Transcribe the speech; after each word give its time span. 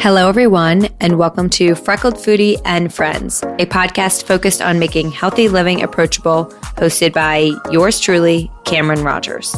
Hello, 0.00 0.30
everyone, 0.30 0.88
and 1.00 1.18
welcome 1.18 1.50
to 1.50 1.74
Freckled 1.74 2.14
Foodie 2.14 2.58
and 2.64 2.90
Friends, 2.90 3.42
a 3.42 3.66
podcast 3.66 4.24
focused 4.24 4.62
on 4.62 4.78
making 4.78 5.10
healthy 5.10 5.46
living 5.46 5.82
approachable, 5.82 6.46
hosted 6.78 7.12
by 7.12 7.50
yours 7.70 8.00
truly, 8.00 8.50
Cameron 8.64 9.04
Rogers. 9.04 9.54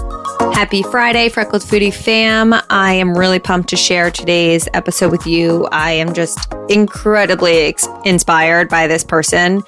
Happy 0.52 0.82
Friday, 0.82 1.28
Freckled 1.28 1.62
Foodie 1.62 1.94
fam. 1.94 2.54
I 2.70 2.94
am 2.94 3.16
really 3.16 3.38
pumped 3.38 3.68
to 3.68 3.76
share 3.76 4.10
today's 4.10 4.68
episode 4.74 5.12
with 5.12 5.28
you. 5.28 5.68
I 5.70 5.92
am 5.92 6.12
just 6.12 6.52
incredibly 6.68 7.58
ex- 7.66 7.86
inspired 8.04 8.68
by 8.68 8.88
this 8.88 9.04
person 9.04 9.62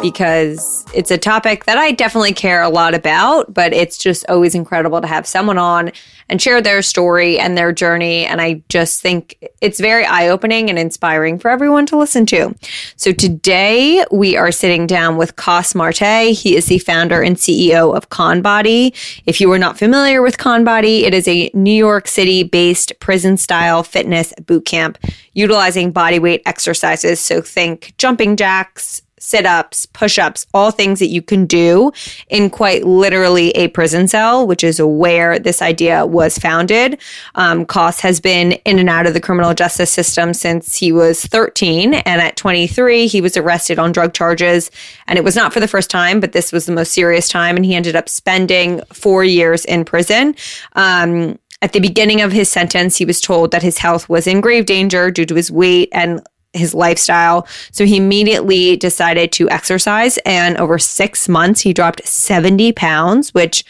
because 0.00 0.84
it's 0.94 1.10
a 1.10 1.18
topic 1.18 1.64
that 1.64 1.78
I 1.78 1.92
definitely 1.92 2.32
care 2.32 2.62
a 2.62 2.68
lot 2.68 2.94
about, 2.94 3.52
but 3.52 3.72
it's 3.72 3.96
just 3.98 4.24
always 4.28 4.54
incredible 4.54 5.00
to 5.00 5.06
have 5.06 5.26
someone 5.26 5.58
on 5.58 5.90
and 6.28 6.42
share 6.42 6.60
their 6.60 6.82
story 6.82 7.38
and 7.38 7.56
their 7.56 7.72
journey. 7.72 8.26
And 8.26 8.40
I 8.40 8.62
just 8.68 9.00
think 9.00 9.38
it's 9.60 9.80
very 9.80 10.04
eye 10.04 10.28
opening 10.28 10.68
and 10.68 10.78
inspiring 10.78 11.38
for 11.38 11.50
everyone 11.50 11.86
to 11.86 11.96
listen 11.96 12.26
to. 12.26 12.54
So 12.96 13.12
today 13.12 14.04
we 14.10 14.36
are 14.36 14.52
sitting 14.52 14.86
down 14.86 15.16
with 15.16 15.36
Coss 15.36 15.74
Marte. 15.74 16.32
He 16.32 16.56
is 16.56 16.66
the 16.66 16.78
founder 16.78 17.22
and 17.22 17.36
CEO 17.36 17.96
of 17.96 18.10
ConBody. 18.10 19.22
If 19.24 19.40
you 19.40 19.50
are 19.52 19.58
not 19.58 19.78
familiar 19.78 20.20
with 20.20 20.36
ConBody, 20.36 21.02
it 21.02 21.14
is 21.14 21.28
a 21.28 21.50
New 21.54 21.70
York 21.70 22.08
City 22.08 22.42
based 22.42 22.92
prison 23.00 23.36
style 23.36 23.82
fitness 23.82 24.32
boot 24.46 24.64
camp 24.66 24.98
utilizing 25.32 25.92
body 25.92 26.18
weight 26.18 26.42
exercises. 26.46 27.20
So 27.20 27.42
think 27.42 27.94
jumping 27.98 28.36
jacks, 28.36 29.02
sit 29.18 29.46
ups, 29.46 29.86
push 29.86 30.18
ups, 30.18 30.46
all 30.52 30.70
things 30.70 30.98
that 30.98 31.08
you 31.08 31.22
can 31.22 31.46
do 31.46 31.90
in 32.28 32.50
quite 32.50 32.84
literally 32.84 33.50
a 33.50 33.68
prison 33.68 34.06
cell, 34.06 34.46
which 34.46 34.62
is 34.62 34.80
where 34.80 35.38
this 35.38 35.62
idea 35.62 36.04
was 36.04 36.38
founded. 36.38 37.00
Um, 37.34 37.64
Coss 37.64 38.00
has 38.00 38.20
been 38.20 38.52
in 38.52 38.78
and 38.78 38.90
out 38.90 39.06
of 39.06 39.14
the 39.14 39.20
criminal 39.20 39.54
justice 39.54 39.90
system 39.90 40.34
since 40.34 40.76
he 40.76 40.92
was 40.92 41.24
13. 41.24 41.94
And 41.94 42.20
at 42.20 42.36
23, 42.36 43.06
he 43.06 43.20
was 43.20 43.36
arrested 43.36 43.78
on 43.78 43.92
drug 43.92 44.12
charges. 44.12 44.70
And 45.06 45.18
it 45.18 45.24
was 45.24 45.36
not 45.36 45.52
for 45.52 45.60
the 45.60 45.68
first 45.68 45.90
time, 45.90 46.20
but 46.20 46.32
this 46.32 46.52
was 46.52 46.66
the 46.66 46.72
most 46.72 46.92
serious 46.92 47.28
time. 47.28 47.56
And 47.56 47.64
he 47.64 47.74
ended 47.74 47.96
up 47.96 48.08
spending 48.08 48.82
four 48.92 49.24
years 49.24 49.64
in 49.64 49.84
prison. 49.84 50.34
Um, 50.74 51.38
at 51.62 51.72
the 51.72 51.80
beginning 51.80 52.20
of 52.20 52.32
his 52.32 52.50
sentence, 52.50 52.96
he 52.98 53.06
was 53.06 53.20
told 53.20 53.50
that 53.50 53.62
his 53.62 53.78
health 53.78 54.08
was 54.08 54.26
in 54.26 54.42
grave 54.42 54.66
danger 54.66 55.10
due 55.10 55.24
to 55.24 55.34
his 55.34 55.50
weight 55.50 55.88
and 55.90 56.20
his 56.56 56.74
lifestyle. 56.74 57.46
So 57.72 57.84
he 57.84 57.96
immediately 57.96 58.76
decided 58.76 59.32
to 59.32 59.48
exercise. 59.50 60.18
And 60.26 60.56
over 60.58 60.78
six 60.78 61.28
months, 61.28 61.60
he 61.60 61.72
dropped 61.72 62.06
70 62.06 62.72
pounds, 62.72 63.34
which 63.34 63.64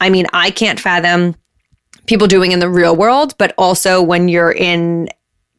I 0.00 0.10
mean, 0.10 0.26
I 0.32 0.50
can't 0.50 0.80
fathom 0.80 1.36
people 2.06 2.26
doing 2.26 2.52
in 2.52 2.58
the 2.58 2.68
real 2.68 2.96
world, 2.96 3.34
but 3.38 3.54
also 3.56 4.02
when 4.02 4.28
you're 4.28 4.52
in 4.52 5.08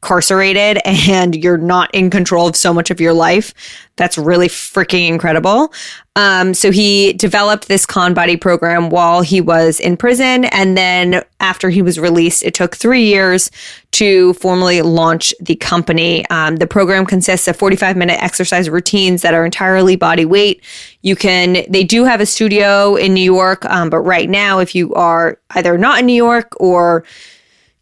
incarcerated 0.03 0.80
and 0.86 1.36
you're 1.36 1.58
not 1.58 1.90
in 1.94 2.09
control 2.09 2.47
of 2.47 2.56
so 2.56 2.74
much 2.74 2.91
of 2.91 3.00
your 3.00 3.14
life. 3.14 3.53
That's 3.96 4.18
really 4.18 4.47
freaking 4.47 5.08
incredible. 5.08 5.72
Um, 6.16 6.53
so 6.53 6.72
he 6.72 7.14
developed 7.14 7.68
this 7.68 7.86
con 7.86 8.13
body 8.13 8.38
program 8.38 8.90
while 8.90 9.22
he 9.22 9.40
was 9.40 9.80
in 9.80 9.97
prison. 9.97 10.46
And 10.46 10.75
then 10.75 11.24
after 11.40 11.69
he 11.69 11.81
was 11.81 12.00
released, 12.00 12.44
it 12.44 12.53
took 12.53 12.75
three 12.75 13.06
years 13.06 13.50
to 13.92 14.34
formally 14.34 14.81
launch 14.81 15.34
the 15.40 15.56
company. 15.56 16.28
Um, 16.30 16.58
the 16.58 16.68
program 16.68 17.06
consists 17.06 17.47
of 17.47 17.56
45 17.56 17.96
minute 17.96 18.22
exercise 18.22 18.69
routines 18.69 19.22
that 19.22 19.34
are 19.34 19.46
entirely 19.46 19.96
body 19.96 20.25
weight. 20.25 20.63
You 21.02 21.16
can, 21.16 21.66
they 21.69 21.84
do 21.84 22.03
have 22.03 22.19
a 22.19 22.25
studio 22.25 22.96
in 22.96 23.13
New 23.13 23.22
York. 23.24 23.63
Um, 23.66 23.90
but 23.90 24.00
right 24.00 24.30
now, 24.30 24.59
if 24.59 24.74
you 24.75 24.94
are 24.96 25.40
either 25.52 25.78
not 25.78 26.00
in 26.00 26.08
New 26.08 26.13
York 26.13 26.53
or 26.59 27.03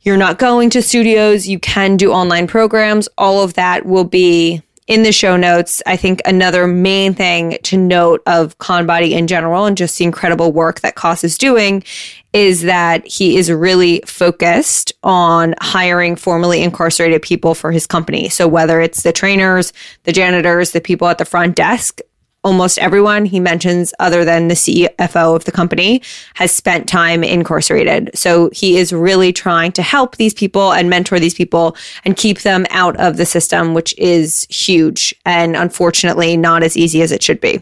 you're 0.02 0.18
not 0.18 0.40
going 0.40 0.70
to 0.72 0.82
studios, 0.82 1.48
you 1.48 1.60
can 1.60 1.98
do 1.98 2.12
online 2.12 2.48
programs. 2.48 3.08
All 3.18 3.44
of 3.44 3.54
that 3.54 3.86
will 3.86 4.04
be 4.04 4.62
in 4.88 5.04
the 5.04 5.12
show 5.12 5.38
notes. 5.38 5.82
I 5.86 5.96
think 5.96 6.22
another 6.26 6.68
main 6.68 7.14
thing 7.14 7.58
to 7.64 7.78
note 7.78 8.22
of 8.26 8.58
ConBody 8.58 9.12
in 9.12 9.28
general 9.28 9.66
and 9.66 9.78
just 9.78 9.98
the 9.98 10.04
incredible 10.04 10.52
work 10.52 10.82
that 10.82 10.96
Coss 10.96 11.24
is 11.24 11.38
doing 11.38 11.84
is 12.34 12.64
that 12.64 13.06
he 13.08 13.38
is 13.38 13.52
really 13.52 14.02
focused 14.06 14.92
on 15.04 15.54
hiring 15.62 16.16
formerly 16.16 16.62
incarcerated 16.62 17.22
people 17.22 17.54
for 17.54 17.72
his 17.72 17.86
company. 17.86 18.28
So 18.28 18.48
whether 18.48 18.82
it's 18.82 19.04
the 19.04 19.14
trainers, 19.14 19.72
the 20.04 20.12
janitors, 20.12 20.72
the 20.72 20.82
people 20.82 21.08
at 21.08 21.20
the 21.20 21.26
front 21.26 21.56
desk, 21.56 22.02
almost 22.44 22.80
everyone 22.80 23.26
he 23.26 23.40
mentions, 23.40 23.94
other 24.00 24.26
than 24.26 24.48
the 24.48 24.56
CFO 24.56 25.36
of 25.36 25.46
the 25.46 25.52
company, 25.52 26.02
has 26.36 26.52
spent 26.52 26.88
time 26.88 27.24
incarcerated. 27.24 28.10
So 28.16 28.50
he 28.52 28.78
is 28.78 28.92
really 28.92 29.32
trying 29.32 29.72
to 29.74 29.82
help 29.82 30.16
these 30.16 30.34
people 30.34 30.74
and 30.74 30.90
mentor 30.90 31.20
these 31.20 31.36
people 31.36 31.76
and 32.04 32.18
keep 32.18 32.42
them 32.42 32.66
out 32.70 32.96
of 32.98 33.18
the 33.18 33.26
system, 33.26 33.74
which 33.74 33.98
is 33.98 34.48
huge 34.50 35.14
and 35.26 35.56
unfortunately 35.56 36.36
not 36.36 36.64
as 36.64 36.76
easy 36.76 37.02
as 37.02 37.12
it 37.12 37.22
should 37.22 37.40
be. 37.40 37.62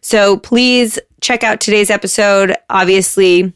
So 0.00 0.38
please 0.38 0.98
check 1.20 1.42
out 1.42 1.60
today's 1.60 1.90
episode. 1.90 2.54
Obviously, 2.70 3.52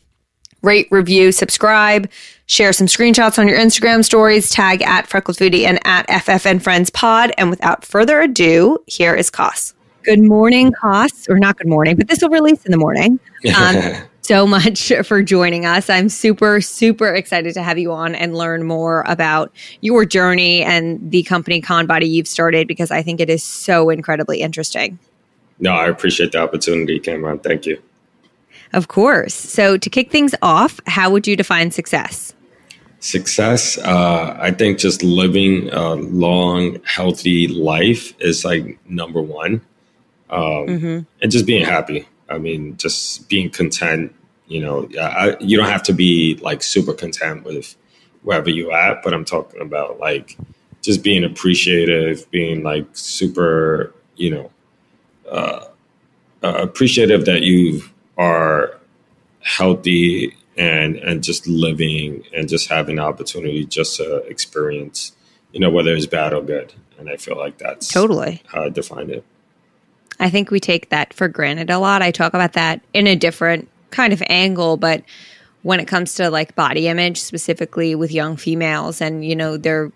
rate, 0.63 0.89
review, 0.91 1.33
subscribe. 1.33 2.11
Share 2.47 2.73
some 2.73 2.87
screenshots 2.87 3.39
on 3.39 3.49
your 3.49 3.59
Instagram 3.59 4.05
stories, 4.05 4.51
tag 4.51 4.83
at 4.83 5.07
Freckled 5.07 5.37
Foodie 5.37 5.65
and 5.65 5.79
at 5.85 6.07
FFN 6.09 6.61
Friends 6.61 6.91
Pod. 6.91 7.33
And 7.39 7.51
without 7.51 7.85
further 7.85 8.21
ado, 8.21 8.79
here 8.87 9.15
is 9.15 9.31
Coss. 9.31 9.75
Good 10.05 10.21
morning, 10.21 10.73
Coss, 10.73 11.29
or 11.29 11.39
not 11.39 11.59
good 11.59 11.69
morning, 11.69 11.95
but 11.95 12.09
this 12.09 12.21
will 12.23 12.31
release 12.31 12.65
in 12.65 12.73
the 12.73 12.79
morning. 12.79 13.21
Um, 13.57 13.97
so 14.23 14.47
much 14.47 14.93
for 15.05 15.21
joining 15.21 15.67
us. 15.67 15.91
I'm 15.91 16.09
super, 16.09 16.61
super 16.61 17.13
excited 17.13 17.55
to 17.55 17.63
have 17.63 17.77
you 17.77 17.93
on 17.93 18.15
and 18.15 18.37
learn 18.37 18.65
more 18.65 19.05
about 19.09 19.53
your 19.81 20.05
journey 20.05 20.63
and 20.63 21.11
the 21.11 21.25
company 21.25 21.61
ConBody 21.61 22.09
you've 22.09 22.29
started 22.29 22.69
because 22.69 22.93
I 22.93 23.03
think 23.03 23.21
it 23.21 23.29
is 23.29 23.43
so 23.43 23.91
incredibly 23.91 24.41
interesting. 24.41 24.99
No, 25.59 25.73
I 25.73 25.89
appreciate 25.89 26.31
the 26.31 26.39
opportunity, 26.39 27.01
Cameron. 27.01 27.41
Thank 27.41 27.67
you. 27.67 27.83
Of 28.73 28.87
course. 28.87 29.35
So, 29.35 29.77
to 29.77 29.91
kick 29.91 30.13
things 30.13 30.37
off, 30.41 30.81
how 30.87 31.11
would 31.11 31.27
you 31.27 31.37
define 31.37 31.73
success? 31.73 32.33
Success, 33.01 33.77
uh, 33.79 34.37
I 34.41 34.53
think 34.53 34.79
just 34.79 35.03
living 35.03 35.69
a 35.71 35.95
long, 35.95 36.79
healthy 36.85 37.49
life 37.49 38.15
is 38.21 38.45
like 38.45 38.79
number 38.89 39.21
one 39.21 39.61
um, 40.33 40.67
mm-hmm. 40.67 40.99
and 41.21 41.31
just 41.31 41.47
being 41.47 41.65
happy. 41.65 42.09
I 42.29 42.39
mean, 42.39 42.77
just 42.79 43.29
being 43.29 43.51
content. 43.51 44.15
You 44.49 44.63
know, 44.63 44.89
I, 45.01 45.37
you 45.39 45.57
don't 45.57 45.69
have 45.69 45.83
to 45.85 45.93
be 45.93 46.37
like 46.43 46.63
super 46.63 46.95
content 46.95 47.45
with 47.45 47.77
wherever 48.23 48.51
you're 48.51 48.73
at, 48.73 49.03
but 49.03 49.15
I'm 49.15 49.25
talking 49.25 49.61
about 49.61 50.01
like 50.01 50.37
just 50.81 51.05
being 51.05 51.23
appreciative, 51.23 52.29
being 52.31 52.63
like 52.63 52.87
super, 52.93 53.95
you 54.17 54.31
know, 54.31 54.51
uh, 55.31 55.67
uh, 56.43 56.55
appreciative 56.59 57.27
that 57.27 57.43
you 57.43 57.83
are 58.19 58.79
healthy 59.41 60.37
and 60.57 60.97
and 60.97 61.23
just 61.23 61.47
living 61.47 62.25
and 62.35 62.49
just 62.49 62.69
having 62.69 62.97
the 62.97 63.03
opportunity 63.03 63.65
just 63.65 63.97
to 63.97 64.17
experience, 64.25 65.13
you 65.53 65.61
know, 65.61 65.71
whether 65.71 65.95
it's 65.95 66.07
bad 66.07 66.33
or 66.33 66.43
good. 66.43 66.73
And 66.99 67.09
I 67.09 67.17
feel 67.17 67.37
like 67.37 67.59
that's 67.59 67.89
totally 67.89 68.43
how 68.47 68.65
I 68.65 68.69
define 68.69 69.11
it. 69.11 69.25
I 70.23 70.31
think 70.31 70.53
we 70.53 70.61
take 70.61 70.91
that 70.91 71.13
for 71.13 71.27
granted 71.27 71.69
a 71.69 71.79
lot. 71.79 72.01
I 72.01 72.13
talk 72.13 72.33
about 72.33 72.53
that 72.53 72.81
in 72.95 73.09
a 73.09 73.17
different 73.17 73.69
kind 73.91 74.13
of 74.13 74.23
angle, 74.29 74.77
but 74.77 75.03
when 75.63 75.81
it 75.81 75.87
comes 75.87 76.15
to 76.15 76.31
like 76.31 76.55
body 76.55 76.87
image, 76.87 77.21
specifically 77.21 77.97
with 77.97 78.13
young 78.13 78.37
females, 78.37 79.01
and 79.01 79.25
you 79.25 79.35
know, 79.35 79.57
they're 79.57 79.91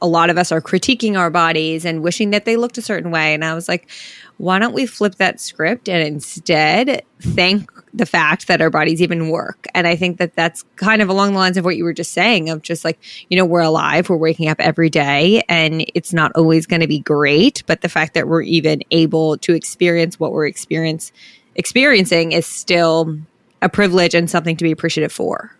a 0.00 0.06
lot 0.06 0.30
of 0.30 0.38
us 0.38 0.52
are 0.52 0.60
critiquing 0.60 1.18
our 1.18 1.30
bodies 1.30 1.84
and 1.84 2.00
wishing 2.00 2.30
that 2.30 2.44
they 2.44 2.56
looked 2.56 2.78
a 2.78 2.82
certain 2.82 3.10
way. 3.10 3.34
And 3.34 3.44
I 3.44 3.54
was 3.54 3.68
like, 3.68 3.90
why 4.36 4.60
don't 4.60 4.72
we 4.72 4.86
flip 4.86 5.16
that 5.16 5.40
script 5.40 5.88
and 5.88 6.06
instead 6.06 7.02
thank 7.20 7.71
the 7.94 8.06
fact 8.06 8.46
that 8.46 8.60
our 8.60 8.70
bodies 8.70 9.02
even 9.02 9.28
work. 9.28 9.66
And 9.74 9.86
I 9.86 9.96
think 9.96 10.18
that 10.18 10.34
that's 10.34 10.64
kind 10.76 11.02
of 11.02 11.08
along 11.08 11.32
the 11.32 11.38
lines 11.38 11.56
of 11.56 11.64
what 11.64 11.76
you 11.76 11.84
were 11.84 11.92
just 11.92 12.12
saying 12.12 12.48
of 12.48 12.62
just 12.62 12.84
like, 12.84 12.98
you 13.28 13.36
know, 13.36 13.44
we're 13.44 13.60
alive, 13.60 14.08
we're 14.08 14.16
waking 14.16 14.48
up 14.48 14.60
every 14.60 14.88
day 14.88 15.42
and 15.48 15.84
it's 15.94 16.12
not 16.12 16.32
always 16.34 16.66
going 16.66 16.80
to 16.80 16.86
be 16.86 17.00
great, 17.00 17.62
but 17.66 17.82
the 17.82 17.88
fact 17.88 18.14
that 18.14 18.28
we're 18.28 18.42
even 18.42 18.82
able 18.90 19.36
to 19.38 19.54
experience 19.54 20.18
what 20.18 20.32
we're 20.32 20.46
experience 20.46 21.12
experiencing 21.54 22.32
is 22.32 22.46
still 22.46 23.18
a 23.60 23.68
privilege 23.68 24.14
and 24.14 24.30
something 24.30 24.56
to 24.56 24.64
be 24.64 24.70
appreciative 24.70 25.12
for. 25.12 25.54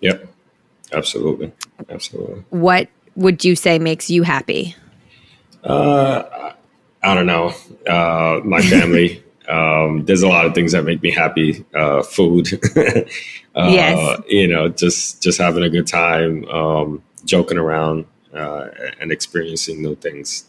Yep. 0.00 0.28
Absolutely. 0.92 1.52
Absolutely. 1.88 2.44
What 2.50 2.88
would 3.14 3.44
you 3.44 3.54
say 3.54 3.78
makes 3.78 4.10
you 4.10 4.24
happy? 4.24 4.74
Uh 5.62 6.52
I 7.04 7.14
don't 7.14 7.26
know. 7.26 7.54
Uh 7.88 8.40
my 8.44 8.62
family 8.62 9.22
Um, 9.48 10.04
there's 10.04 10.22
a 10.22 10.28
lot 10.28 10.44
of 10.44 10.54
things 10.54 10.72
that 10.72 10.84
make 10.84 11.02
me 11.02 11.10
happy. 11.10 11.64
Uh, 11.74 12.02
food, 12.02 12.52
uh, 12.76 13.68
yes. 13.70 14.20
you 14.28 14.46
know, 14.46 14.68
just 14.68 15.22
just 15.22 15.38
having 15.38 15.62
a 15.62 15.70
good 15.70 15.86
time, 15.86 16.44
um, 16.48 17.02
joking 17.24 17.56
around, 17.56 18.04
uh, 18.34 18.68
and 19.00 19.10
experiencing 19.10 19.82
new 19.82 19.94
things. 19.96 20.44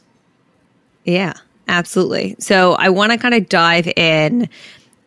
Yeah, 1.06 1.34
absolutely. 1.70 2.36
So 2.40 2.74
I 2.74 2.90
want 2.90 3.14
to 3.14 3.18
kind 3.18 3.34
of 3.34 3.48
dive 3.48 3.88
in 3.96 4.50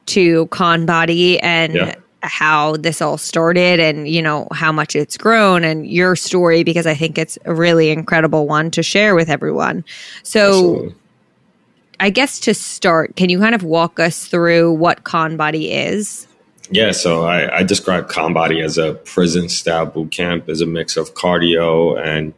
to 0.06 0.46
Conbody 0.46 1.38
and. 1.42 1.74
Yeah. 1.74 1.94
How 2.24 2.76
this 2.76 3.02
all 3.02 3.18
started, 3.18 3.80
and 3.80 4.06
you 4.06 4.22
know 4.22 4.46
how 4.52 4.70
much 4.70 4.94
it's 4.94 5.16
grown, 5.16 5.64
and 5.64 5.84
your 5.84 6.14
story 6.14 6.62
because 6.62 6.86
I 6.86 6.94
think 6.94 7.18
it's 7.18 7.36
a 7.46 7.52
really 7.52 7.90
incredible 7.90 8.46
one 8.46 8.70
to 8.70 8.82
share 8.84 9.16
with 9.16 9.28
everyone. 9.28 9.84
So, 10.22 10.48
Absolutely 10.50 10.94
I 12.00 12.10
guess 12.10 12.40
to 12.40 12.54
start, 12.54 13.16
can 13.16 13.28
you 13.28 13.38
kind 13.38 13.54
of 13.54 13.62
walk 13.62 14.00
us 14.00 14.26
through 14.26 14.72
what 14.72 15.04
Conbody 15.04 15.70
is? 15.70 16.26
Yeah, 16.70 16.92
so 16.92 17.24
I, 17.24 17.58
I 17.58 17.62
describe 17.62 18.08
Conbody 18.08 18.62
as 18.64 18.78
a 18.78 18.94
prison 18.94 19.48
style 19.48 19.86
boot 19.86 20.10
camp. 20.10 20.48
as 20.48 20.60
a 20.60 20.66
mix 20.66 20.96
of 20.96 21.14
cardio 21.14 22.00
and 22.02 22.34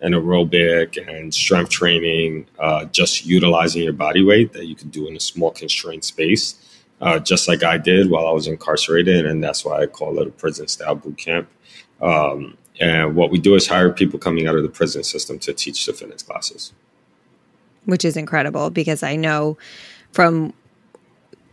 and 0.00 0.14
aerobic 0.14 0.96
and 1.08 1.34
strength 1.34 1.70
training, 1.70 2.46
uh, 2.60 2.84
just 2.84 3.26
utilizing 3.26 3.82
your 3.82 3.92
body 3.92 4.22
weight 4.22 4.52
that 4.52 4.66
you 4.66 4.76
can 4.76 4.90
do 4.90 5.08
in 5.08 5.16
a 5.16 5.20
small 5.20 5.50
constrained 5.50 6.04
space, 6.04 6.54
uh, 7.00 7.18
just 7.18 7.48
like 7.48 7.64
I 7.64 7.78
did 7.78 8.08
while 8.08 8.28
I 8.28 8.30
was 8.30 8.46
incarcerated, 8.46 9.26
and 9.26 9.42
that's 9.42 9.64
why 9.64 9.80
I 9.80 9.86
call 9.86 10.20
it 10.20 10.28
a 10.28 10.30
prison 10.30 10.68
style 10.68 10.94
boot 10.94 11.18
camp. 11.18 11.48
Um, 12.00 12.56
and 12.78 13.16
what 13.16 13.32
we 13.32 13.40
do 13.40 13.56
is 13.56 13.66
hire 13.66 13.92
people 13.92 14.20
coming 14.20 14.46
out 14.46 14.54
of 14.54 14.62
the 14.62 14.68
prison 14.68 15.02
system 15.02 15.40
to 15.40 15.52
teach 15.52 15.84
the 15.84 15.92
fitness 15.92 16.22
classes 16.22 16.72
which 17.88 18.04
is 18.04 18.18
incredible 18.18 18.68
because 18.68 19.02
I 19.02 19.16
know 19.16 19.56
from, 20.12 20.52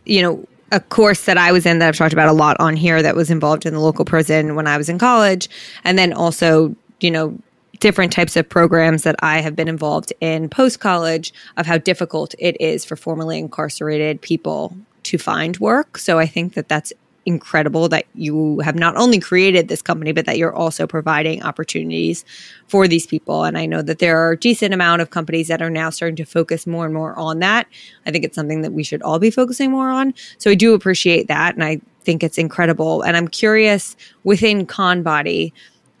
you 0.04 0.20
know, 0.20 0.46
a 0.70 0.80
course 0.80 1.24
that 1.24 1.38
I 1.38 1.50
was 1.50 1.64
in 1.64 1.78
that 1.78 1.88
I've 1.88 1.96
talked 1.96 2.12
about 2.12 2.28
a 2.28 2.34
lot 2.34 2.58
on 2.60 2.76
here 2.76 3.02
that 3.02 3.16
was 3.16 3.30
involved 3.30 3.64
in 3.64 3.72
the 3.72 3.80
local 3.80 4.04
prison 4.04 4.54
when 4.54 4.66
I 4.66 4.76
was 4.76 4.90
in 4.90 4.98
college. 4.98 5.48
And 5.82 5.98
then 5.98 6.12
also, 6.12 6.76
you 7.00 7.10
know, 7.10 7.38
different 7.80 8.12
types 8.12 8.36
of 8.36 8.46
programs 8.46 9.02
that 9.04 9.16
I 9.20 9.40
have 9.40 9.56
been 9.56 9.68
involved 9.68 10.12
in 10.20 10.50
post 10.50 10.78
college 10.78 11.32
of 11.56 11.64
how 11.64 11.78
difficult 11.78 12.34
it 12.38 12.60
is 12.60 12.84
for 12.84 12.96
formerly 12.96 13.38
incarcerated 13.38 14.20
people 14.20 14.76
to 15.04 15.16
find 15.16 15.56
work. 15.58 15.96
So 15.96 16.18
I 16.18 16.26
think 16.26 16.52
that 16.52 16.68
that's 16.68 16.92
incredible 17.26 17.88
that 17.88 18.06
you 18.14 18.60
have 18.60 18.76
not 18.76 18.96
only 18.96 19.18
created 19.18 19.68
this 19.68 19.82
company, 19.82 20.12
but 20.12 20.24
that 20.26 20.38
you're 20.38 20.54
also 20.54 20.86
providing 20.86 21.42
opportunities 21.42 22.24
for 22.68 22.86
these 22.86 23.06
people. 23.06 23.44
And 23.44 23.58
I 23.58 23.66
know 23.66 23.82
that 23.82 23.98
there 23.98 24.18
are 24.18 24.32
a 24.32 24.38
decent 24.38 24.72
amount 24.72 25.02
of 25.02 25.10
companies 25.10 25.48
that 25.48 25.60
are 25.60 25.68
now 25.68 25.90
starting 25.90 26.16
to 26.16 26.24
focus 26.24 26.66
more 26.66 26.84
and 26.84 26.94
more 26.94 27.18
on 27.18 27.40
that. 27.40 27.66
I 28.06 28.12
think 28.12 28.24
it's 28.24 28.36
something 28.36 28.62
that 28.62 28.72
we 28.72 28.84
should 28.84 29.02
all 29.02 29.18
be 29.18 29.30
focusing 29.30 29.72
more 29.72 29.90
on. 29.90 30.14
So 30.38 30.50
I 30.50 30.54
do 30.54 30.72
appreciate 30.72 31.26
that. 31.28 31.54
And 31.54 31.64
I 31.64 31.80
think 32.02 32.22
it's 32.22 32.38
incredible. 32.38 33.02
And 33.02 33.16
I'm 33.16 33.28
curious 33.28 33.96
within 34.22 34.64
Conbody. 34.64 35.52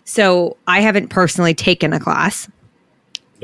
So 0.04 0.56
I 0.68 0.80
haven't 0.80 1.08
personally 1.08 1.52
taken 1.52 1.92
a 1.92 1.98
class. 1.98 2.48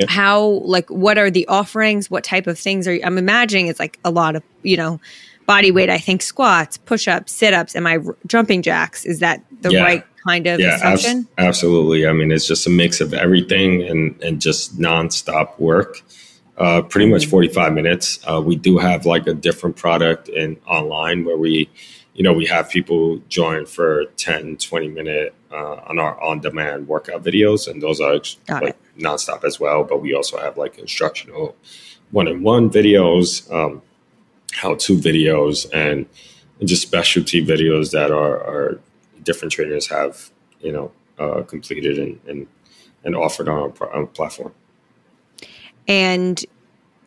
How, 0.09 0.41
like, 0.65 0.89
what 0.89 1.19
are 1.19 1.31
the 1.31 1.47
offerings? 1.49 2.11
What 2.11 2.25
type 2.25 2.47
of 2.47 2.59
things 2.59 2.89
are 2.89 2.95
you, 2.95 3.03
I'm 3.05 3.19
imagining 3.19 3.67
it's 3.67 3.79
like 3.79 3.99
a 4.05 4.11
lot 4.11 4.37
of, 4.37 4.43
you 4.63 4.77
know, 4.77 5.01
body 5.47 5.71
weight, 5.71 5.91
I 5.91 5.99
think 5.99 6.23
squats, 6.23 6.77
push 6.77 7.09
ups, 7.09 7.33
sit 7.33 7.55
ups. 7.55 7.77
Am 7.77 7.87
I 7.87 7.99
r- 7.99 8.17
jumping 8.27 8.63
jacks? 8.63 9.05
Is 9.05 9.21
that 9.21 9.45
the 9.61 9.73
yeah. 9.73 9.83
right 9.83 10.05
kind 10.27 10.47
of 10.47 10.61
yeah, 10.61 10.77
assumption? 10.77 11.29
Abs- 11.39 11.49
absolutely. 11.49 12.07
I 12.07 12.13
mean, 12.13 12.31
it's 12.31 12.47
just 12.47 12.67
a 12.67 12.71
mix 12.71 13.01
of 13.01 13.15
everything 13.15 13.83
and, 13.83 14.21
and 14.23 14.41
just 14.41 14.79
nonstop 14.79 15.59
work. 15.59 16.03
Uh, 16.59 16.83
pretty 16.83 17.11
much 17.11 17.23
mm-hmm. 17.23 17.31
45 17.31 17.73
minutes. 17.73 18.21
Uh, 18.29 18.41
we 18.41 18.57
do 18.57 18.79
have 18.79 19.07
like 19.07 19.27
a 19.27 19.35
different 19.35 19.77
product 19.77 20.29
in 20.29 20.57
online 20.67 21.25
where 21.25 21.37
we, 21.37 21.69
you 22.15 22.23
know, 22.23 22.33
we 22.33 22.47
have 22.47 22.69
people 22.69 23.19
join 23.29 23.65
for 23.67 24.05
10, 24.17 24.59
20 24.59 24.89
minute 24.89 25.35
uh, 25.51 25.81
on 25.87 25.99
our 25.99 26.21
on 26.23 26.41
demand 26.41 26.89
workout 26.89 27.25
videos. 27.25 27.69
And 27.69 27.83
those 27.83 28.01
are 28.01 28.21
Got 28.47 28.63
like 28.63 28.77
it. 28.77 29.03
nonstop 29.03 29.45
as 29.45 29.59
well. 29.59 29.83
But 29.83 30.03
we 30.03 30.15
also 30.15 30.39
have 30.39 30.59
like 30.59 30.79
instructional 30.79 31.57
one 32.11 32.29
on 32.29 32.43
one 32.43 32.71
videos. 32.71 33.51
Um, 33.53 33.83
how 34.53 34.75
to 34.75 34.97
videos 34.97 35.67
and, 35.73 36.07
and, 36.61 36.69
just 36.69 36.83
specialty 36.83 37.45
videos 37.45 37.91
that 37.93 38.11
our, 38.11 38.43
our 38.45 38.81
different 39.23 39.53
trainers 39.53 39.89
have, 39.89 40.31
you 40.61 40.73
know, 40.73 40.93
uh, 41.19 41.43
completed 41.43 41.99
and, 41.99 42.21
and, 42.29 42.47
and 43.05 43.17
offered 43.17 43.49
on 43.49 43.59
our, 43.59 43.93
on 43.93 44.01
our 44.01 44.07
platform. 44.07 44.53
And 45.89 46.45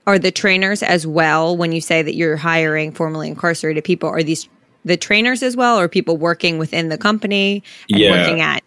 are 0.07 0.19
the 0.19 0.31
trainers 0.31 0.83
as 0.83 1.07
well 1.07 1.55
when 1.55 1.71
you 1.71 1.81
say 1.81 2.01
that 2.01 2.15
you're 2.15 2.37
hiring 2.37 2.91
formerly 2.91 3.27
incarcerated 3.27 3.83
people 3.83 4.09
are 4.09 4.23
these 4.23 4.47
the 4.83 4.97
trainers 4.97 5.41
as 5.41 5.55
well 5.55 5.79
or 5.79 5.87
people 5.87 6.15
working 6.17 6.57
within 6.57 6.89
the 6.89 6.97
company 6.97 7.63
and 7.89 7.99
yeah. 7.99 8.11
working 8.11 8.41
at 8.41 8.63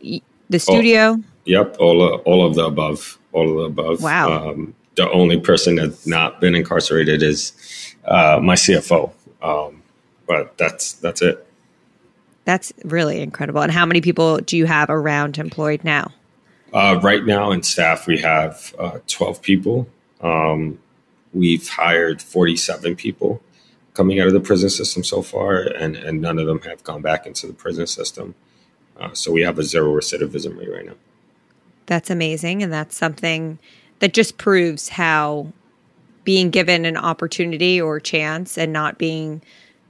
the 0.50 0.58
studio 0.58 1.16
oh, 1.16 1.24
yep 1.44 1.76
all 1.78 2.02
of, 2.02 2.20
all 2.22 2.44
of 2.44 2.54
the 2.54 2.64
above 2.64 3.18
all 3.32 3.48
of 3.48 3.76
the 3.76 3.82
above 3.82 4.02
wow 4.02 4.50
um, 4.50 4.74
the 4.96 5.08
only 5.12 5.38
person 5.38 5.76
that's 5.76 6.06
not 6.06 6.40
been 6.40 6.56
incarcerated 6.56 7.22
is 7.22 7.87
uh, 8.08 8.40
my 8.42 8.54
CFO. 8.54 9.12
Um, 9.42 9.82
but 10.26 10.56
that's 10.58 10.92
that's 10.94 11.22
it. 11.22 11.46
That's 12.44 12.72
really 12.84 13.20
incredible. 13.20 13.60
And 13.60 13.70
how 13.70 13.86
many 13.86 14.00
people 14.00 14.38
do 14.38 14.56
you 14.56 14.66
have 14.66 14.88
around 14.90 15.38
employed 15.38 15.84
now? 15.84 16.12
Uh, 16.72 16.98
right 17.02 17.24
now 17.24 17.50
in 17.50 17.62
staff, 17.62 18.06
we 18.06 18.18
have 18.18 18.74
uh, 18.78 18.98
12 19.06 19.42
people. 19.42 19.86
Um, 20.20 20.78
we've 21.32 21.68
hired 21.68 22.20
47 22.20 22.96
people 22.96 23.42
coming 23.94 24.20
out 24.20 24.26
of 24.26 24.32
the 24.32 24.40
prison 24.40 24.70
system 24.70 25.02
so 25.02 25.22
far, 25.22 25.60
and, 25.60 25.96
and 25.96 26.20
none 26.20 26.38
of 26.38 26.46
them 26.46 26.60
have 26.62 26.82
gone 26.84 27.02
back 27.02 27.26
into 27.26 27.46
the 27.46 27.52
prison 27.52 27.86
system. 27.86 28.34
Uh, 28.98 29.12
so 29.12 29.30
we 29.32 29.42
have 29.42 29.58
a 29.58 29.62
zero 29.62 29.92
recidivism 29.94 30.58
rate 30.58 30.70
right 30.70 30.86
now. 30.86 30.94
That's 31.86 32.10
amazing. 32.10 32.62
And 32.62 32.72
that's 32.72 32.96
something 32.96 33.58
that 34.00 34.14
just 34.14 34.38
proves 34.38 34.90
how 34.90 35.52
being 36.28 36.50
given 36.50 36.84
an 36.84 36.98
opportunity 36.98 37.80
or 37.80 37.98
chance 37.98 38.58
and 38.58 38.70
not 38.70 38.98
being 38.98 39.40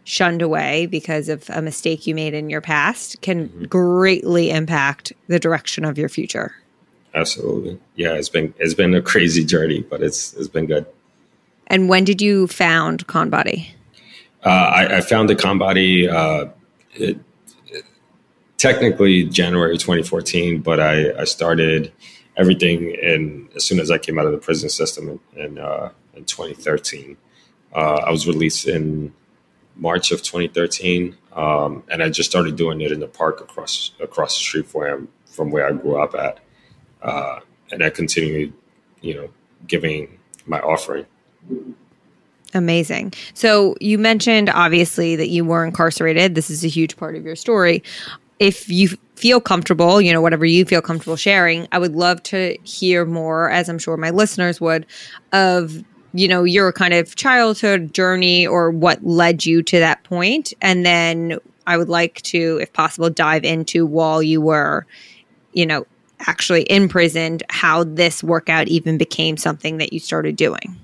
shunned 0.04 0.40
away 0.40 0.86
because 0.86 1.28
of 1.28 1.50
a 1.50 1.60
mistake 1.60 2.06
you 2.06 2.14
made 2.14 2.32
in 2.32 2.48
your 2.48 2.60
past 2.60 3.20
can 3.22 3.48
mm-hmm. 3.48 3.64
greatly 3.64 4.48
impact 4.52 5.12
the 5.26 5.40
direction 5.40 5.84
of 5.84 5.98
your 5.98 6.08
future. 6.08 6.54
Absolutely. 7.12 7.76
Yeah, 7.96 8.12
it's 8.12 8.28
been 8.28 8.54
it's 8.60 8.72
been 8.72 8.94
a 8.94 9.02
crazy 9.02 9.44
journey, 9.44 9.80
but 9.80 10.00
it's 10.00 10.32
it's 10.34 10.46
been 10.46 10.66
good. 10.66 10.86
And 11.66 11.88
when 11.88 12.04
did 12.04 12.22
you 12.22 12.46
found 12.46 13.08
Conbody? 13.08 13.70
Uh, 14.44 14.48
I, 14.48 14.98
I 14.98 15.00
found 15.00 15.28
the 15.28 15.34
Conbody 15.34 16.08
uh, 16.08 16.50
it, 16.92 17.18
it, 17.66 17.84
technically 18.58 19.24
January 19.24 19.76
2014, 19.76 20.60
but 20.60 20.78
I, 20.78 21.18
I 21.18 21.24
started 21.24 21.92
everything 22.36 22.92
in 23.02 23.48
as 23.56 23.64
soon 23.64 23.80
as 23.80 23.90
I 23.90 23.98
came 23.98 24.20
out 24.20 24.26
of 24.26 24.30
the 24.30 24.38
prison 24.38 24.68
system 24.70 25.20
in, 25.34 25.42
in, 25.42 25.58
uh, 25.58 25.90
in 26.14 26.24
2013. 26.24 27.16
Uh, 27.74 27.78
I 28.06 28.10
was 28.10 28.26
released 28.26 28.66
in 28.66 29.12
March 29.76 30.10
of 30.10 30.22
2013, 30.22 31.16
um, 31.32 31.84
and 31.90 32.02
I 32.02 32.08
just 32.08 32.30
started 32.30 32.56
doing 32.56 32.80
it 32.80 32.90
in 32.90 33.00
the 33.00 33.06
park 33.06 33.40
across 33.40 33.92
across 34.00 34.36
the 34.36 34.42
street 34.42 34.66
from 34.66 35.08
from 35.26 35.50
where 35.50 35.66
I 35.66 35.72
grew 35.72 36.00
up 36.00 36.14
at, 36.14 36.40
uh, 37.02 37.40
and 37.70 37.84
I 37.84 37.90
continued, 37.90 38.52
you 39.00 39.14
know, 39.14 39.28
giving 39.66 40.18
my 40.46 40.60
offering. 40.60 41.06
Amazing. 42.54 43.12
So 43.34 43.76
you 43.80 43.98
mentioned 43.98 44.48
obviously 44.50 45.16
that 45.16 45.28
you 45.28 45.44
were 45.44 45.64
incarcerated. 45.64 46.34
This 46.34 46.50
is 46.50 46.64
a 46.64 46.68
huge 46.68 46.96
part 46.96 47.14
of 47.14 47.24
your 47.24 47.36
story. 47.36 47.82
If 48.38 48.68
you 48.68 48.88
feel 49.16 49.40
comfortable, 49.40 50.00
you 50.00 50.12
know, 50.12 50.22
whatever 50.22 50.46
you 50.46 50.64
feel 50.64 50.80
comfortable 50.80 51.16
sharing, 51.16 51.68
I 51.72 51.78
would 51.78 51.94
love 51.94 52.22
to 52.24 52.56
hear 52.62 53.04
more, 53.04 53.50
as 53.50 53.68
I'm 53.68 53.78
sure 53.78 53.96
my 53.96 54.10
listeners 54.10 54.60
would, 54.60 54.86
of, 55.32 55.84
you 56.14 56.28
know, 56.28 56.44
your 56.44 56.72
kind 56.72 56.94
of 56.94 57.14
childhood 57.16 57.92
journey 57.92 58.46
or 58.46 58.70
what 58.70 59.04
led 59.04 59.44
you 59.44 59.62
to 59.62 59.78
that 59.78 60.02
point. 60.04 60.52
And 60.60 60.84
then 60.86 61.38
I 61.66 61.76
would 61.76 61.88
like 61.88 62.22
to, 62.22 62.58
if 62.62 62.72
possible, 62.72 63.10
dive 63.10 63.44
into 63.44 63.84
while 63.84 64.22
you 64.22 64.40
were, 64.40 64.86
you 65.52 65.66
know, 65.66 65.86
actually 66.20 66.70
imprisoned, 66.70 67.42
how 67.50 67.84
this 67.84 68.24
workout 68.24 68.68
even 68.68 68.98
became 68.98 69.36
something 69.36 69.78
that 69.78 69.92
you 69.92 70.00
started 70.00 70.34
doing. 70.36 70.76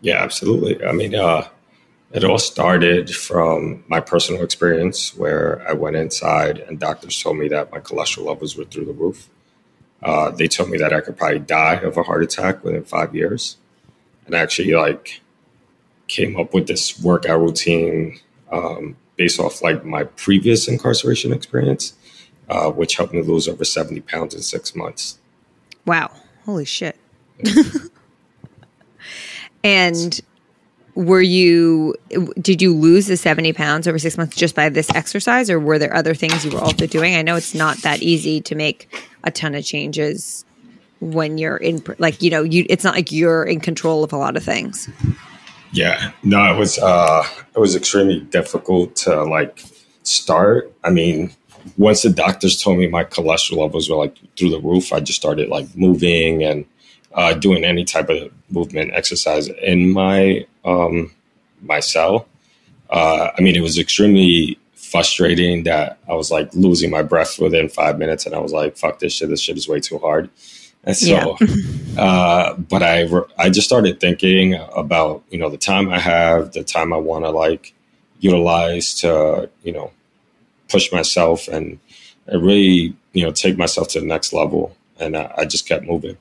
Yeah, 0.00 0.22
absolutely. 0.22 0.82
I 0.84 0.92
mean, 0.92 1.14
uh, 1.14 1.48
It 2.12 2.24
all 2.24 2.38
started 2.38 3.14
from 3.14 3.84
my 3.86 4.00
personal 4.00 4.42
experience 4.42 5.16
where 5.16 5.62
I 5.68 5.74
went 5.74 5.94
inside 5.94 6.58
and 6.58 6.78
doctors 6.78 7.22
told 7.22 7.38
me 7.38 7.46
that 7.48 7.70
my 7.70 7.78
cholesterol 7.78 8.26
levels 8.26 8.56
were 8.56 8.64
through 8.64 8.86
the 8.86 8.92
roof. 8.92 9.28
Uh, 10.02 10.30
they 10.30 10.48
told 10.48 10.70
me 10.70 10.78
that 10.78 10.92
I 10.92 11.02
could 11.02 11.16
probably 11.16 11.38
die 11.38 11.76
of 11.76 11.96
a 11.96 12.02
heart 12.02 12.24
attack 12.24 12.64
within 12.64 12.82
five 12.82 13.14
years. 13.14 13.58
And 14.30 14.36
actually, 14.36 14.72
like, 14.74 15.20
came 16.06 16.38
up 16.38 16.54
with 16.54 16.68
this 16.68 17.00
workout 17.00 17.40
routine 17.40 18.20
um, 18.52 18.96
based 19.16 19.40
off 19.40 19.60
like 19.60 19.84
my 19.84 20.04
previous 20.04 20.68
incarceration 20.68 21.32
experience, 21.32 21.94
uh, 22.48 22.70
which 22.70 22.94
helped 22.94 23.12
me 23.12 23.22
lose 23.22 23.48
over 23.48 23.64
70 23.64 24.02
pounds 24.02 24.32
in 24.32 24.42
six 24.42 24.76
months. 24.76 25.18
Wow. 25.84 26.12
Holy 26.44 26.64
shit. 26.64 26.96
and 29.64 30.20
were 30.94 31.22
you 31.22 31.96
did 32.40 32.62
you 32.62 32.72
lose 32.72 33.08
the 33.08 33.16
70 33.16 33.52
pounds 33.52 33.88
over 33.88 33.98
six 33.98 34.16
months 34.16 34.36
just 34.36 34.54
by 34.54 34.68
this 34.68 34.90
exercise 34.94 35.50
or 35.50 35.58
were 35.58 35.78
there 35.78 35.94
other 35.94 36.14
things 36.14 36.44
you 36.44 36.50
were 36.50 36.60
also 36.60 36.86
doing 36.86 37.14
i 37.14 37.22
know 37.22 37.36
it's 37.36 37.54
not 37.54 37.78
that 37.78 38.02
easy 38.02 38.40
to 38.40 38.54
make 38.54 38.92
a 39.24 39.30
ton 39.30 39.54
of 39.54 39.64
changes 39.64 40.44
when 41.00 41.38
you're 41.38 41.56
in 41.56 41.82
like 41.98 42.20
you 42.22 42.30
know 42.30 42.42
you 42.42 42.66
it's 42.68 42.84
not 42.84 42.94
like 42.94 43.10
you're 43.10 43.44
in 43.44 43.60
control 43.60 44.04
of 44.04 44.12
a 44.12 44.16
lot 44.16 44.36
of 44.36 44.42
things 44.42 44.88
yeah 45.72 46.10
no 46.22 46.52
it 46.52 46.58
was 46.58 46.78
uh 46.78 47.24
it 47.54 47.58
was 47.58 47.74
extremely 47.74 48.20
difficult 48.20 48.94
to 48.96 49.24
like 49.24 49.62
start 50.02 50.72
i 50.84 50.90
mean 50.90 51.30
once 51.76 52.02
the 52.02 52.10
doctors 52.10 52.62
told 52.62 52.78
me 52.78 52.86
my 52.86 53.04
cholesterol 53.04 53.58
levels 53.58 53.88
were 53.88 53.96
like 53.96 54.16
through 54.36 54.50
the 54.50 54.60
roof 54.60 54.92
i 54.92 55.00
just 55.00 55.18
started 55.18 55.48
like 55.48 55.66
moving 55.76 56.42
and 56.42 56.64
uh, 57.14 57.34
doing 57.34 57.64
any 57.64 57.84
type 57.84 58.08
of 58.08 58.30
movement 58.50 58.92
exercise 58.94 59.48
in 59.48 59.92
my 59.92 60.46
um, 60.64 61.12
my 61.62 61.80
cell. 61.80 62.26
Uh, 62.88 63.30
I 63.36 63.40
mean, 63.40 63.56
it 63.56 63.62
was 63.62 63.78
extremely 63.78 64.58
frustrating 64.74 65.64
that 65.64 65.98
I 66.08 66.14
was 66.14 66.30
like 66.30 66.52
losing 66.54 66.90
my 66.90 67.02
breath 67.02 67.38
within 67.38 67.68
five 67.68 67.98
minutes, 67.98 68.26
and 68.26 68.34
I 68.34 68.38
was 68.38 68.52
like, 68.52 68.76
"Fuck 68.76 68.98
this 68.98 69.12
shit! 69.12 69.28
This 69.28 69.40
shit 69.40 69.56
is 69.56 69.68
way 69.68 69.80
too 69.80 69.98
hard." 69.98 70.30
And 70.84 70.96
so, 70.96 71.36
yeah. 71.40 72.02
uh, 72.02 72.54
but 72.54 72.82
I 72.82 73.06
I 73.38 73.50
just 73.50 73.66
started 73.66 74.00
thinking 74.00 74.54
about 74.54 75.22
you 75.30 75.38
know 75.38 75.50
the 75.50 75.58
time 75.58 75.90
I 75.90 75.98
have, 75.98 76.52
the 76.52 76.64
time 76.64 76.92
I 76.92 76.96
want 76.96 77.24
to 77.24 77.30
like 77.30 77.74
utilize 78.20 78.94
to 79.00 79.50
you 79.62 79.72
know 79.72 79.90
push 80.68 80.92
myself 80.92 81.48
and, 81.48 81.78
and 82.26 82.42
really 82.42 82.96
you 83.12 83.24
know 83.24 83.32
take 83.32 83.58
myself 83.58 83.88
to 83.88 84.00
the 84.00 84.06
next 84.06 84.32
level, 84.32 84.74
and 84.98 85.16
I, 85.16 85.34
I 85.38 85.44
just 85.44 85.68
kept 85.68 85.84
moving. 85.84 86.16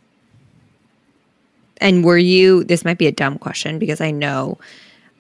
And 1.82 2.04
were 2.04 2.18
you, 2.18 2.64
this 2.64 2.84
might 2.84 2.98
be 2.98 3.08
a 3.08 3.12
dumb 3.12 3.38
question 3.38 3.80
because 3.80 4.02
I 4.02 4.12
know, 4.12 4.58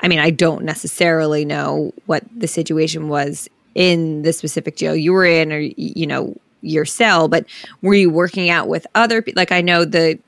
I 0.01 0.07
mean, 0.07 0.19
I 0.19 0.29
don't 0.29 0.65
necessarily 0.65 1.45
know 1.45 1.93
what 2.05 2.23
the 2.35 2.47
situation 2.47 3.07
was 3.07 3.49
in 3.75 4.23
the 4.23 4.33
specific 4.33 4.75
jail 4.75 4.95
you 4.95 5.13
were 5.13 5.25
in 5.25 5.53
or, 5.53 5.59
you 5.59 6.05
know, 6.05 6.35
your 6.61 6.85
cell, 6.85 7.27
but 7.27 7.45
were 7.81 7.93
you 7.93 8.09
working 8.09 8.49
out 8.49 8.67
with 8.67 8.85
other 8.95 9.21
people? 9.21 9.39
Like, 9.39 9.51
I 9.51 9.61
know 9.61 9.85
the 9.85 10.19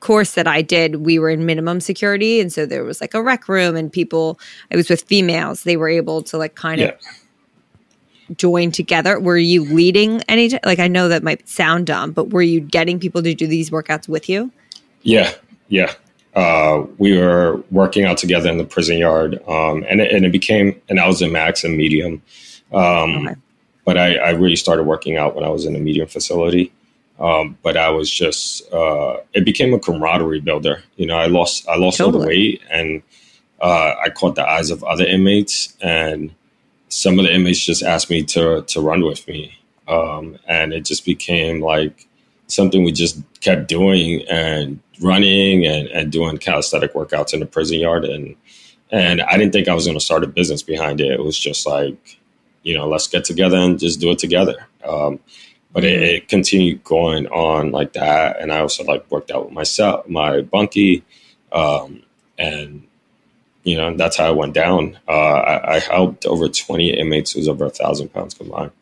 course 0.00 0.34
that 0.34 0.46
I 0.48 0.62
did, 0.62 0.96
we 0.96 1.18
were 1.18 1.30
in 1.30 1.46
minimum 1.46 1.80
security. 1.80 2.40
And 2.40 2.52
so 2.52 2.66
there 2.66 2.84
was 2.84 3.00
like 3.00 3.14
a 3.14 3.22
rec 3.22 3.48
room 3.48 3.76
and 3.76 3.92
people, 3.92 4.38
I 4.70 4.76
was 4.76 4.90
with 4.90 5.02
females, 5.02 5.62
they 5.62 5.76
were 5.76 5.88
able 5.88 6.22
to 6.22 6.36
like 6.36 6.56
kind 6.56 6.80
yeah. 6.80 6.88
of 6.88 8.36
join 8.36 8.72
together. 8.72 9.20
Were 9.20 9.38
you 9.38 9.64
leading 9.64 10.20
any, 10.22 10.50
like, 10.64 10.80
I 10.80 10.88
know 10.88 11.08
that 11.08 11.22
might 11.22 11.48
sound 11.48 11.86
dumb, 11.86 12.12
but 12.12 12.30
were 12.30 12.42
you 12.42 12.60
getting 12.60 12.98
people 12.98 13.22
to 13.22 13.32
do 13.32 13.46
these 13.46 13.70
workouts 13.70 14.08
with 14.08 14.28
you? 14.28 14.50
Yeah, 15.02 15.32
yeah. 15.68 15.94
Uh, 16.34 16.86
we 16.98 17.16
were 17.16 17.62
working 17.70 18.04
out 18.04 18.16
together 18.16 18.50
in 18.50 18.56
the 18.56 18.64
prison 18.64 18.96
yard, 18.98 19.40
um, 19.46 19.84
and, 19.88 20.00
it, 20.00 20.12
and 20.12 20.24
it 20.24 20.32
became, 20.32 20.80
and 20.88 20.98
I 20.98 21.06
was 21.06 21.20
in 21.20 21.30
max 21.30 21.62
and 21.62 21.76
medium. 21.76 22.22
Um, 22.72 23.28
okay. 23.28 23.36
But 23.84 23.98
I, 23.98 24.16
I, 24.16 24.30
really 24.30 24.56
started 24.56 24.84
working 24.84 25.16
out 25.16 25.34
when 25.34 25.44
I 25.44 25.48
was 25.48 25.66
in 25.66 25.72
the 25.72 25.80
medium 25.80 26.06
facility. 26.06 26.72
Um, 27.18 27.58
but 27.62 27.76
I 27.76 27.90
was 27.90 28.10
just, 28.10 28.72
uh, 28.72 29.18
it 29.32 29.44
became 29.44 29.74
a 29.74 29.78
camaraderie 29.78 30.40
builder. 30.40 30.82
You 30.96 31.06
know, 31.06 31.16
I 31.16 31.26
lost, 31.26 31.68
I 31.68 31.76
lost 31.76 31.98
totally. 31.98 32.14
all 32.14 32.20
the 32.20 32.26
weight, 32.28 32.62
and 32.70 33.02
uh, 33.60 33.94
I 34.02 34.10
caught 34.10 34.34
the 34.34 34.48
eyes 34.48 34.70
of 34.70 34.82
other 34.84 35.04
inmates, 35.04 35.76
and 35.80 36.32
some 36.88 37.18
of 37.18 37.24
the 37.24 37.34
inmates 37.34 37.64
just 37.64 37.82
asked 37.82 38.10
me 38.10 38.22
to 38.24 38.62
to 38.62 38.80
run 38.80 39.04
with 39.04 39.26
me, 39.28 39.58
um, 39.88 40.38
and 40.48 40.72
it 40.72 40.84
just 40.84 41.04
became 41.04 41.60
like 41.60 42.08
something 42.52 42.84
we 42.84 42.92
just 42.92 43.20
kept 43.40 43.68
doing 43.68 44.22
and 44.28 44.80
running 45.00 45.66
and, 45.66 45.88
and 45.88 46.12
doing 46.12 46.38
calisthenic 46.38 46.94
workouts 46.94 47.34
in 47.34 47.40
the 47.40 47.46
prison 47.46 47.78
yard. 47.78 48.04
And, 48.04 48.36
and 48.90 49.22
I 49.22 49.36
didn't 49.36 49.52
think 49.52 49.68
I 49.68 49.74
was 49.74 49.86
going 49.86 49.98
to 49.98 50.04
start 50.04 50.24
a 50.24 50.28
business 50.28 50.62
behind 50.62 51.00
it. 51.00 51.10
It 51.10 51.24
was 51.24 51.38
just 51.38 51.66
like, 51.66 52.18
you 52.62 52.74
know, 52.74 52.88
let's 52.88 53.08
get 53.08 53.24
together 53.24 53.56
and 53.56 53.78
just 53.78 54.00
do 54.00 54.10
it 54.10 54.18
together. 54.18 54.66
Um, 54.84 55.20
but 55.72 55.84
it, 55.84 56.02
it, 56.02 56.28
continued 56.28 56.84
going 56.84 57.26
on 57.28 57.72
like 57.72 57.94
that. 57.94 58.40
And 58.40 58.52
I 58.52 58.60
also 58.60 58.84
like 58.84 59.10
worked 59.10 59.30
out 59.30 59.46
with 59.46 59.54
myself, 59.54 60.08
my 60.08 60.42
bunkie. 60.42 61.02
Um, 61.50 62.02
and, 62.38 62.86
you 63.62 63.76
know, 63.76 63.96
that's 63.96 64.16
how 64.16 64.26
I 64.26 64.30
went 64.32 64.54
down. 64.54 64.98
Uh, 65.08 65.12
I, 65.12 65.76
I 65.76 65.78
helped 65.78 66.26
over 66.26 66.48
20 66.48 66.90
inmates 66.90 67.32
who's 67.32 67.48
over 67.48 67.64
a 67.64 67.70
thousand 67.70 68.12
pounds 68.12 68.34
combined. 68.34 68.72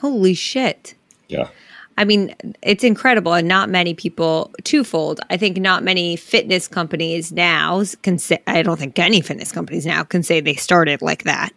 Holy 0.00 0.34
shit. 0.34 0.94
Yeah. 1.28 1.48
I 1.96 2.04
mean, 2.04 2.34
it's 2.62 2.82
incredible, 2.82 3.34
and 3.34 3.46
not 3.46 3.70
many 3.70 3.94
people. 3.94 4.50
Twofold, 4.64 5.20
I 5.30 5.36
think 5.36 5.58
not 5.58 5.84
many 5.84 6.16
fitness 6.16 6.66
companies 6.66 7.30
now 7.30 7.84
can 8.02 8.18
say. 8.18 8.42
I 8.46 8.62
don't 8.62 8.78
think 8.78 8.98
any 8.98 9.20
fitness 9.20 9.52
companies 9.52 9.86
now 9.86 10.02
can 10.02 10.22
say 10.22 10.40
they 10.40 10.54
started 10.54 11.02
like 11.02 11.22
that, 11.22 11.52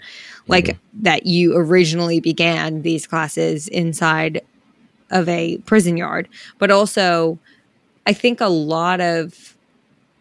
like 0.47 0.65
mm-hmm. 0.65 1.03
that 1.03 1.25
you 1.25 1.57
originally 1.57 2.19
began 2.19 2.83
these 2.83 3.07
classes 3.07 3.67
inside 3.67 4.41
of 5.09 5.27
a 5.27 5.57
prison 5.59 5.97
yard. 5.97 6.27
But 6.59 6.69
also, 6.69 7.39
I 8.05 8.13
think 8.13 8.39
a 8.39 8.47
lot 8.47 9.01
of, 9.01 9.55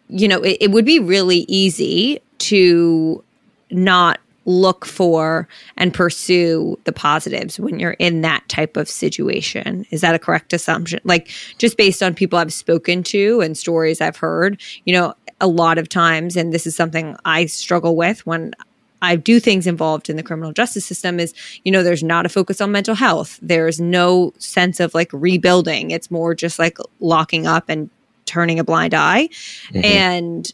you 0.09 0.27
know, 0.27 0.41
it, 0.41 0.57
it 0.61 0.71
would 0.71 0.85
be 0.85 0.99
really 0.99 1.45
easy 1.47 2.21
to 2.39 3.23
not 3.69 4.19
look 4.47 4.85
for 4.85 5.47
and 5.75 5.93
pursue 5.93 6.79
the 6.85 6.93
positives 6.93 7.59
when 7.59 7.79
you're 7.79 7.91
in 7.91 8.21
that 8.21 8.47
type 8.47 8.77
of 8.77 8.89
situation. 8.89 9.85
Is 9.91 10.01
that 10.01 10.15
a 10.15 10.19
correct 10.19 10.53
assumption? 10.53 11.01
Like 11.03 11.29
just 11.57 11.77
based 11.77 12.01
on 12.01 12.15
people 12.15 12.39
I've 12.39 12.53
spoken 12.53 13.03
to 13.03 13.41
and 13.41 13.57
stories 13.57 14.01
I've 14.01 14.17
heard, 14.17 14.59
you 14.85 14.93
know, 14.93 15.13
a 15.39 15.47
lot 15.47 15.77
of 15.77 15.89
times, 15.89 16.35
and 16.35 16.51
this 16.51 16.65
is 16.65 16.75
something 16.75 17.15
I 17.25 17.45
struggle 17.45 17.95
with 17.95 18.25
when 18.25 18.53
I 19.01 19.17
do 19.17 19.39
things 19.39 19.67
involved 19.67 20.09
in 20.09 20.15
the 20.15 20.23
criminal 20.23 20.53
justice 20.53 20.85
system 20.85 21.19
is, 21.19 21.33
you 21.63 21.71
know, 21.71 21.83
there's 21.83 22.01
not 22.01 22.25
a 22.25 22.29
focus 22.29 22.61
on 22.61 22.71
mental 22.71 22.95
health. 22.95 23.37
There's 23.41 23.79
no 23.79 24.33
sense 24.39 24.79
of 24.79 24.95
like 24.95 25.11
rebuilding. 25.13 25.91
It's 25.91 26.09
more 26.09 26.33
just 26.33 26.57
like 26.57 26.77
locking 26.99 27.45
up 27.45 27.65
and 27.67 27.91
turning 28.25 28.59
a 28.59 28.63
blind 28.63 28.93
eye. 28.93 29.27
Mm-hmm. 29.69 29.85
And 29.85 30.53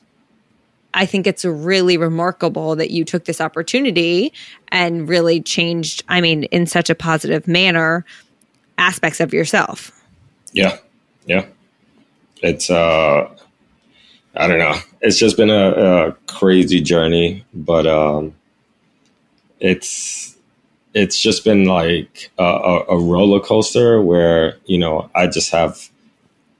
I 0.93 1.05
think 1.05 1.25
it's 1.25 1.43
really 1.43 1.97
remarkable 1.97 2.75
that 2.75 2.91
you 2.91 3.03
took 3.03 3.25
this 3.25 3.41
opportunity 3.41 4.31
and 4.71 5.09
really 5.09 5.41
changed, 5.41 6.03
I 6.07 6.21
mean, 6.21 6.43
in 6.45 6.67
such 6.67 6.89
a 6.89 6.95
positive 6.95 7.47
manner, 7.47 8.05
aspects 8.77 9.19
of 9.19 9.33
yourself. 9.33 9.91
Yeah. 10.51 10.77
Yeah. 11.25 11.45
It's, 12.41 12.69
uh, 12.69 13.29
I 14.35 14.47
don't 14.47 14.59
know. 14.59 14.75
It's 15.01 15.17
just 15.17 15.37
been 15.37 15.49
a, 15.49 15.69
a 15.71 16.11
crazy 16.27 16.81
journey, 16.81 17.45
but, 17.53 17.87
um, 17.87 18.35
it's, 19.59 20.37
it's 20.93 21.19
just 21.19 21.43
been 21.43 21.65
like 21.65 22.31
a, 22.37 22.43
a 22.89 22.99
roller 22.99 23.39
coaster 23.39 24.01
where, 24.01 24.57
you 24.65 24.77
know, 24.77 25.09
I 25.15 25.27
just 25.27 25.51
have 25.51 25.89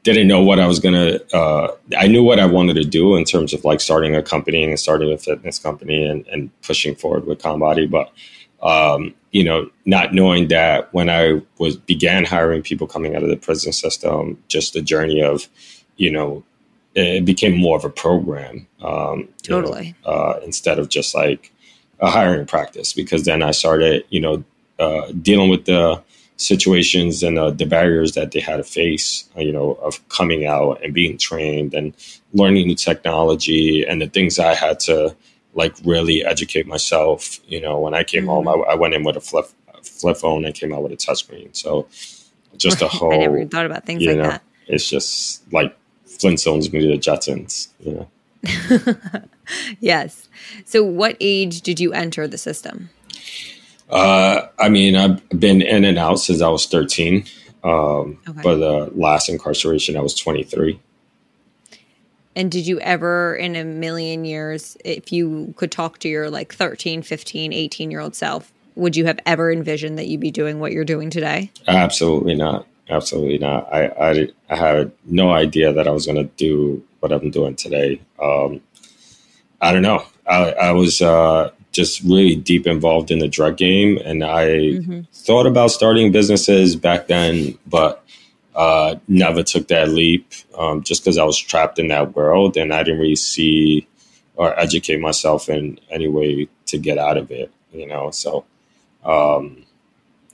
didn't 0.03 0.27
know 0.27 0.43
what 0.43 0.59
I 0.59 0.67
was 0.67 0.79
gonna. 0.79 1.19
Uh, 1.33 1.69
I 1.97 2.07
knew 2.07 2.23
what 2.23 2.39
I 2.39 2.45
wanted 2.45 2.75
to 2.75 2.83
do 2.83 3.15
in 3.15 3.23
terms 3.23 3.53
of 3.53 3.63
like 3.63 3.81
starting 3.81 4.15
a 4.15 4.21
company 4.21 4.63
and 4.63 4.79
starting 4.79 5.11
a 5.11 5.17
fitness 5.17 5.59
company 5.59 6.05
and, 6.05 6.27
and 6.27 6.49
pushing 6.61 6.95
forward 6.95 7.25
with 7.25 7.41
ConBody, 7.41 7.89
but 7.89 8.11
um, 8.63 9.13
you 9.31 9.43
know, 9.43 9.69
not 9.85 10.13
knowing 10.13 10.47
that 10.49 10.93
when 10.93 11.09
I 11.09 11.41
was 11.57 11.75
began 11.75 12.23
hiring 12.23 12.61
people 12.61 12.87
coming 12.87 13.15
out 13.15 13.23
of 13.23 13.29
the 13.29 13.37
prison 13.37 13.73
system, 13.73 14.41
just 14.47 14.73
the 14.73 14.81
journey 14.81 15.21
of, 15.21 15.49
you 15.97 16.11
know, 16.11 16.43
it 16.95 17.25
became 17.25 17.57
more 17.57 17.75
of 17.75 17.83
a 17.83 17.89
program. 17.89 18.67
Um, 18.81 19.27
totally. 19.41 19.95
Know, 20.05 20.11
uh, 20.11 20.39
instead 20.45 20.79
of 20.79 20.89
just 20.89 21.15
like 21.15 21.51
a 21.99 22.09
hiring 22.09 22.45
practice, 22.45 22.93
because 22.93 23.25
then 23.25 23.41
I 23.41 23.51
started, 23.51 24.05
you 24.09 24.21
know, 24.21 24.43
uh, 24.79 25.11
dealing 25.21 25.49
with 25.49 25.65
the 25.65 26.01
situations 26.43 27.23
and 27.23 27.39
uh, 27.39 27.51
the 27.51 27.65
barriers 27.65 28.13
that 28.13 28.31
they 28.31 28.39
had 28.39 28.57
to 28.57 28.63
face, 28.63 29.29
uh, 29.37 29.41
you 29.41 29.51
know, 29.51 29.73
of 29.75 30.07
coming 30.09 30.45
out 30.45 30.83
and 30.83 30.93
being 30.93 31.17
trained 31.17 31.73
and 31.73 31.93
learning 32.33 32.67
new 32.67 32.75
technology 32.75 33.85
and 33.87 34.01
the 34.01 34.07
things 34.07 34.39
I 34.39 34.53
had 34.53 34.79
to 34.81 35.15
like 35.53 35.75
really 35.85 36.25
educate 36.25 36.67
myself. 36.67 37.39
You 37.47 37.61
know, 37.61 37.79
when 37.79 37.93
I 37.93 38.03
came 38.03 38.23
mm-hmm. 38.23 38.47
home, 38.47 38.47
I, 38.47 38.73
I, 38.73 38.75
went 38.75 38.93
in 38.93 39.03
with 39.03 39.15
a 39.15 39.21
flip 39.21 39.45
flip 39.83 40.17
phone 40.17 40.45
and 40.45 40.53
came 40.53 40.73
out 40.73 40.83
with 40.83 40.91
a 40.91 40.97
touchscreen. 40.97 41.55
So 41.55 41.87
just 42.57 42.81
a 42.81 42.87
whole. 42.87 43.13
I 43.13 43.17
never 43.17 43.37
even 43.37 43.49
thought 43.49 43.65
about 43.65 43.85
things 43.85 44.03
like 44.05 44.17
know, 44.17 44.23
that. 44.23 44.43
It's 44.67 44.89
just 44.89 45.51
like 45.53 45.75
Flintstones 46.07 46.71
meet 46.71 46.87
the 46.87 46.97
Jetsons. 46.97 47.69
You 47.79 47.93
know. 47.93 48.09
yes. 49.79 50.27
So, 50.65 50.83
what 50.83 51.15
age 51.19 51.61
did 51.61 51.79
you 51.79 51.93
enter 51.93 52.27
the 52.27 52.37
system? 52.37 52.89
Uh, 53.93 54.47
I 54.57 54.69
mean, 54.69 54.95
I've 54.95 55.29
been 55.29 55.61
in 55.61 55.85
and 55.85 55.99
out 55.99 56.15
since 56.15 56.41
I 56.41 56.49
was 56.49 56.65
13. 56.65 57.25
Um, 57.63 58.19
okay. 58.27 58.41
But 58.43 58.57
the 58.57 58.91
last 58.95 59.29
incarceration, 59.29 59.95
I 59.95 60.01
was 60.01 60.15
23. 60.15 60.79
And 62.35 62.51
did 62.51 62.65
you 62.65 62.79
ever, 62.79 63.35
in 63.35 63.55
a 63.55 63.63
million 63.63 64.25
years, 64.25 64.75
if 64.83 65.13
you 65.13 65.53
could 65.57 65.71
talk 65.71 65.99
to 65.99 66.09
your 66.09 66.31
like 66.31 66.55
13, 66.55 67.03
15, 67.03 67.53
18 67.53 67.91
year 67.91 67.99
old 67.99 68.15
self, 68.15 68.51
would 68.73 68.95
you 68.95 69.05
have 69.05 69.19
ever 69.27 69.51
envisioned 69.51 69.99
that 69.99 70.07
you'd 70.07 70.19
be 70.19 70.31
doing 70.31 70.59
what 70.59 70.71
you're 70.71 70.83
doing 70.83 71.11
today? 71.11 71.51
Absolutely 71.67 72.33
not. 72.33 72.65
Absolutely 72.89 73.37
not. 73.37 73.71
I, 73.71 73.85
I, 73.89 74.27
I 74.49 74.55
had 74.55 74.91
no 75.05 75.31
idea 75.31 75.71
that 75.71 75.87
I 75.87 75.91
was 75.91 76.07
going 76.07 76.17
to 76.17 76.23
do 76.35 76.83
what 76.99 77.11
I'm 77.11 77.29
doing 77.29 77.55
today. 77.55 78.01
Um, 78.19 78.59
I 79.61 79.71
don't 79.71 79.83
know. 79.83 80.03
I, 80.27 80.51
I 80.53 80.71
was 80.71 81.01
uh, 81.01 81.51
just 81.73 82.01
really 82.03 82.35
deep 82.35 82.65
involved 82.65 83.11
in 83.11 83.19
the 83.19 83.27
drug 83.27 83.57
game, 83.57 83.97
and 84.05 84.23
I 84.23 84.47
mm-hmm. 84.47 85.01
thought 85.11 85.45
about 85.45 85.71
starting 85.71 86.11
businesses 86.11 86.75
back 86.75 87.07
then, 87.07 87.57
but 87.67 88.05
uh, 88.55 88.95
never 89.07 89.43
took 89.43 89.67
that 89.67 89.89
leap 89.89 90.31
um, 90.57 90.83
just 90.83 91.03
because 91.03 91.17
I 91.17 91.23
was 91.23 91.37
trapped 91.37 91.79
in 91.79 91.87
that 91.89 92.15
world, 92.15 92.55
and 92.55 92.73
I 92.73 92.83
didn't 92.83 93.01
really 93.01 93.15
see 93.15 93.87
or 94.35 94.57
educate 94.59 94.99
myself 94.99 95.49
in 95.49 95.79
any 95.89 96.07
way 96.07 96.47
to 96.67 96.77
get 96.77 96.97
out 96.97 97.17
of 97.17 97.31
it. 97.31 97.51
You 97.71 97.87
know, 97.87 98.11
so 98.11 98.45
um, 99.03 99.65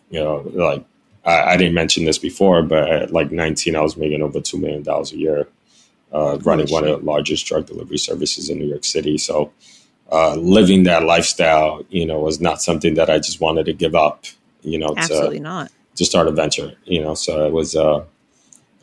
you 0.10 0.20
know, 0.20 0.44
like 0.54 0.84
I, 1.26 1.54
I, 1.54 1.58
didn't 1.58 1.74
mention 1.74 2.06
this 2.06 2.18
before, 2.18 2.62
but 2.64 2.90
at 2.90 3.12
like 3.12 3.32
19, 3.32 3.76
I 3.76 3.82
was 3.82 3.98
making 3.98 4.22
over 4.22 4.42
two 4.42 4.58
million 4.58 4.84
dollars 4.84 5.14
a 5.14 5.18
year, 5.18 5.48
uh, 6.12 6.38
running 6.42 6.68
one 6.68 6.84
of 6.84 7.00
the 7.00 7.06
largest 7.06 7.46
drug 7.46 7.66
delivery 7.66 7.98
services 7.98 8.50
in 8.50 8.60
New 8.60 8.68
York 8.68 8.84
City. 8.84 9.18
So 9.18 9.52
uh, 10.12 10.36
living 10.36 10.84
that 10.84 11.04
lifestyle, 11.04 11.86
you 11.90 12.06
know, 12.06 12.20
was 12.20 12.42
not 12.42 12.62
something 12.62 12.96
that 12.96 13.10
I 13.10 13.18
just 13.18 13.40
wanted 13.40 13.66
to 13.66 13.74
give 13.74 13.96
up. 13.96 14.26
You 14.62 14.78
know, 14.78 14.94
absolutely 14.98 15.38
to, 15.38 15.44
not 15.44 15.72
to 15.96 16.06
start 16.06 16.28
a 16.28 16.32
venture. 16.32 16.74
You 16.86 17.02
know, 17.02 17.14
so 17.14 17.46
it 17.46 17.54
was 17.54 17.76
uh, 17.76 18.04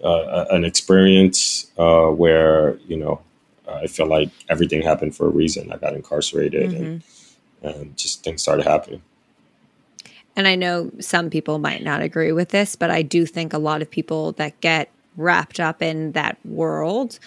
uh, 0.02 0.44
an 0.50 0.64
experience 0.64 1.70
uh, 1.78 2.06
where 2.06 2.76
you 2.86 2.96
know 2.96 3.20
I 3.68 3.86
felt 3.86 4.08
like 4.08 4.30
everything 4.48 4.82
happened 4.82 5.16
for 5.16 5.26
a 5.26 5.30
reason. 5.30 5.72
I 5.72 5.76
got 5.76 5.94
incarcerated, 5.94 6.70
mm-hmm. 6.70 6.84
and 6.84 7.02
and 7.62 7.96
just 7.96 8.22
things 8.22 8.42
started 8.42 8.66
happening. 8.66 9.02
And 10.36 10.46
I 10.46 10.54
know 10.54 10.90
some 11.00 11.30
people 11.30 11.58
might 11.58 11.82
not 11.82 12.02
agree 12.02 12.32
with 12.32 12.50
this, 12.50 12.76
but 12.76 12.90
I 12.90 13.02
do 13.02 13.24
think 13.24 13.52
a 13.52 13.58
lot 13.58 13.80
of 13.80 13.90
people 13.90 14.32
that 14.32 14.60
get 14.60 14.90
wrapped 15.16 15.58
up 15.58 15.80
in 15.80 16.12
that 16.12 16.36
world 16.44 17.18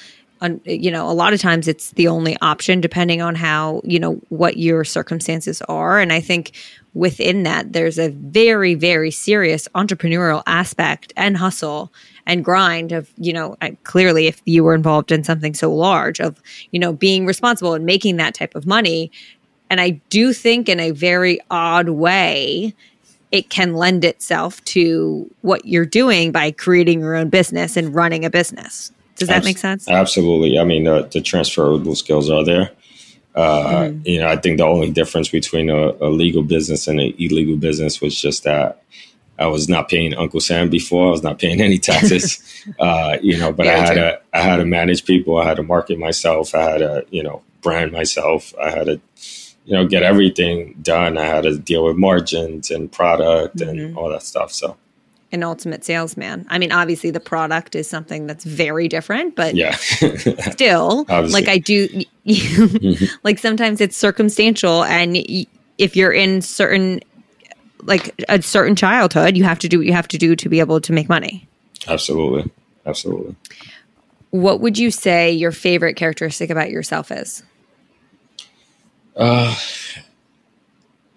you 0.64 0.90
know, 0.92 1.10
a 1.10 1.14
lot 1.14 1.34
of 1.34 1.42
times 1.42 1.68
it's 1.68 1.92
the 1.92 2.08
only 2.08 2.38
option 2.42 2.80
depending 2.80 3.22
on 3.22 3.36
how, 3.36 3.82
you 3.84 4.00
know, 4.00 4.14
what 4.30 4.58
your 4.58 4.84
circumstances 4.86 5.62
are. 5.64 6.00
And 6.00 6.14
I 6.14 6.22
think 6.22 6.54
within 6.94 7.44
that, 7.44 7.74
there's 7.74 8.00
a 8.00 8.10
very, 8.10 8.74
very 8.74 9.12
serious 9.12 9.68
entrepreneurial 9.76 10.42
aspect 10.48 11.12
and 11.18 11.38
hustle 11.38 11.92
and 12.26 12.46
grind 12.46 12.92
of, 12.92 13.12
you 13.18 13.34
know, 13.34 13.58
clearly 13.84 14.28
if 14.28 14.42
you 14.46 14.64
were 14.64 14.76
involved 14.76 15.12
in 15.12 15.24
something 15.24 15.54
so 15.54 15.74
large 15.74 16.20
of, 16.20 16.42
you 16.72 16.80
know, 16.80 16.94
being 16.94 17.26
responsible 17.26 17.74
and 17.74 17.86
making 17.86 18.18
that 18.18 18.34
type 18.34 18.56
of 18.56 18.66
money. 18.66 19.12
And 19.70 19.82
I 19.82 20.02
do 20.10 20.34
think 20.34 20.70
in 20.70 20.80
a 20.80 20.92
very 20.92 21.40
odd 21.52 21.90
way, 21.90 22.74
it 23.32 23.50
can 23.50 23.76
lend 23.76 24.04
itself 24.04 24.64
to 24.66 25.30
what 25.42 25.66
you're 25.66 25.86
doing 25.86 26.32
by 26.32 26.52
creating 26.52 27.02
your 27.02 27.16
own 27.16 27.30
business 27.30 27.78
and 27.78 27.94
running 27.94 28.26
a 28.26 28.30
business. 28.30 28.92
Does 29.20 29.28
that 29.28 29.38
Abs- 29.38 29.46
make 29.46 29.58
sense? 29.58 29.88
Absolutely. 29.88 30.58
I 30.58 30.64
mean, 30.64 30.88
uh, 30.88 31.04
the 31.04 31.22
transferable 31.22 31.96
skills 31.96 32.30
are 32.30 32.44
there. 32.44 32.72
Uh, 33.36 33.84
mm. 33.84 34.06
You 34.06 34.20
know, 34.22 34.28
I 34.28 34.38
think 34.38 34.58
the 34.58 34.66
only 34.66 34.90
difference 34.90 35.30
between 35.30 35.70
a, 35.70 35.92
a 36.02 36.10
legal 36.10 36.42
business 36.42 36.88
and 36.88 37.00
an 37.00 37.14
illegal 37.20 37.58
business 37.58 38.02
was 38.02 38.20
just 38.20 38.44
that 38.44 38.82
I 39.38 39.48
was 39.48 39.70
not 39.70 39.88
paying 39.88 40.14
Uncle 40.16 40.42
Sam 40.42 40.70
before. 40.70 41.08
I 41.08 41.12
was 41.12 41.24
not 41.24 41.40
paying 41.40 41.62
any 41.62 41.78
taxes. 41.78 42.42
uh, 42.80 43.18
you 43.22 43.38
know, 43.38 43.54
but 43.54 43.66
yeah, 43.66 43.74
I 43.74 43.78
had 43.78 43.94
true. 43.94 43.96
to 43.96 44.22
I 44.34 44.42
had 44.42 44.58
to 44.58 44.66
manage 44.66 45.06
people. 45.06 45.38
I 45.38 45.46
had 45.46 45.58
to 45.58 45.64
market 45.64 45.98
myself. 45.98 46.54
I 46.54 46.62
had 46.62 46.78
to 46.80 47.06
you 47.10 47.24
know 47.24 47.42
brand 47.62 47.92
myself. 47.92 48.54
I 48.62 48.72
had 48.72 48.88
to 48.88 49.02
you 49.66 49.74
know 49.74 49.88
get 49.88 50.04
everything 50.04 50.76
done. 50.82 51.18
I 51.18 51.26
had 51.26 51.44
to 51.44 51.58
deal 51.58 51.86
with 51.86 51.96
margins 51.96 52.70
and 52.70 52.92
product 52.92 53.58
mm-hmm. 53.58 53.70
and 53.70 53.98
all 53.98 54.10
that 54.10 54.24
stuff. 54.24 54.52
So 54.52 54.76
an 55.32 55.44
ultimate 55.44 55.84
salesman. 55.84 56.46
I 56.50 56.58
mean, 56.58 56.72
obviously 56.72 57.12
the 57.12 57.20
product 57.20 57.76
is 57.76 57.90
something 57.90 58.28
that's 58.28 58.44
very 58.44 58.88
different, 58.88 59.36
but 59.36 59.56
yeah, 59.56 59.76
still, 60.52 61.06
like 61.08 61.48
I 61.48 61.58
do, 61.60 61.88
mm-hmm. 62.26 63.06
like 63.24 63.40
sometimes 63.40 63.82
it's 63.82 63.96
circumstantial, 63.96 64.84
and 64.84 65.18
if 65.78 65.96
you're 65.96 66.12
in 66.12 66.42
certain, 66.42 67.02
like 67.84 68.14
a 68.28 68.42
certain 68.42 68.76
childhood, 68.76 69.38
you 69.38 69.44
have 69.44 69.60
to 69.60 69.70
do 69.70 69.80
what 69.80 69.88
you 69.88 69.94
have 69.94 70.08
to 70.10 70.18
do 70.18 70.36
to 70.36 70.50
be 70.50 70.60
able 70.60 70.82
to 70.82 70.94
make 70.94 71.10
money. 71.10 71.48
Absolutely, 71.88 72.52
absolutely. 72.86 73.36
What 74.32 74.62
would 74.62 74.78
you 74.78 74.92
say 74.92 75.32
your 75.32 75.52
favorite 75.52 75.96
characteristic 75.96 76.50
about 76.50 76.70
yourself 76.70 77.12
is? 77.12 77.44
Uh, 79.16 79.56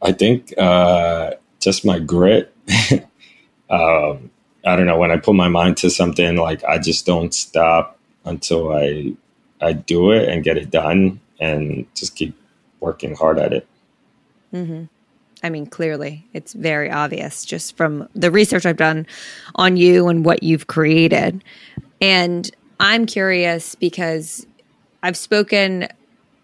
I 0.03 0.13
think 0.13 0.53
uh, 0.59 1.33
just 1.61 1.85
my 1.85 1.99
grit. 1.99 2.55
um, 3.73 4.31
I 4.65 4.77
don't 4.77 4.87
know 4.87 4.99
when 4.99 5.11
I 5.11 5.17
put 5.17 5.35
my 5.35 5.49
mind 5.49 5.79
to 5.79 5.91
something, 5.91 6.37
like 6.37 6.63
I 6.65 6.79
just 6.79 7.07
don't 7.07 7.35
stop 7.35 7.99
until 8.25 8.73
I 8.73 9.15
I 9.61 9.73
do 9.73 10.13
it 10.13 10.29
and 10.29 10.45
get 10.45 10.57
it 10.57 10.71
done, 10.71 11.21
and 11.41 11.87
just 11.95 12.15
keep 12.15 12.37
working 12.81 13.17
hard 13.17 13.39
at 13.39 13.53
it. 13.53 13.67
Mm-hmm. 14.53 14.85
I 15.43 15.51
mean, 15.51 15.67
clearly, 15.67 16.25
it's 16.33 16.53
very 16.53 16.91
obvious 16.91 17.45
just 17.45 17.77
from 17.77 18.09
the 18.15 18.31
research 18.31 18.67
I've 18.67 18.77
done 18.77 19.07
on 19.57 19.77
you 19.77 20.09
and 20.09 20.25
what 20.25 20.43
you've 20.43 20.69
created. 20.69 21.43
And 22.01 22.49
I'm 22.79 23.07
curious 23.07 23.75
because 23.75 24.47
I've 25.03 25.17
spoken 25.17 25.89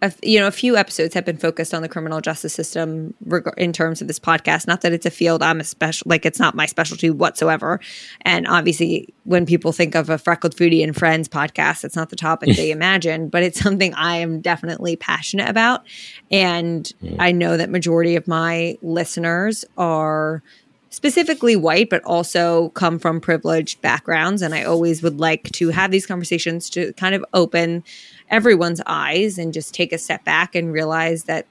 a, 0.01 0.13
you 0.23 0.39
know, 0.39 0.47
a 0.47 0.53
few 0.53 0.77
episodes 0.77 1.15
have 1.15 1.25
been 1.25 1.37
focused 1.37 1.75
on 1.75 1.83
the 1.83 1.89
criminal 1.89 2.21
justice 2.21 2.55
system 2.55 3.15
reg- 3.25 3.53
in 3.57 3.73
terms 3.73 4.01
of 4.01 4.07
this 4.07 4.21
podcast. 4.21 4.67
Not 4.67 4.83
that 4.83 4.93
it's 4.93 5.07
a 5.07 5.11
field 5.11 5.43
I'm 5.43 5.61
a 5.61 5.65
special, 5.65 6.09
like 6.09 6.25
it's 6.25 6.39
not 6.39 6.55
my 6.55 6.67
specialty 6.67 7.11
whatsoever. 7.11 7.81
And 8.23 8.47
obviously, 8.47 9.13
when 9.25 9.45
people 9.45 9.73
think 9.73 9.95
of 9.95 10.09
a 10.09 10.19
freckled 10.19 10.55
foodie 10.55 10.85
and 10.85 10.95
friends 10.95 11.29
podcast, 11.29 11.85
it's 11.85 11.97
not 11.97 12.11
the 12.11 12.17
topic 12.17 12.57
they 12.57 12.71
imagine, 12.79 13.29
but 13.29 13.43
it's 13.43 13.61
something 13.61 13.93
I 13.95 14.17
am 14.17 14.41
definitely 14.41 14.95
passionate 14.97 15.49
about. 15.49 15.85
And 16.31 16.91
I 17.19 17.33
know 17.33 17.57
that 17.57 17.71
majority 17.71 18.15
of 18.15 18.29
my 18.29 18.79
listeners 18.83 19.65
are 19.77 20.43
specifically 20.91 21.57
white, 21.57 21.91
but 21.91 22.03
also 22.05 22.71
come 22.71 22.99
from 22.99 23.21
privileged 23.21 23.81
backgrounds. 23.83 24.43
And 24.43 24.55
I 24.55 24.65
always 24.65 25.03
would 25.03 25.21
like 25.21 25.51
to 25.53 25.71
have 25.71 25.91
these 25.91 26.07
conversations 26.07 26.71
to 26.71 26.93
kind 26.95 27.15
of 27.15 27.25
open 27.35 27.85
everyone's 28.31 28.81
eyes 28.87 29.39
and 29.39 29.53
just 29.53 29.75
take 29.75 29.93
a 29.93 29.99
step 29.99 30.25
back 30.25 30.55
and 30.55 30.73
realize 30.73 31.25
that 31.25 31.47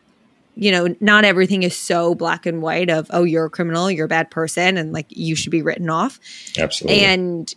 you 0.56 0.72
know 0.72 0.96
not 1.00 1.24
everything 1.24 1.63
is 1.63 1.76
so 1.76 2.16
black 2.16 2.46
and 2.46 2.62
white 2.62 2.90
of 2.90 3.08
oh 3.12 3.24
you're 3.24 3.46
a 3.46 3.50
criminal 3.50 3.90
you're 3.92 4.06
a 4.06 4.10
bad 4.10 4.30
person 4.32 4.78
and 4.78 4.92
like 4.92 5.06
you 5.10 5.36
should 5.36 5.52
be 5.52 5.62
written 5.62 5.90
off. 5.90 6.20
Absolutely. 6.58 7.02
And 7.02 7.54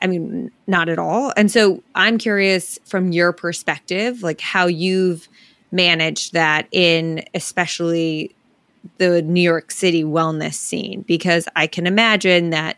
i 0.00 0.06
mean 0.06 0.50
not 0.66 0.88
at 0.88 0.98
all. 0.98 1.32
And 1.36 1.50
so 1.50 1.82
i'm 1.94 2.18
curious 2.18 2.78
from 2.84 3.12
your 3.12 3.32
perspective 3.32 4.22
like 4.22 4.40
how 4.40 4.66
you've 4.66 5.28
managed 5.70 6.34
that 6.34 6.68
in 6.70 7.24
especially 7.34 8.34
the 8.98 9.22
new 9.22 9.40
york 9.40 9.70
city 9.70 10.04
wellness 10.04 10.54
scene 10.54 11.02
because 11.02 11.48
i 11.56 11.66
can 11.66 11.86
imagine 11.86 12.50
that 12.50 12.76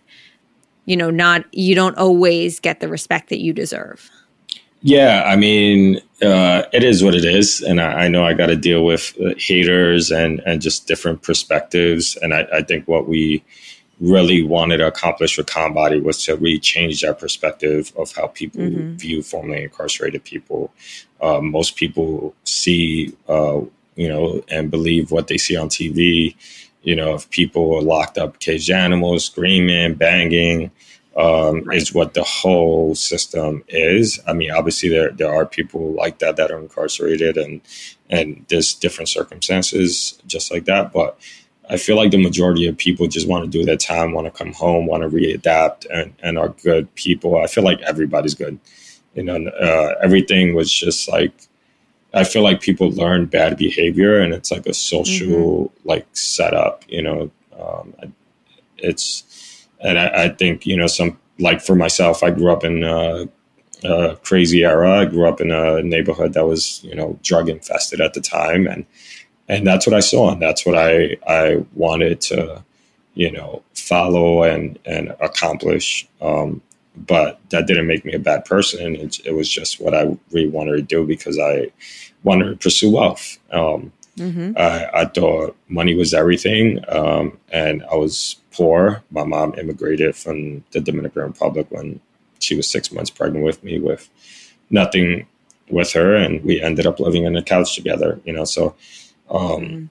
you 0.84 0.96
know 0.96 1.10
not 1.10 1.44
you 1.52 1.74
don't 1.74 1.96
always 1.96 2.60
get 2.60 2.80
the 2.80 2.88
respect 2.88 3.30
that 3.30 3.40
you 3.40 3.52
deserve 3.52 4.10
yeah, 4.86 5.22
I 5.24 5.36
mean, 5.36 5.96
uh, 6.22 6.64
it 6.74 6.84
is 6.84 7.02
what 7.02 7.14
it 7.14 7.24
is, 7.24 7.62
and 7.62 7.80
I, 7.80 8.04
I 8.04 8.08
know 8.08 8.22
I 8.22 8.34
got 8.34 8.48
to 8.48 8.56
deal 8.56 8.84
with 8.84 9.14
uh, 9.18 9.32
haters 9.38 10.10
and 10.10 10.42
and 10.44 10.60
just 10.60 10.86
different 10.86 11.22
perspectives. 11.22 12.16
And 12.20 12.34
I, 12.34 12.46
I, 12.52 12.62
think 12.62 12.86
what 12.86 13.08
we 13.08 13.42
really 13.98 14.42
wanted 14.42 14.78
to 14.78 14.86
accomplish 14.86 15.38
with 15.38 15.46
Body 15.54 16.02
was 16.02 16.22
to 16.24 16.36
really 16.36 16.58
change 16.58 17.00
that 17.00 17.18
perspective 17.18 17.94
of 17.96 18.12
how 18.14 18.26
people 18.26 18.60
mm-hmm. 18.60 18.96
view 18.96 19.22
formerly 19.22 19.62
incarcerated 19.62 20.22
people. 20.22 20.70
Uh, 21.18 21.40
most 21.40 21.76
people 21.76 22.34
see, 22.44 23.16
uh, 23.26 23.62
you 23.96 24.08
know, 24.10 24.44
and 24.48 24.70
believe 24.70 25.10
what 25.10 25.28
they 25.28 25.38
see 25.38 25.56
on 25.56 25.70
TV. 25.70 26.36
You 26.82 26.94
know, 26.94 27.14
if 27.14 27.30
people 27.30 27.74
are 27.74 27.80
locked 27.80 28.18
up, 28.18 28.38
caged 28.38 28.70
animals, 28.70 29.24
screaming, 29.24 29.94
banging 29.94 30.70
um, 31.16 31.62
right. 31.62 31.78
is 31.78 31.94
what 31.94 32.14
the 32.14 32.24
whole 32.24 32.94
system 32.94 33.64
is. 33.68 34.20
I 34.26 34.32
mean, 34.32 34.50
obviously 34.50 34.88
there 34.88 35.10
there 35.10 35.34
are 35.34 35.46
people 35.46 35.92
like 35.92 36.18
that 36.18 36.36
that 36.36 36.50
are 36.50 36.58
incarcerated, 36.58 37.36
and 37.36 37.60
and 38.10 38.44
there's 38.48 38.74
different 38.74 39.08
circumstances 39.08 40.20
just 40.26 40.50
like 40.50 40.64
that. 40.64 40.92
But 40.92 41.18
I 41.70 41.76
feel 41.76 41.96
like 41.96 42.10
the 42.10 42.22
majority 42.22 42.66
of 42.66 42.76
people 42.76 43.06
just 43.06 43.28
want 43.28 43.44
to 43.44 43.50
do 43.50 43.64
their 43.64 43.76
time, 43.76 44.12
want 44.12 44.26
to 44.26 44.44
come 44.44 44.52
home, 44.52 44.86
want 44.86 45.02
to 45.02 45.08
readapt, 45.08 45.86
and 45.92 46.14
and 46.22 46.38
are 46.38 46.50
good 46.50 46.92
people. 46.94 47.38
I 47.38 47.46
feel 47.46 47.64
like 47.64 47.80
everybody's 47.82 48.34
good. 48.34 48.58
You 49.14 49.22
know, 49.22 49.46
uh, 49.48 49.94
everything 50.02 50.54
was 50.54 50.72
just 50.72 51.08
like 51.08 51.32
I 52.12 52.24
feel 52.24 52.42
like 52.42 52.60
people 52.60 52.90
learn 52.90 53.26
bad 53.26 53.56
behavior, 53.56 54.20
and 54.20 54.32
it's 54.32 54.50
like 54.50 54.66
a 54.66 54.74
social 54.74 55.66
mm-hmm. 55.68 55.88
like 55.88 56.06
setup. 56.12 56.84
You 56.88 57.02
know, 57.02 57.30
um, 57.58 57.94
it's 58.78 59.22
and 59.84 59.98
I, 59.98 60.24
I, 60.24 60.28
think 60.30 60.66
you 60.66 60.76
know 60.76 60.88
some 60.88 61.18
like 61.38 61.60
for 61.60 61.76
myself, 61.76 62.22
I 62.22 62.30
grew 62.30 62.50
up 62.50 62.64
in 62.64 62.82
a, 62.82 63.28
a 63.84 64.16
crazy 64.16 64.64
era. 64.64 65.00
I 65.00 65.04
grew 65.04 65.28
up 65.28 65.40
in 65.40 65.50
a 65.50 65.82
neighborhood 65.82 66.32
that 66.32 66.46
was 66.46 66.82
you 66.82 66.94
know 66.94 67.18
drug 67.22 67.48
infested 67.48 68.00
at 68.00 68.14
the 68.14 68.20
time, 68.20 68.66
and 68.66 68.86
and 69.48 69.66
that's 69.66 69.86
what 69.86 69.94
I 69.94 70.00
saw, 70.00 70.32
and 70.32 70.42
that's 70.42 70.66
what 70.66 70.76
I 70.76 71.16
I 71.28 71.64
wanted 71.74 72.20
to 72.22 72.64
you 73.14 73.30
know 73.30 73.62
follow 73.74 74.42
and 74.42 74.78
and 74.86 75.14
accomplish. 75.20 76.08
Um, 76.20 76.62
but 76.96 77.40
that 77.50 77.66
didn't 77.66 77.88
make 77.88 78.04
me 78.04 78.12
a 78.14 78.20
bad 78.20 78.44
person. 78.44 78.94
It, 78.94 79.18
it, 79.26 79.32
was 79.32 79.48
just 79.48 79.80
what 79.80 79.94
I 79.94 80.16
really 80.30 80.48
wanted 80.48 80.76
to 80.76 80.82
do 80.82 81.04
because 81.04 81.40
I 81.40 81.72
wanted 82.22 82.50
to 82.50 82.56
pursue 82.56 82.92
wealth. 82.92 83.36
Um, 83.50 83.92
mm-hmm. 84.16 84.52
I, 84.56 84.90
I, 84.92 85.04
thought 85.06 85.56
money 85.68 85.94
was 85.94 86.14
everything, 86.14 86.84
um, 86.88 87.38
and 87.50 87.84
I 87.90 87.96
was 87.96 88.36
poor. 88.52 89.02
My 89.10 89.24
mom 89.24 89.54
immigrated 89.58 90.16
from 90.16 90.64
the 90.72 90.80
Dominican 90.80 91.22
Republic 91.22 91.66
when 91.70 92.00
she 92.38 92.54
was 92.54 92.68
six 92.68 92.92
months 92.92 93.10
pregnant 93.10 93.44
with 93.44 93.62
me, 93.64 93.80
with 93.80 94.08
nothing 94.70 95.26
with 95.70 95.92
her, 95.92 96.14
and 96.14 96.44
we 96.44 96.60
ended 96.60 96.86
up 96.86 97.00
living 97.00 97.26
on 97.26 97.36
a 97.36 97.42
couch 97.42 97.74
together. 97.74 98.20
You 98.24 98.32
know, 98.32 98.44
so 98.44 98.74
um, 99.30 99.40
mm-hmm. 99.40 99.84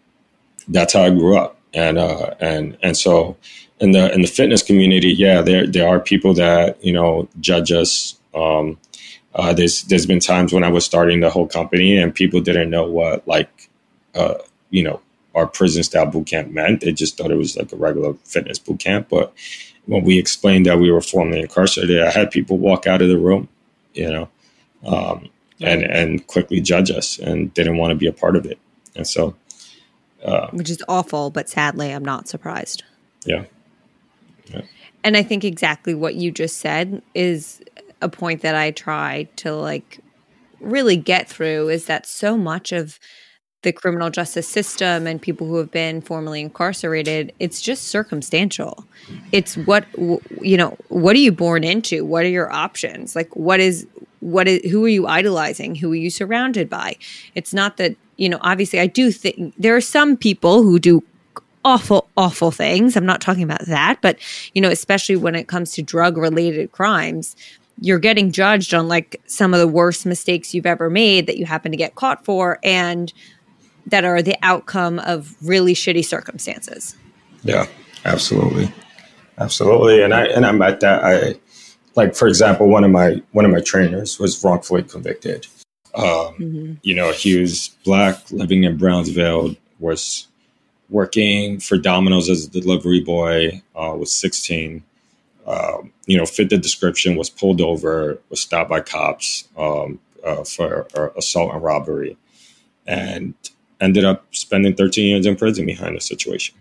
that's 0.68 0.94
how 0.94 1.04
I 1.04 1.10
grew 1.10 1.38
up, 1.38 1.58
and 1.74 1.98
uh, 1.98 2.36
and 2.40 2.78
and 2.82 2.96
so 2.96 3.38
in 3.80 3.92
the 3.92 4.14
in 4.14 4.22
the 4.22 4.28
fitness 4.28 4.62
community, 4.62 5.14
yeah, 5.14 5.42
there 5.42 5.68
there 5.68 5.88
are 5.88 6.00
people 6.00 6.34
that 6.36 6.84
you 6.84 6.94
know 6.94 7.28
judge 7.40 7.72
us. 7.72 8.18
Um, 8.34 8.78
uh, 9.36 9.52
there's 9.52 9.84
there's 9.84 10.06
been 10.06 10.20
times 10.20 10.54
when 10.54 10.64
I 10.64 10.70
was 10.70 10.86
starting 10.86 11.20
the 11.20 11.30
whole 11.30 11.48
company 11.48 11.98
and 11.98 12.14
people 12.14 12.40
didn't 12.40 12.70
know 12.70 12.86
what 12.86 13.28
like 13.28 13.70
uh, 14.16 14.36
you 14.70 14.84
know 14.84 15.02
our 15.36 15.48
prison 15.48 15.84
style 15.84 16.06
boot 16.06 16.28
camp 16.28 16.52
meant. 16.52 16.82
They 16.82 16.92
just 16.92 17.18
thought 17.18 17.32
it 17.32 17.38
was 17.38 17.58
like 17.58 17.72
a 17.72 17.76
regular 17.76 18.14
fitness 18.24 18.60
boot 18.60 18.80
camp. 18.80 19.10
But 19.10 19.34
when 19.86 20.04
we 20.04 20.20
explained 20.20 20.66
that 20.68 20.80
we 20.80 20.92
were 20.92 21.02
formerly 21.02 21.42
incarcerated, 21.42 22.02
I 22.02 22.12
had 22.12 22.32
people 22.32 22.58
walk 22.58 22.86
out 22.86 23.02
of 23.02 23.08
the 23.08 23.18
room, 23.18 23.50
you 23.94 24.12
know, 24.12 24.30
um, 24.86 25.30
and 25.60 25.84
and 25.84 26.26
quickly 26.28 26.62
judge 26.62 26.92
us 26.92 27.20
and 27.20 27.54
didn't 27.54 27.78
want 27.78 27.92
to 27.92 27.96
be 27.96 28.08
a 28.08 28.14
part 28.14 28.36
of 28.36 28.46
it. 28.46 28.60
And 28.96 29.08
so, 29.08 29.36
uh, 30.24 30.48
which 30.52 30.70
is 30.70 30.84
awful, 30.88 31.30
but 31.30 31.50
sadly, 31.50 31.92
I'm 31.92 32.06
not 32.06 32.28
surprised. 32.28 32.84
Yeah. 33.26 33.46
And 35.04 35.18
I 35.18 35.24
think 35.24 35.44
exactly 35.44 35.94
what 35.94 36.16
you 36.16 36.32
just 36.32 36.58
said 36.58 37.02
is 37.14 37.62
a 38.02 38.08
point 38.08 38.42
that 38.42 38.56
I 38.56 38.72
try 38.72 39.28
to 39.38 39.54
like 39.54 40.00
really 40.60 40.96
get 40.96 41.28
through 41.28 41.70
is 41.70 41.86
that 41.86 42.06
so 42.06 42.38
much 42.38 42.72
of 42.72 43.00
the 43.64 43.72
criminal 43.72 44.10
justice 44.10 44.48
system 44.48 45.08
and 45.08 45.22
people 45.22 45.48
who 45.48 45.58
have 45.58 45.72
been 45.72 46.02
formerly 46.02 46.42
incarcerated 46.42 47.34
it's 47.40 47.62
just 47.62 47.88
circumstantial. 47.88 48.86
It's 49.32 49.56
what 49.58 49.86
you 50.42 50.58
know 50.58 50.78
what 50.90 51.16
are 51.16 51.20
you 51.20 51.32
born 51.32 51.64
into? 51.64 52.06
What 52.06 52.24
are 52.26 52.30
your 52.30 52.52
options? 52.52 53.16
Like 53.16 53.36
what 53.36 53.60
is 53.60 53.88
what 54.20 54.48
is 54.48 54.70
who 54.72 54.86
are 54.86 54.90
you 54.90 55.08
idolizing? 55.08 55.76
Who 55.76 55.92
are 55.92 55.96
you 55.96 56.10
surrounded 56.10 56.70
by? 56.70 56.98
It's 57.36 57.54
not 57.54 57.78
that 57.78 57.96
you 58.18 58.30
know 58.30 58.38
obviously 58.42 58.80
i 58.80 58.86
do 58.86 59.12
think 59.12 59.56
there 59.58 59.76
are 59.76 59.82
some 59.82 60.16
people 60.16 60.62
who 60.62 60.78
do 60.78 61.02
awful, 61.66 62.10
awful 62.18 62.52
things. 62.52 62.96
I'm 62.96 63.06
not 63.06 63.22
talking 63.22 63.44
about 63.44 63.66
that, 63.66 64.00
but 64.02 64.20
you 64.54 64.62
know, 64.62 64.70
especially 64.70 65.16
when 65.16 65.36
it 65.36 65.48
comes 65.48 65.72
to 65.74 65.82
drug 65.82 66.18
related 66.18 66.72
crimes, 66.72 67.36
you're 67.80 68.00
getting 68.00 68.32
judged 68.32 68.74
on 68.74 68.88
like 68.88 69.22
some 69.26 69.54
of 69.54 69.60
the 69.60 69.68
worst 69.68 70.06
mistakes 70.06 70.54
you've 70.54 70.66
ever 70.66 70.90
made 70.90 71.28
that 71.28 71.38
you 71.38 71.46
happen 71.46 71.72
to 71.72 71.78
get 71.78 71.96
caught 71.96 72.24
for. 72.24 72.60
And 72.64 73.12
that 73.88 74.06
are 74.06 74.22
the 74.22 74.38
outcome 74.44 75.00
of 75.00 75.36
really 75.42 75.74
shitty 75.74 76.06
circumstances. 76.06 76.96
Yeah, 77.44 77.68
absolutely. 78.06 78.72
Absolutely. 79.38 80.02
And 80.02 80.14
I 80.14 80.26
and 80.28 80.46
I'm 80.46 80.62
at 80.62 80.80
that 80.82 81.04
I 81.04 81.36
like 81.96 82.16
for 82.16 82.28
example, 82.28 82.68
one 82.68 82.84
of 82.84 82.92
my 82.92 83.22
one 83.32 83.46
of 83.46 83.52
my 83.52 83.62
trainers 83.62 84.20
was 84.20 84.44
wrongfully 84.44 84.84
convicted. 84.84 85.48
Um, 85.96 86.06
mm-hmm. 86.06 86.74
you 86.82 86.96
know, 86.96 87.12
he 87.12 87.40
was 87.40 87.70
black, 87.84 88.32
living 88.32 88.64
in 88.64 88.78
Brownsville, 88.78 89.56
was 89.80 90.28
working 90.90 91.60
for 91.60 91.78
Domino's 91.78 92.30
as 92.30 92.46
a 92.46 92.50
delivery 92.50 93.00
boy, 93.00 93.62
uh, 93.76 93.94
was 93.96 94.12
16. 94.12 94.84
Um, 95.46 95.92
you 96.08 96.18
know, 96.18 96.26
fit 96.26 96.50
the 96.50 96.58
description, 96.58 97.16
was 97.16 97.30
pulled 97.30 97.62
over, 97.62 98.20
was 98.30 98.40
stopped 98.40 98.70
by 98.70 98.80
cops 98.80 99.48
um, 99.58 100.00
uh, 100.24 100.44
for 100.44 100.88
uh, 100.96 101.10
assault 101.18 101.54
and 101.54 101.62
robbery, 101.62 102.18
and 102.88 103.34
ended 103.80 104.06
up 104.06 104.26
spending 104.32 104.76
13 104.76 105.08
years 105.08 105.26
in 105.26 105.36
prison 105.36 105.66
behind 105.66 105.96
the 105.96 106.02
situation. 106.02 106.56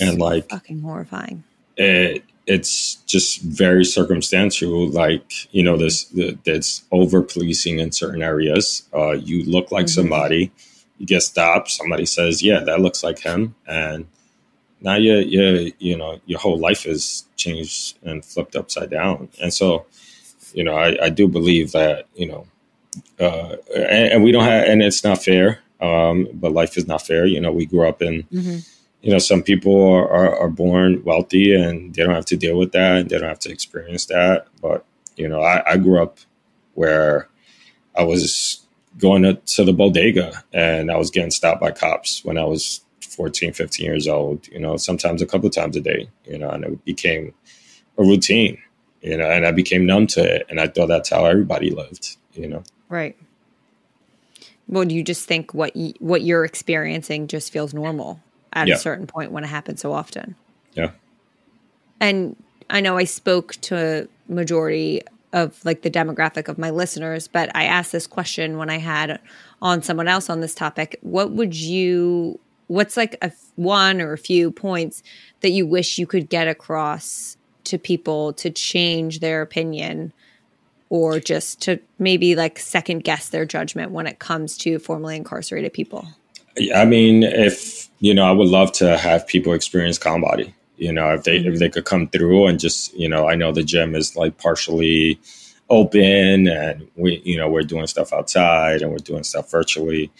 and 0.00 0.18
like, 0.18 0.48
fucking 0.48 0.80
horrifying. 0.80 1.44
It, 1.76 2.24
it's 2.46 2.96
just 3.06 3.42
very 3.42 3.84
circumstantial. 3.84 4.88
Like, 4.88 5.52
you 5.54 5.62
know, 5.62 5.76
this, 5.76 6.04
this 6.44 6.84
over 6.90 7.22
policing 7.22 7.78
in 7.78 7.92
certain 7.92 8.22
areas. 8.22 8.88
Uh, 8.94 9.12
you 9.12 9.44
look 9.44 9.70
like 9.70 9.86
mm-hmm. 9.86 10.00
somebody 10.00 10.52
you 10.98 11.06
get 11.06 11.22
stopped. 11.22 11.70
Somebody 11.70 12.04
says, 12.04 12.42
"Yeah, 12.42 12.60
that 12.60 12.80
looks 12.80 13.02
like 13.02 13.20
him," 13.20 13.54
and 13.66 14.06
now 14.80 14.96
you 14.96 15.16
you 15.18 15.72
you 15.78 15.96
know 15.96 16.20
your 16.26 16.40
whole 16.40 16.58
life 16.58 16.86
is 16.86 17.24
changed 17.36 17.98
and 18.02 18.24
flipped 18.24 18.56
upside 18.56 18.90
down. 18.90 19.28
And 19.40 19.54
so, 19.54 19.86
you 20.52 20.64
know, 20.64 20.76
I, 20.76 21.06
I 21.06 21.08
do 21.08 21.28
believe 21.28 21.72
that 21.72 22.06
you 22.14 22.26
know, 22.26 22.46
uh, 23.18 23.56
and, 23.74 24.12
and, 24.12 24.24
we 24.24 24.32
don't 24.32 24.44
have, 24.44 24.64
and 24.64 24.82
it's 24.82 25.04
not 25.04 25.22
fair. 25.22 25.60
Um, 25.80 26.28
but 26.34 26.52
life 26.52 26.76
is 26.76 26.86
not 26.86 27.06
fair. 27.06 27.26
You 27.26 27.40
know, 27.40 27.52
we 27.52 27.66
grew 27.66 27.88
up 27.88 28.02
in. 28.02 28.24
Mm-hmm. 28.24 28.58
You 29.00 29.12
know, 29.12 29.20
some 29.20 29.44
people 29.44 29.92
are, 29.92 30.10
are, 30.10 30.36
are 30.40 30.48
born 30.48 31.04
wealthy 31.04 31.54
and 31.54 31.94
they 31.94 32.02
don't 32.02 32.16
have 32.16 32.24
to 32.26 32.36
deal 32.36 32.58
with 32.58 32.72
that 32.72 32.96
and 32.96 33.08
they 33.08 33.16
don't 33.16 33.28
have 33.28 33.38
to 33.40 33.52
experience 33.52 34.06
that. 34.06 34.48
But 34.60 34.84
you 35.16 35.28
know, 35.28 35.40
I, 35.40 35.62
I 35.72 35.76
grew 35.76 36.02
up 36.02 36.18
where 36.74 37.28
I 37.96 38.02
was 38.02 38.66
going 38.98 39.22
to, 39.22 39.34
to 39.34 39.64
the 39.64 39.72
bodega 39.72 40.44
and 40.52 40.90
I 40.90 40.96
was 40.96 41.10
getting 41.10 41.30
stopped 41.30 41.60
by 41.60 41.70
cops 41.70 42.24
when 42.24 42.38
I 42.38 42.44
was 42.44 42.80
14, 43.00 43.52
15 43.52 43.84
years 43.84 44.06
old, 44.06 44.46
you 44.48 44.60
know, 44.60 44.76
sometimes 44.76 45.20
a 45.20 45.26
couple 45.26 45.50
times 45.50 45.76
a 45.76 45.80
day, 45.80 46.08
you 46.24 46.38
know, 46.38 46.50
and 46.50 46.64
it 46.64 46.84
became 46.84 47.34
a 47.98 48.02
routine, 48.02 48.58
you 49.02 49.16
know, 49.16 49.28
and 49.28 49.44
I 49.44 49.50
became 49.50 49.86
numb 49.86 50.06
to 50.08 50.22
it. 50.22 50.46
And 50.48 50.60
I 50.60 50.68
thought 50.68 50.86
that's 50.86 51.10
how 51.10 51.24
everybody 51.24 51.70
lived, 51.70 52.16
you 52.34 52.46
know. 52.46 52.62
Right. 52.88 53.16
Well, 54.68 54.84
do 54.84 54.94
you 54.94 55.02
just 55.02 55.26
think 55.26 55.54
what 55.54 55.72
y- 55.74 55.94
what 55.98 56.22
you're 56.22 56.44
experiencing 56.44 57.26
just 57.26 57.52
feels 57.52 57.74
normal 57.74 58.20
at 58.52 58.68
yeah. 58.68 58.74
a 58.74 58.78
certain 58.78 59.06
point 59.06 59.32
when 59.32 59.44
it 59.44 59.48
happens 59.48 59.80
so 59.80 59.92
often? 59.92 60.36
Yeah. 60.74 60.90
And 62.00 62.36
I 62.70 62.80
know 62.80 62.96
I 62.96 63.04
spoke 63.04 63.54
to 63.62 64.08
a 64.28 64.32
majority 64.32 65.02
of 65.32 65.62
like 65.64 65.82
the 65.82 65.90
demographic 65.90 66.48
of 66.48 66.58
my 66.58 66.70
listeners, 66.70 67.28
but 67.28 67.54
I 67.54 67.64
asked 67.64 67.92
this 67.92 68.06
question 68.06 68.56
when 68.56 68.70
I 68.70 68.78
had 68.78 69.20
on 69.60 69.82
someone 69.82 70.08
else 70.08 70.30
on 70.30 70.40
this 70.40 70.54
topic. 70.54 70.98
What 71.02 71.32
would 71.32 71.54
you 71.54 72.38
what's 72.68 72.96
like 72.96 73.16
a 73.22 73.32
one 73.56 74.00
or 74.00 74.12
a 74.12 74.18
few 74.18 74.50
points 74.50 75.02
that 75.40 75.50
you 75.50 75.66
wish 75.66 75.98
you 75.98 76.06
could 76.06 76.28
get 76.28 76.48
across 76.48 77.36
to 77.64 77.78
people 77.78 78.32
to 78.34 78.50
change 78.50 79.20
their 79.20 79.42
opinion 79.42 80.12
or 80.90 81.20
just 81.20 81.62
to 81.62 81.80
maybe 81.98 82.34
like 82.34 82.58
second 82.58 83.04
guess 83.04 83.28
their 83.28 83.44
judgment 83.44 83.92
when 83.92 84.06
it 84.06 84.18
comes 84.18 84.56
to 84.58 84.78
formerly 84.78 85.16
incarcerated 85.16 85.72
people? 85.72 86.08
I 86.74 86.84
mean, 86.84 87.22
if 87.22 87.88
you 88.00 88.14
know, 88.14 88.24
I 88.24 88.32
would 88.32 88.48
love 88.48 88.72
to 88.72 88.96
have 88.96 89.26
people 89.26 89.52
experience 89.52 89.98
ConBody 89.98 90.52
you 90.78 90.92
know 90.92 91.12
if 91.12 91.24
they 91.24 91.38
mm-hmm. 91.38 91.52
if 91.52 91.58
they 91.58 91.68
could 91.68 91.84
come 91.84 92.08
through 92.08 92.46
and 92.46 92.58
just 92.58 92.94
you 92.94 93.08
know 93.08 93.28
i 93.28 93.34
know 93.34 93.52
the 93.52 93.62
gym 93.62 93.94
is 93.94 94.16
like 94.16 94.38
partially 94.38 95.20
open 95.68 96.48
and 96.48 96.88
we 96.96 97.20
you 97.24 97.36
know 97.36 97.48
we're 97.48 97.62
doing 97.62 97.86
stuff 97.86 98.12
outside 98.12 98.80
and 98.80 98.90
we're 98.90 98.98
doing 98.98 99.22
stuff 99.22 99.50
virtually 99.50 100.10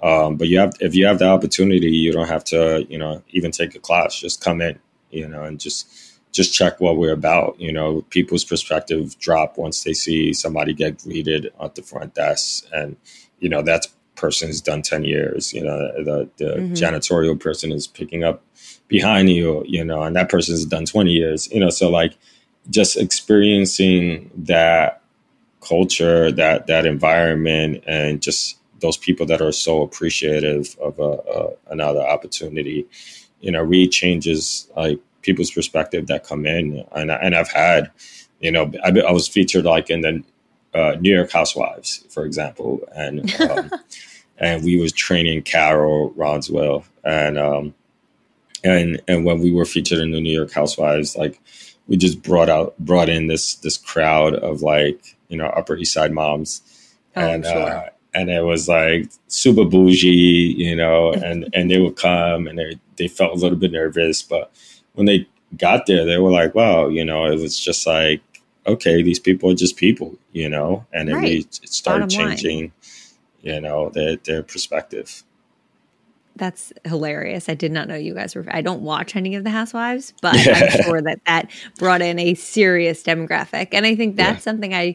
um, 0.00 0.36
but 0.36 0.46
you 0.46 0.58
have 0.58 0.74
if 0.80 0.94
you 0.94 1.06
have 1.06 1.18
the 1.18 1.28
opportunity 1.28 1.90
you 1.90 2.12
don't 2.12 2.28
have 2.28 2.44
to 2.44 2.84
you 2.90 2.98
know 2.98 3.22
even 3.30 3.50
take 3.50 3.74
a 3.74 3.78
class 3.78 4.20
just 4.20 4.42
come 4.42 4.60
in 4.60 4.78
you 5.10 5.26
know 5.26 5.44
and 5.44 5.58
just 5.58 5.88
just 6.32 6.54
check 6.54 6.80
what 6.80 6.96
we're 6.96 7.12
about 7.12 7.58
you 7.60 7.72
know 7.72 8.02
people's 8.10 8.44
perspective 8.44 9.18
drop 9.18 9.56
once 9.56 9.82
they 9.84 9.92
see 9.92 10.32
somebody 10.32 10.72
get 10.72 11.02
greeted 11.02 11.52
at 11.62 11.74
the 11.74 11.82
front 11.82 12.14
desk 12.14 12.64
and 12.72 12.96
you 13.40 13.48
know 13.48 13.62
that 13.62 13.86
person's 14.14 14.60
done 14.60 14.82
10 14.82 15.04
years 15.04 15.52
you 15.52 15.62
know 15.62 15.78
the, 16.02 16.28
the 16.36 16.44
mm-hmm. 16.44 16.72
janitorial 16.74 17.38
person 17.38 17.72
is 17.72 17.86
picking 17.86 18.24
up 18.24 18.42
behind 18.88 19.30
you, 19.30 19.62
you 19.66 19.84
know, 19.84 20.02
and 20.02 20.16
that 20.16 20.28
person's 20.28 20.64
done 20.64 20.86
20 20.86 21.10
years, 21.10 21.50
you 21.52 21.60
know, 21.60 21.70
so 21.70 21.88
like 21.88 22.16
just 22.70 22.96
experiencing 22.96 24.30
that 24.34 25.02
culture, 25.60 26.32
that 26.32 26.66
that 26.66 26.86
environment, 26.86 27.84
and 27.86 28.20
just 28.20 28.58
those 28.80 28.96
people 28.96 29.26
that 29.26 29.40
are 29.40 29.52
so 29.52 29.82
appreciative 29.82 30.76
of 30.80 30.98
a, 30.98 31.02
a, 31.02 31.50
another 31.70 32.00
opportunity, 32.00 32.86
you 33.40 33.50
know, 33.50 33.62
really 33.62 33.88
changes 33.88 34.68
like 34.76 34.98
people's 35.28 35.50
perspective 35.50 36.06
that 36.06 36.24
come 36.24 36.46
in, 36.46 36.84
and 36.92 37.10
and 37.10 37.34
I've 37.34 37.50
had, 37.50 37.90
you 38.40 38.50
know, 38.50 38.72
I, 38.82 38.88
I 39.00 39.12
was 39.12 39.28
featured 39.28 39.66
like 39.66 39.90
in 39.90 40.00
the 40.00 40.24
uh, 40.74 40.96
New 41.00 41.14
York 41.14 41.30
Housewives, 41.30 42.04
for 42.08 42.24
example, 42.24 42.80
and 42.94 43.30
um, 43.42 43.70
and 44.38 44.64
we 44.64 44.78
was 44.78 44.92
training 44.92 45.42
Carole 45.42 46.14
Radziwill, 46.16 46.84
and 47.04 47.38
um, 47.38 47.74
and 48.64 49.02
and 49.06 49.26
when 49.26 49.40
we 49.40 49.52
were 49.52 49.66
featured 49.66 49.98
in 49.98 50.12
the 50.12 50.20
New 50.20 50.34
York 50.34 50.52
Housewives, 50.52 51.14
like 51.14 51.40
we 51.88 51.98
just 51.98 52.22
brought 52.22 52.48
out 52.48 52.78
brought 52.78 53.10
in 53.10 53.26
this 53.26 53.56
this 53.56 53.76
crowd 53.76 54.34
of 54.34 54.62
like 54.62 55.16
you 55.28 55.36
know 55.36 55.48
Upper 55.48 55.76
East 55.76 55.92
Side 55.92 56.12
moms, 56.12 56.62
oh, 57.16 57.20
and 57.20 57.44
sure. 57.44 57.68
uh, 57.68 57.88
and 58.14 58.30
it 58.30 58.44
was 58.44 58.66
like 58.66 59.10
super 59.26 59.66
bougie, 59.66 60.54
you 60.56 60.74
know, 60.74 61.12
and 61.24 61.50
and 61.52 61.70
they 61.70 61.78
would 61.78 61.96
come 61.96 62.46
and 62.46 62.58
they 62.58 62.78
they 62.96 63.08
felt 63.08 63.32
a 63.32 63.40
little 63.40 63.58
bit 63.58 63.72
nervous, 63.72 64.22
but 64.22 64.50
when 64.98 65.06
they 65.06 65.26
got 65.56 65.86
there, 65.86 66.04
they 66.04 66.18
were 66.18 66.30
like, 66.30 66.54
wow, 66.54 66.88
you 66.88 67.04
know, 67.04 67.24
it 67.24 67.40
was 67.40 67.58
just 67.58 67.86
like 67.86 68.20
okay, 68.68 69.02
these 69.02 69.18
people 69.18 69.50
are 69.50 69.54
just 69.54 69.76
people, 69.76 70.16
you 70.32 70.48
know, 70.48 70.84
and 70.92 71.10
right. 71.10 71.24
it, 71.24 71.60
it 71.62 71.72
started 71.72 72.10
Bottom 72.10 72.28
changing, 72.28 72.58
line. 72.58 72.72
you 73.40 73.60
know, 73.60 73.88
their 73.90 74.16
their 74.16 74.42
perspective. 74.42 75.24
That's 76.36 76.72
hilarious. 76.84 77.48
I 77.48 77.54
did 77.54 77.72
not 77.72 77.88
know 77.88 77.96
you 77.96 78.14
guys 78.14 78.36
were. 78.36 78.44
I 78.48 78.60
don't 78.60 78.82
watch 78.82 79.16
any 79.16 79.34
of 79.34 79.42
the 79.42 79.50
Housewives, 79.50 80.12
but 80.22 80.36
yeah. 80.36 80.70
I'm 80.72 80.82
sure 80.82 81.02
that 81.02 81.20
that 81.26 81.50
brought 81.78 82.02
in 82.02 82.18
a 82.18 82.34
serious 82.34 83.02
demographic, 83.02 83.68
and 83.72 83.84
I 83.86 83.96
think 83.96 84.16
that's 84.16 84.40
yeah. 84.40 84.50
something 84.50 84.74
I 84.74 84.94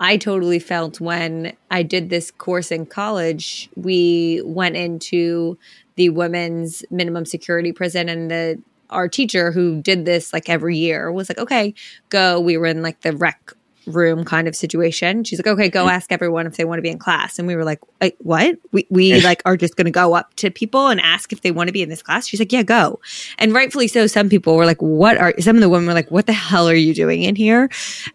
I 0.00 0.16
totally 0.16 0.60
felt 0.60 1.00
when 1.00 1.54
I 1.70 1.82
did 1.82 2.08
this 2.08 2.30
course 2.30 2.70
in 2.70 2.86
college. 2.86 3.68
We 3.74 4.40
went 4.44 4.76
into 4.76 5.58
the 5.96 6.10
women's 6.10 6.84
minimum 6.90 7.26
security 7.26 7.72
prison, 7.72 8.08
and 8.08 8.30
the 8.30 8.62
our 8.90 9.08
teacher 9.08 9.52
who 9.52 9.80
did 9.82 10.04
this 10.04 10.32
like 10.32 10.48
every 10.48 10.76
year 10.76 11.10
was 11.12 11.28
like, 11.28 11.38
okay, 11.38 11.74
go. 12.08 12.40
We 12.40 12.56
were 12.56 12.66
in 12.66 12.82
like 12.82 13.00
the 13.02 13.12
rec 13.16 13.54
room 13.88 14.24
kind 14.24 14.46
of 14.46 14.54
situation. 14.54 15.24
She's 15.24 15.38
like, 15.38 15.46
okay, 15.46 15.68
go 15.68 15.80
mm-hmm. 15.80 15.90
ask 15.90 16.12
everyone 16.12 16.46
if 16.46 16.56
they 16.56 16.64
want 16.64 16.78
to 16.78 16.82
be 16.82 16.90
in 16.90 16.98
class. 16.98 17.38
And 17.38 17.48
we 17.48 17.56
were 17.56 17.64
like, 17.64 17.80
what? 18.18 18.58
We, 18.72 18.86
we 18.90 19.20
like 19.22 19.42
are 19.44 19.56
just 19.56 19.76
going 19.76 19.86
to 19.86 19.90
go 19.90 20.14
up 20.14 20.34
to 20.36 20.50
people 20.50 20.88
and 20.88 21.00
ask 21.00 21.32
if 21.32 21.40
they 21.40 21.50
want 21.50 21.68
to 21.68 21.72
be 21.72 21.82
in 21.82 21.88
this 21.88 22.02
class. 22.02 22.26
She's 22.26 22.40
like, 22.40 22.52
yeah, 22.52 22.62
go. 22.62 23.00
And 23.38 23.52
rightfully 23.52 23.88
so. 23.88 24.06
Some 24.06 24.28
people 24.28 24.56
were 24.56 24.66
like, 24.66 24.80
what 24.80 25.16
are, 25.16 25.34
some 25.40 25.56
of 25.56 25.62
the 25.62 25.68
women 25.68 25.86
were 25.86 25.94
like, 25.94 26.10
what 26.10 26.26
the 26.26 26.32
hell 26.32 26.68
are 26.68 26.74
you 26.74 26.94
doing 26.94 27.22
in 27.22 27.36
here? 27.36 27.68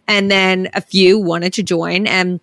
And 0.08 0.30
then 0.30 0.70
a 0.74 0.82
few 0.82 1.20
wanted 1.20 1.54
to 1.54 1.64
join 1.64 2.08
and 2.08 2.40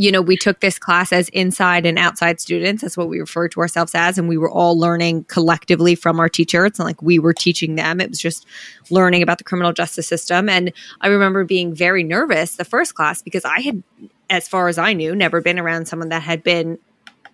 you 0.00 0.10
know, 0.10 0.22
we 0.22 0.34
took 0.34 0.60
this 0.60 0.78
class 0.78 1.12
as 1.12 1.28
inside 1.28 1.84
and 1.84 1.98
outside 1.98 2.40
students. 2.40 2.80
That's 2.80 2.96
what 2.96 3.10
we 3.10 3.20
refer 3.20 3.48
to 3.48 3.60
ourselves 3.60 3.94
as. 3.94 4.16
And 4.16 4.30
we 4.30 4.38
were 4.38 4.50
all 4.50 4.78
learning 4.78 5.24
collectively 5.24 5.94
from 5.94 6.18
our 6.18 6.28
teacher. 6.30 6.64
It's 6.64 6.78
not 6.78 6.86
like 6.86 7.02
we 7.02 7.18
were 7.18 7.34
teaching 7.34 7.74
them, 7.74 8.00
it 8.00 8.08
was 8.08 8.18
just 8.18 8.46
learning 8.88 9.22
about 9.22 9.36
the 9.36 9.44
criminal 9.44 9.74
justice 9.74 10.06
system. 10.06 10.48
And 10.48 10.72
I 11.02 11.08
remember 11.08 11.44
being 11.44 11.74
very 11.74 12.02
nervous 12.02 12.56
the 12.56 12.64
first 12.64 12.94
class 12.94 13.20
because 13.20 13.44
I 13.44 13.60
had, 13.60 13.82
as 14.30 14.48
far 14.48 14.68
as 14.68 14.78
I 14.78 14.94
knew, 14.94 15.14
never 15.14 15.42
been 15.42 15.58
around 15.58 15.84
someone 15.84 16.08
that 16.08 16.22
had 16.22 16.42
been 16.42 16.78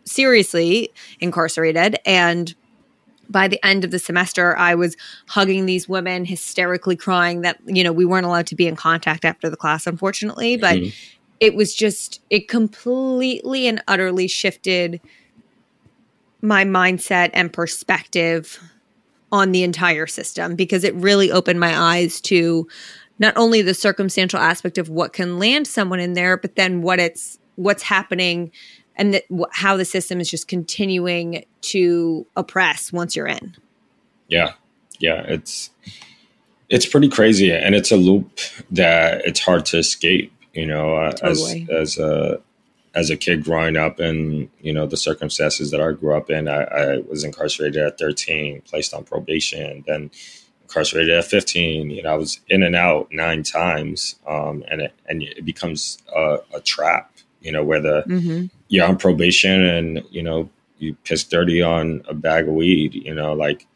seriously 0.02 0.90
incarcerated. 1.20 2.00
And 2.04 2.52
by 3.28 3.46
the 3.46 3.64
end 3.64 3.84
of 3.84 3.92
the 3.92 4.00
semester, 4.00 4.56
I 4.56 4.74
was 4.74 4.96
hugging 5.28 5.66
these 5.66 5.88
women, 5.88 6.24
hysterically 6.24 6.96
crying 6.96 7.42
that, 7.42 7.58
you 7.64 7.84
know, 7.84 7.92
we 7.92 8.04
weren't 8.04 8.26
allowed 8.26 8.48
to 8.48 8.56
be 8.56 8.66
in 8.66 8.74
contact 8.74 9.24
after 9.24 9.48
the 9.48 9.56
class, 9.56 9.86
unfortunately. 9.86 10.56
But 10.56 10.78
mm-hmm 10.78 11.15
it 11.40 11.54
was 11.54 11.74
just 11.74 12.20
it 12.30 12.48
completely 12.48 13.66
and 13.66 13.82
utterly 13.88 14.28
shifted 14.28 15.00
my 16.42 16.64
mindset 16.64 17.30
and 17.32 17.52
perspective 17.52 18.60
on 19.32 19.52
the 19.52 19.62
entire 19.62 20.06
system 20.06 20.54
because 20.54 20.84
it 20.84 20.94
really 20.94 21.30
opened 21.30 21.58
my 21.58 21.76
eyes 21.76 22.20
to 22.20 22.66
not 23.18 23.36
only 23.36 23.62
the 23.62 23.74
circumstantial 23.74 24.38
aspect 24.38 24.78
of 24.78 24.88
what 24.88 25.12
can 25.12 25.38
land 25.38 25.66
someone 25.66 26.00
in 26.00 26.12
there 26.12 26.36
but 26.36 26.56
then 26.56 26.82
what 26.82 26.98
it's 26.98 27.38
what's 27.56 27.82
happening 27.82 28.50
and 28.96 29.14
that, 29.14 29.24
how 29.52 29.76
the 29.76 29.84
system 29.84 30.20
is 30.20 30.30
just 30.30 30.48
continuing 30.48 31.44
to 31.60 32.26
oppress 32.36 32.92
once 32.92 33.14
you're 33.14 33.26
in. 33.26 33.54
Yeah. 34.28 34.52
Yeah. 34.98 35.22
It's 35.22 35.70
it's 36.68 36.86
pretty 36.86 37.08
crazy. 37.08 37.52
And 37.52 37.74
it's 37.74 37.92
a 37.92 37.96
loop 37.96 38.40
that 38.70 39.24
it's 39.24 39.40
hard 39.40 39.66
to 39.66 39.78
escape 39.78 40.32
you 40.56 40.66
know, 40.66 40.96
uh, 40.96 41.12
totally. 41.12 41.66
as 41.70 41.96
as 41.96 41.98
a 41.98 42.40
as 42.94 43.10
a 43.10 43.16
kid 43.16 43.44
growing 43.44 43.76
up 43.76 44.00
in 44.00 44.50
you 44.60 44.72
know 44.72 44.86
the 44.86 44.96
circumstances 44.96 45.70
that 45.70 45.80
I 45.80 45.92
grew 45.92 46.16
up 46.16 46.30
in, 46.30 46.48
I, 46.48 46.62
I 46.62 46.98
was 47.08 47.24
incarcerated 47.24 47.80
at 47.82 47.98
13, 47.98 48.62
placed 48.62 48.94
on 48.94 49.04
probation, 49.04 49.84
then 49.86 50.10
incarcerated 50.62 51.14
at 51.14 51.26
15. 51.26 51.90
You 51.90 52.02
know, 52.02 52.10
I 52.10 52.16
was 52.16 52.40
in 52.48 52.62
and 52.62 52.74
out 52.74 53.08
nine 53.12 53.42
times, 53.42 54.16
um, 54.26 54.64
and 54.68 54.80
it 54.80 54.94
and 55.08 55.22
it 55.22 55.44
becomes 55.44 55.98
a, 56.14 56.38
a 56.54 56.60
trap. 56.60 57.12
You 57.42 57.52
know, 57.52 57.62
where 57.62 57.80
the 57.80 58.02
mm-hmm. 58.08 58.46
you're 58.68 58.86
on 58.86 58.96
probation 58.96 59.62
and 59.62 60.02
you 60.10 60.22
know 60.22 60.48
you 60.78 60.94
piss 61.04 61.22
dirty 61.22 61.62
on 61.62 62.02
a 62.08 62.14
bag 62.14 62.48
of 62.48 62.54
weed. 62.54 62.94
You 62.94 63.14
know, 63.14 63.34
like, 63.34 63.66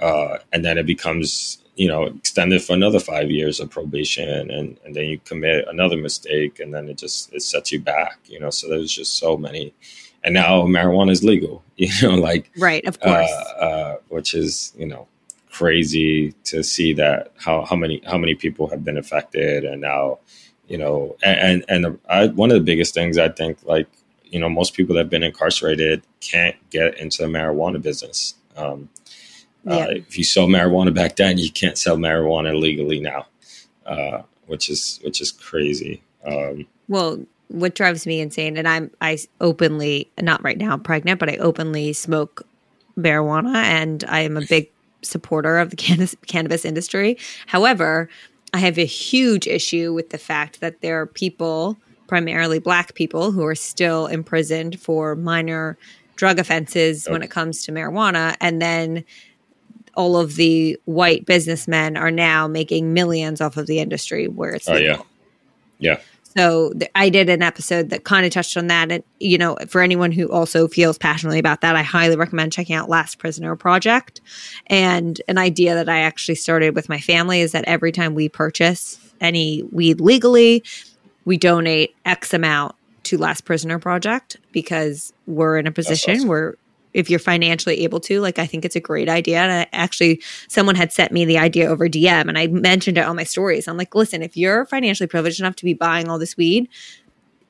uh, 0.00 0.38
and 0.50 0.64
then 0.64 0.78
it 0.78 0.86
becomes 0.86 1.58
you 1.76 1.86
know, 1.86 2.04
extended 2.04 2.62
for 2.62 2.72
another 2.72 2.98
five 2.98 3.30
years 3.30 3.60
of 3.60 3.70
probation 3.70 4.50
and, 4.50 4.78
and 4.84 4.96
then 4.96 5.04
you 5.04 5.18
commit 5.18 5.66
another 5.68 5.96
mistake 5.96 6.58
and 6.58 6.74
then 6.74 6.88
it 6.88 6.96
just 6.96 7.32
it 7.32 7.42
sets 7.42 7.70
you 7.70 7.78
back, 7.78 8.18
you 8.26 8.40
know. 8.40 8.50
So 8.50 8.68
there's 8.68 8.92
just 8.92 9.18
so 9.18 9.36
many 9.36 9.72
and 10.24 10.34
now 10.34 10.62
marijuana 10.62 11.10
is 11.10 11.22
legal, 11.22 11.62
you 11.76 11.90
know, 12.02 12.16
like 12.16 12.50
Right, 12.58 12.84
of 12.86 12.98
course. 12.98 13.30
Uh, 13.30 13.64
uh, 13.64 13.96
which 14.08 14.34
is, 14.34 14.72
you 14.76 14.86
know, 14.86 15.06
crazy 15.50 16.32
to 16.44 16.62
see 16.62 16.92
that 16.94 17.32
how, 17.38 17.64
how 17.64 17.76
many 17.76 18.02
how 18.06 18.18
many 18.18 18.34
people 18.34 18.68
have 18.68 18.84
been 18.84 18.98
affected 18.98 19.64
and 19.64 19.80
now, 19.80 20.18
you 20.68 20.78
know, 20.78 21.16
and 21.22 21.64
and, 21.68 21.86
and 21.86 21.98
I, 22.08 22.28
one 22.28 22.50
of 22.50 22.54
the 22.54 22.64
biggest 22.64 22.94
things 22.94 23.18
I 23.18 23.28
think 23.28 23.58
like 23.64 23.86
you 24.24 24.40
know 24.40 24.48
most 24.48 24.74
people 24.74 24.94
that 24.94 25.02
have 25.02 25.10
been 25.10 25.22
incarcerated 25.22 26.02
can't 26.20 26.56
get 26.70 26.98
into 26.98 27.22
the 27.22 27.28
marijuana 27.28 27.80
business. 27.80 28.34
Um, 28.56 28.88
yeah. 29.66 29.76
Uh, 29.76 29.90
if 29.90 30.16
you 30.16 30.24
sold 30.24 30.50
marijuana 30.50 30.94
back 30.94 31.16
then, 31.16 31.38
you 31.38 31.50
can't 31.50 31.76
sell 31.76 31.96
marijuana 31.96 32.58
legally 32.58 33.00
now, 33.00 33.26
uh, 33.84 34.22
which 34.46 34.70
is 34.70 35.00
which 35.02 35.20
is 35.20 35.32
crazy. 35.32 36.02
Um, 36.24 36.66
well, 36.88 37.20
what 37.48 37.74
drives 37.74 38.06
me 38.06 38.20
insane, 38.20 38.56
and 38.56 38.68
I'm 38.68 38.90
I 39.00 39.18
openly 39.40 40.10
not 40.20 40.42
right 40.44 40.56
now 40.56 40.72
I'm 40.72 40.82
pregnant, 40.82 41.18
but 41.18 41.28
I 41.28 41.36
openly 41.36 41.92
smoke 41.92 42.46
marijuana, 42.96 43.56
and 43.56 44.04
I 44.08 44.20
am 44.20 44.36
a 44.36 44.46
big 44.46 44.70
supporter 45.02 45.58
of 45.58 45.70
the 45.70 45.76
cannabis, 45.76 46.14
cannabis 46.26 46.64
industry. 46.64 47.18
However, 47.46 48.08
I 48.54 48.58
have 48.58 48.78
a 48.78 48.86
huge 48.86 49.46
issue 49.46 49.92
with 49.92 50.10
the 50.10 50.18
fact 50.18 50.60
that 50.60 50.80
there 50.80 51.00
are 51.00 51.06
people, 51.06 51.76
primarily 52.06 52.60
Black 52.60 52.94
people, 52.94 53.32
who 53.32 53.44
are 53.44 53.56
still 53.56 54.06
imprisoned 54.06 54.80
for 54.80 55.16
minor 55.16 55.76
drug 56.14 56.38
offenses 56.38 57.06
when 57.08 57.22
it 57.22 57.30
comes 57.30 57.64
to 57.64 57.72
marijuana, 57.72 58.36
and 58.40 58.62
then 58.62 59.04
all 59.96 60.16
of 60.16 60.36
the 60.36 60.78
white 60.84 61.26
businessmen 61.26 61.96
are 61.96 62.10
now 62.10 62.46
making 62.46 62.92
millions 62.92 63.40
off 63.40 63.56
of 63.56 63.66
the 63.66 63.78
industry 63.78 64.28
where 64.28 64.52
it's 64.52 64.68
oh 64.68 64.76
yeah. 64.76 65.00
yeah. 65.78 65.98
So 66.36 66.72
th- 66.74 66.90
i 66.94 67.08
did 67.08 67.28
an 67.28 67.42
episode 67.42 67.90
that 67.90 68.04
kind 68.04 68.26
of 68.26 68.32
touched 68.32 68.56
on 68.56 68.66
that 68.68 68.92
and 68.92 69.02
you 69.18 69.38
know 69.38 69.56
for 69.68 69.80
anyone 69.80 70.12
who 70.12 70.30
also 70.30 70.68
feels 70.68 70.98
passionately 70.98 71.38
about 71.38 71.62
that 71.62 71.76
i 71.76 71.82
highly 71.82 72.16
recommend 72.16 72.52
checking 72.52 72.76
out 72.76 72.88
last 72.88 73.18
prisoner 73.18 73.56
project. 73.56 74.20
And 74.66 75.20
an 75.28 75.38
idea 75.38 75.74
that 75.74 75.88
i 75.88 76.00
actually 76.00 76.36
started 76.36 76.74
with 76.74 76.88
my 76.88 77.00
family 77.00 77.40
is 77.40 77.52
that 77.52 77.64
every 77.64 77.92
time 77.92 78.14
we 78.14 78.28
purchase 78.28 79.00
any 79.20 79.62
weed 79.72 80.00
legally 80.00 80.62
we 81.24 81.38
donate 81.38 81.96
x 82.04 82.34
amount 82.34 82.74
to 83.04 83.16
last 83.16 83.44
prisoner 83.44 83.78
project 83.78 84.36
because 84.52 85.12
we're 85.26 85.58
in 85.58 85.66
a 85.66 85.72
position 85.72 86.16
awesome. 86.16 86.28
where 86.28 86.54
if 86.96 87.10
you're 87.10 87.18
financially 87.18 87.84
able 87.84 88.00
to. 88.00 88.20
Like, 88.20 88.38
I 88.38 88.46
think 88.46 88.64
it's 88.64 88.76
a 88.76 88.80
great 88.80 89.08
idea. 89.08 89.38
And 89.38 89.52
I, 89.52 89.66
actually, 89.72 90.22
someone 90.48 90.74
had 90.74 90.92
sent 90.92 91.12
me 91.12 91.24
the 91.24 91.38
idea 91.38 91.68
over 91.68 91.88
DM 91.88 92.28
and 92.28 92.38
I 92.38 92.46
mentioned 92.46 92.98
it 92.98 93.04
on 93.04 93.16
my 93.16 93.24
stories. 93.24 93.68
I'm 93.68 93.76
like, 93.76 93.94
listen, 93.94 94.22
if 94.22 94.36
you're 94.36 94.66
financially 94.66 95.06
privileged 95.06 95.40
enough 95.40 95.56
to 95.56 95.64
be 95.64 95.74
buying 95.74 96.08
all 96.08 96.18
this 96.18 96.36
weed, 96.36 96.68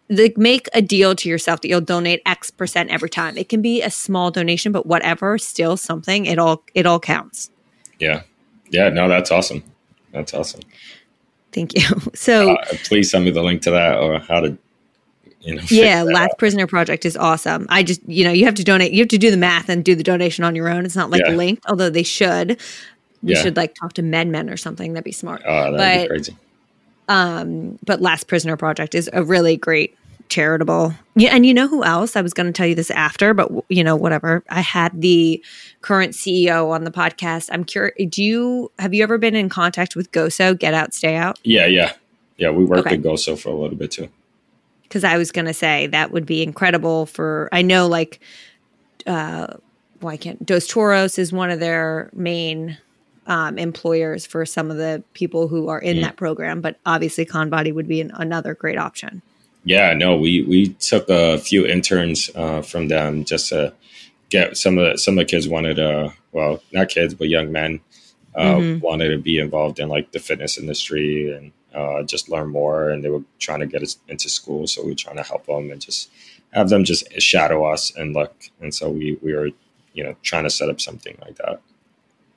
like 0.08 0.36
make 0.36 0.68
a 0.72 0.82
deal 0.82 1.14
to 1.16 1.28
yourself 1.28 1.60
that 1.60 1.68
you'll 1.68 1.80
donate 1.80 2.22
X 2.26 2.50
percent 2.50 2.90
every 2.90 3.10
time. 3.10 3.36
It 3.36 3.48
can 3.48 3.62
be 3.62 3.82
a 3.82 3.90
small 3.90 4.30
donation, 4.30 4.72
but 4.72 4.86
whatever, 4.86 5.38
still 5.38 5.76
something. 5.76 6.26
It 6.26 6.38
all 6.38 6.62
it 6.74 6.86
all 6.86 7.00
counts. 7.00 7.50
Yeah, 7.98 8.22
yeah. 8.70 8.88
No, 8.88 9.08
that's 9.08 9.30
awesome. 9.30 9.64
That's 10.12 10.32
awesome. 10.32 10.60
Thank 11.52 11.74
you. 11.74 11.82
So 12.14 12.52
uh, 12.52 12.64
please 12.84 13.10
send 13.10 13.24
me 13.24 13.30
the 13.30 13.42
link 13.42 13.62
to 13.62 13.70
that 13.72 13.98
or 13.98 14.20
how 14.20 14.40
to 14.40 14.56
you 15.46 15.54
know, 15.54 15.62
yeah, 15.68 16.02
Last 16.02 16.32
out. 16.32 16.38
Prisoner 16.38 16.66
Project 16.66 17.04
is 17.04 17.16
awesome. 17.16 17.66
I 17.68 17.82
just, 17.82 18.06
you 18.08 18.24
know, 18.24 18.32
you 18.32 18.44
have 18.44 18.54
to 18.56 18.64
donate, 18.64 18.92
you 18.92 18.98
have 18.98 19.08
to 19.08 19.18
do 19.18 19.30
the 19.30 19.36
math 19.36 19.68
and 19.68 19.84
do 19.84 19.94
the 19.94 20.02
donation 20.02 20.44
on 20.44 20.54
your 20.56 20.68
own. 20.68 20.84
It's 20.84 20.96
not 20.96 21.10
like 21.10 21.22
yeah. 21.24 21.34
linked, 21.34 21.64
although 21.66 21.90
they 21.90 22.02
should. 22.02 22.60
We 23.22 23.34
yeah. 23.34 23.42
should 23.42 23.56
like 23.56 23.74
talk 23.74 23.94
to 23.94 24.02
MedMen 24.02 24.52
or 24.52 24.56
something. 24.56 24.92
That'd 24.92 25.04
be 25.04 25.12
smart. 25.12 25.42
Oh, 25.46 25.72
that'd 25.72 25.78
but, 25.78 26.02
be 26.02 26.08
crazy. 26.08 26.36
Um, 27.08 27.78
but 27.84 28.02
Last 28.02 28.26
Prisoner 28.26 28.56
Project 28.56 28.94
is 28.94 29.08
a 29.12 29.22
really 29.22 29.56
great 29.56 29.96
charitable. 30.28 30.92
Yeah, 31.14 31.30
and 31.30 31.46
you 31.46 31.54
know 31.54 31.68
who 31.68 31.84
else? 31.84 32.16
I 32.16 32.20
was 32.20 32.34
going 32.34 32.46
to 32.46 32.52
tell 32.52 32.66
you 32.66 32.74
this 32.74 32.90
after, 32.90 33.32
but 33.32 33.50
you 33.68 33.84
know, 33.84 33.94
whatever. 33.94 34.42
I 34.50 34.60
had 34.60 35.00
the 35.00 35.42
current 35.80 36.14
CEO 36.14 36.70
on 36.70 36.82
the 36.82 36.90
podcast. 36.90 37.48
I'm 37.52 37.64
curious. 37.64 37.94
Do 38.10 38.22
you 38.22 38.72
have 38.78 38.92
you 38.92 39.02
ever 39.04 39.18
been 39.18 39.36
in 39.36 39.48
contact 39.48 39.94
with 39.94 40.10
GOSO? 40.10 40.58
Get 40.58 40.74
out, 40.74 40.94
stay 40.94 41.14
out. 41.14 41.38
Yeah, 41.44 41.66
yeah, 41.66 41.92
yeah. 42.36 42.50
We 42.50 42.64
worked 42.64 42.86
okay. 42.86 42.96
with 42.96 43.06
GOSO 43.06 43.38
for 43.38 43.50
a 43.50 43.54
little 43.54 43.76
bit 43.76 43.92
too. 43.92 44.08
Because 44.96 45.04
I 45.04 45.18
was 45.18 45.30
going 45.30 45.44
to 45.44 45.52
say 45.52 45.88
that 45.88 46.10
would 46.10 46.24
be 46.24 46.42
incredible 46.42 47.04
for, 47.04 47.50
I 47.52 47.60
know 47.60 47.86
like, 47.86 48.18
uh, 49.06 49.48
why 50.00 50.16
can't 50.16 50.44
Dos 50.46 50.66
Toros 50.66 51.18
is 51.18 51.34
one 51.34 51.50
of 51.50 51.60
their 51.60 52.08
main 52.14 52.78
um, 53.26 53.58
employers 53.58 54.24
for 54.24 54.46
some 54.46 54.70
of 54.70 54.78
the 54.78 55.02
people 55.12 55.48
who 55.48 55.68
are 55.68 55.78
in 55.78 55.98
mm. 55.98 56.00
that 56.00 56.16
program, 56.16 56.62
but 56.62 56.78
obviously 56.86 57.26
Conbody 57.26 57.72
would 57.72 57.86
be 57.86 58.00
an, 58.00 58.10
another 58.14 58.54
great 58.54 58.78
option. 58.78 59.20
Yeah, 59.64 59.92
no, 59.92 60.16
we 60.16 60.40
we 60.44 60.68
took 60.68 61.10
a 61.10 61.36
few 61.36 61.66
interns 61.66 62.30
uh, 62.34 62.62
from 62.62 62.88
them 62.88 63.26
just 63.26 63.50
to 63.50 63.74
get 64.30 64.56
some 64.56 64.78
of 64.78 64.92
the, 64.92 64.98
some 64.98 65.18
of 65.18 65.26
the 65.26 65.30
kids 65.30 65.46
wanted 65.46 65.74
to 65.76 66.14
well 66.32 66.62
not 66.72 66.88
kids 66.88 67.14
but 67.14 67.28
young 67.28 67.52
men 67.52 67.80
uh, 68.34 68.54
mm-hmm. 68.54 68.80
wanted 68.80 69.10
to 69.10 69.18
be 69.18 69.38
involved 69.38 69.78
in 69.78 69.88
like 69.88 70.12
the 70.12 70.18
fitness 70.18 70.56
industry 70.56 71.30
and 71.32 71.52
uh, 71.76 72.02
just 72.02 72.28
learn 72.28 72.48
more 72.48 72.90
and 72.90 73.04
they 73.04 73.10
were 73.10 73.22
trying 73.38 73.60
to 73.60 73.66
get 73.66 73.82
us 73.82 73.98
into 74.08 74.28
school 74.28 74.66
so 74.66 74.82
we 74.82 74.90
were 74.90 74.96
trying 74.96 75.16
to 75.16 75.22
help 75.22 75.46
them 75.46 75.70
and 75.70 75.80
just 75.80 76.10
have 76.52 76.70
them 76.70 76.84
just 76.84 77.04
shadow 77.20 77.64
us 77.64 77.94
and 77.96 78.14
look 78.14 78.50
and 78.60 78.74
so 78.74 78.88
we 78.88 79.18
we 79.22 79.34
were 79.34 79.50
you 79.92 80.02
know 80.02 80.16
trying 80.22 80.44
to 80.44 80.50
set 80.50 80.70
up 80.70 80.80
something 80.80 81.16
like 81.22 81.36
that 81.36 81.60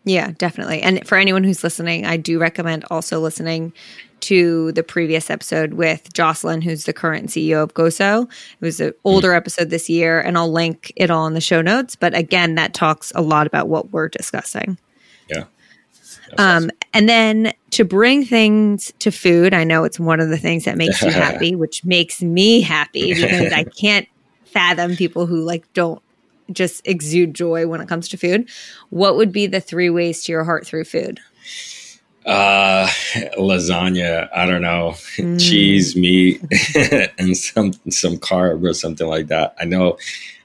yeah 0.04 0.32
definitely 0.38 0.82
and 0.82 1.08
for 1.08 1.17
anyone 1.17 1.43
who's 1.43 1.63
listening 1.63 2.06
i 2.06 2.17
do 2.17 2.38
recommend 2.38 2.84
also 2.91 3.19
listening 3.19 3.71
to 4.19 4.71
the 4.73 4.84
previous 4.84 5.30
episode 5.30 5.75
with 5.75 6.12
Jocelyn, 6.13 6.62
who's 6.62 6.84
the 6.84 6.91
current 6.91 7.28
CEO 7.28 7.63
of 7.63 7.73
GOSO. 7.73 8.23
It 8.23 8.65
was 8.65 8.82
an 8.82 8.93
older 9.06 9.34
episode 9.34 9.69
this 9.69 9.89
year, 9.89 10.19
and 10.19 10.38
I'll 10.38 10.52
link 10.52 10.91
it 10.97 11.10
all 11.10 11.25
in 11.25 11.36
the 11.36 11.41
show 11.41 11.62
notes. 11.62 11.95
But 11.95 12.13
again, 12.13 12.56
that 12.56 12.73
talks 12.73 13.13
a 13.15 13.21
lot 13.21 13.47
about 13.47 13.69
what 13.69 13.91
we're 13.91 14.10
discussing. 14.10 14.78
Yeah. 15.30 15.45
Um, 16.38 16.69
and 16.93 17.08
then 17.08 17.54
to 17.71 17.86
bring 17.86 18.25
things 18.25 18.91
to 18.99 19.12
food, 19.12 19.54
I 19.54 19.63
know 19.63 19.84
it's 19.84 19.99
one 19.99 20.19
of 20.19 20.30
the 20.30 20.38
things 20.38 20.65
that 20.65 20.78
makes 20.78 21.02
you 21.02 21.12
happy, 21.12 21.56
which 21.56 21.86
makes 21.86 22.21
me 22.21 22.62
happy 22.62 23.13
because 23.13 23.54
I 23.54 23.63
can't 23.80 24.08
fathom 24.45 24.95
people 24.95 25.25
who 25.25 25.41
like 25.41 25.71
don't 25.73 26.02
just 26.52 26.86
exude 26.88 27.34
joy 27.34 27.67
when 27.67 27.82
it 27.82 27.88
comes 27.88 28.10
to 28.10 28.17
food. 28.17 28.49
What 28.89 29.15
would 29.17 29.32
be 29.32 29.47
the 29.47 29.62
three 29.62 29.89
ways 29.89 30.23
to 30.23 30.32
your 30.32 30.43
heart 30.43 30.65
through 30.65 30.86
food? 30.86 31.19
Uh, 32.25 32.88
lasagna. 33.38 34.30
I 34.36 34.45
don't 34.45 34.62
know, 34.62 34.93
mm. 35.17 35.39
cheese, 35.39 35.95
meat, 35.95 36.41
and 37.17 37.36
some 37.36 37.73
some 37.89 38.17
carb 38.17 38.67
or 38.67 38.73
something 38.73 39.08
like 39.08 39.28
that. 39.28 39.56
I 39.60 39.65
know 39.65 39.97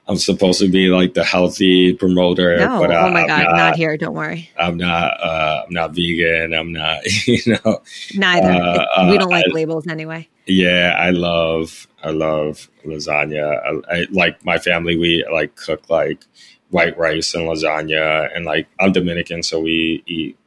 I'm 0.07 0.17
supposed 0.17 0.59
to 0.59 0.69
be 0.69 0.89
like 0.89 1.15
the 1.15 1.23
healthy 1.23 1.93
promoter. 1.93 2.57
No, 2.57 2.79
but, 2.79 2.91
uh, 2.91 3.05
oh 3.05 3.09
my 3.09 3.25
god, 3.25 3.43
not, 3.43 3.55
not, 3.55 3.75
here. 3.75 3.97
Don't 3.97 4.13
worry. 4.13 4.49
I'm 4.57 4.77
not. 4.77 5.19
Uh, 5.19 5.63
I'm 5.65 5.73
not 5.73 5.95
vegan. 5.95 6.53
I'm 6.53 6.71
not. 6.71 6.99
You 7.27 7.57
know. 7.65 7.81
Neither. 8.13 8.51
Uh, 8.51 9.09
we 9.09 9.17
don't 9.17 9.31
like 9.31 9.45
I, 9.49 9.53
labels 9.53 9.87
anyway. 9.87 10.27
Yeah, 10.45 10.95
I 10.97 11.09
love. 11.09 11.87
I 12.03 12.11
love 12.11 12.69
lasagna. 12.85 13.83
I, 13.89 13.95
I 13.95 14.05
like 14.11 14.45
my 14.45 14.59
family. 14.59 14.95
We 14.95 15.25
like 15.31 15.55
cook 15.55 15.89
like 15.89 16.23
white 16.69 16.97
rice 16.97 17.33
and 17.33 17.45
lasagna, 17.45 18.29
and 18.35 18.45
like 18.45 18.67
I'm 18.79 18.91
Dominican, 18.91 19.41
so 19.41 19.59
we 19.59 20.03
eat 20.05 20.37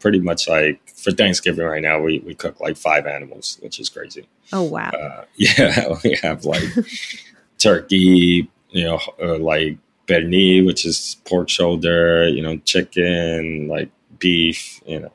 pretty 0.00 0.20
much 0.20 0.48
like 0.48 0.80
for 0.88 1.12
Thanksgiving 1.12 1.66
right 1.66 1.82
now, 1.82 2.00
we, 2.00 2.20
we 2.20 2.34
cook 2.34 2.60
like 2.60 2.76
five 2.76 3.06
animals, 3.06 3.58
which 3.62 3.78
is 3.78 3.88
crazy. 3.88 4.28
Oh, 4.52 4.62
wow. 4.62 4.90
Uh, 4.90 5.24
yeah, 5.36 5.94
we 6.02 6.16
have 6.22 6.44
like 6.44 6.64
turkey, 7.58 8.50
you 8.70 8.84
know, 8.84 9.00
uh, 9.22 9.38
like 9.38 9.78
pernil, 10.06 10.66
which 10.66 10.84
is 10.84 11.16
pork 11.24 11.48
shoulder, 11.48 12.28
you 12.28 12.42
know, 12.42 12.56
chicken, 12.58 13.68
like 13.68 13.90
beef, 14.18 14.80
you 14.86 15.00
know, 15.00 15.12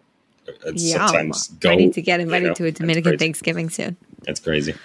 sometimes 0.77 1.47
goat. 1.59 1.71
I 1.71 1.75
need 1.75 1.93
to 1.93 2.01
get 2.01 2.19
invited 2.19 2.43
you 2.43 2.49
know, 2.49 2.55
to 2.55 2.65
a 2.65 2.71
Dominican 2.71 3.17
Thanksgiving 3.17 3.69
soon. 3.69 3.97
That's 4.23 4.39
crazy. 4.39 4.75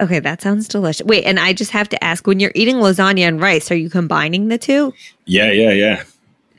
Okay, 0.00 0.18
that 0.18 0.42
sounds 0.42 0.66
delicious. 0.66 1.06
Wait, 1.06 1.24
and 1.24 1.38
I 1.38 1.52
just 1.52 1.70
have 1.70 1.88
to 1.90 2.04
ask 2.04 2.26
when 2.26 2.40
you're 2.40 2.52
eating 2.54 2.76
lasagna 2.76 3.28
and 3.28 3.40
rice, 3.40 3.70
are 3.70 3.76
you 3.76 3.90
combining 3.90 4.48
the 4.48 4.58
two? 4.58 4.92
Yeah, 5.24 5.50
yeah, 5.52 5.70
yeah. 5.70 6.02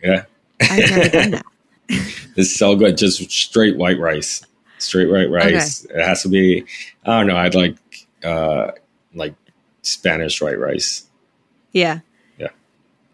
Yeah. 0.03 0.23
I've 0.61 0.89
never 0.89 1.09
done 1.09 1.31
that. 1.31 1.45
it's 1.89 2.55
so 2.55 2.75
good. 2.75 2.97
Just 2.97 3.29
straight 3.31 3.77
white 3.77 3.99
rice. 3.99 4.45
Straight 4.77 5.09
white 5.09 5.29
rice. 5.29 5.85
Okay. 5.85 5.99
It 5.99 6.05
has 6.05 6.21
to 6.23 6.29
be. 6.29 6.65
I 7.05 7.17
don't 7.17 7.27
know. 7.27 7.35
I'd 7.35 7.55
like 7.55 7.75
uh 8.23 8.71
like 9.13 9.33
Spanish 9.81 10.41
white 10.41 10.59
rice. 10.59 11.07
Yeah. 11.71 11.99
Yeah. 12.37 12.49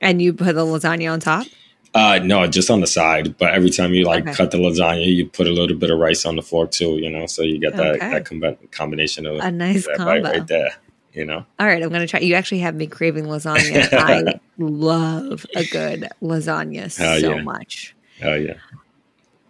And 0.02 0.22
you 0.22 0.34
put 0.34 0.56
the 0.56 0.66
lasagna 0.66 1.12
on 1.12 1.20
top. 1.20 1.48
Uh, 1.94 2.20
no, 2.22 2.46
just 2.46 2.70
on 2.70 2.82
the 2.82 2.88
side. 2.88 3.38
But 3.38 3.54
every 3.54 3.70
time 3.70 3.94
you 3.94 4.06
like 4.06 4.24
okay. 4.24 4.34
cut 4.34 4.52
the 4.52 4.58
lasagna, 4.58 5.06
you 5.06 5.28
put 5.28 5.48
a 5.48 5.54
little 5.54 5.78
bit 5.78 5.90
of 5.90 5.98
rice 5.98 6.26
on 6.26 6.36
the 6.36 6.42
fork 6.42 6.72
too. 6.72 6.98
You 6.98 7.10
know, 7.10 7.26
so 7.26 7.42
you 7.42 7.58
get 7.58 7.76
that 7.78 7.96
okay. 7.96 8.10
that 8.10 8.26
com- 8.26 8.58
combination 8.72 9.26
of 9.26 9.38
a 9.40 9.50
nice 9.50 9.88
combo 9.96 10.22
right 10.22 10.46
there. 10.46 10.76
You 11.14 11.24
know. 11.24 11.46
All 11.58 11.66
right, 11.66 11.82
I'm 11.82 11.90
gonna 11.90 12.06
try. 12.06 12.20
You 12.20 12.36
actually 12.36 12.60
have 12.60 12.76
me 12.76 12.88
craving 12.88 13.26
lasagna. 13.26 13.88
I 13.94 14.42
love 14.58 15.46
a 15.56 15.66
good 15.66 16.10
lasagna 16.22 16.96
Hell 16.96 17.20
so 17.22 17.36
yeah. 17.36 17.42
much. 17.42 17.96
Oh, 18.24 18.36
yeah. 18.36 18.56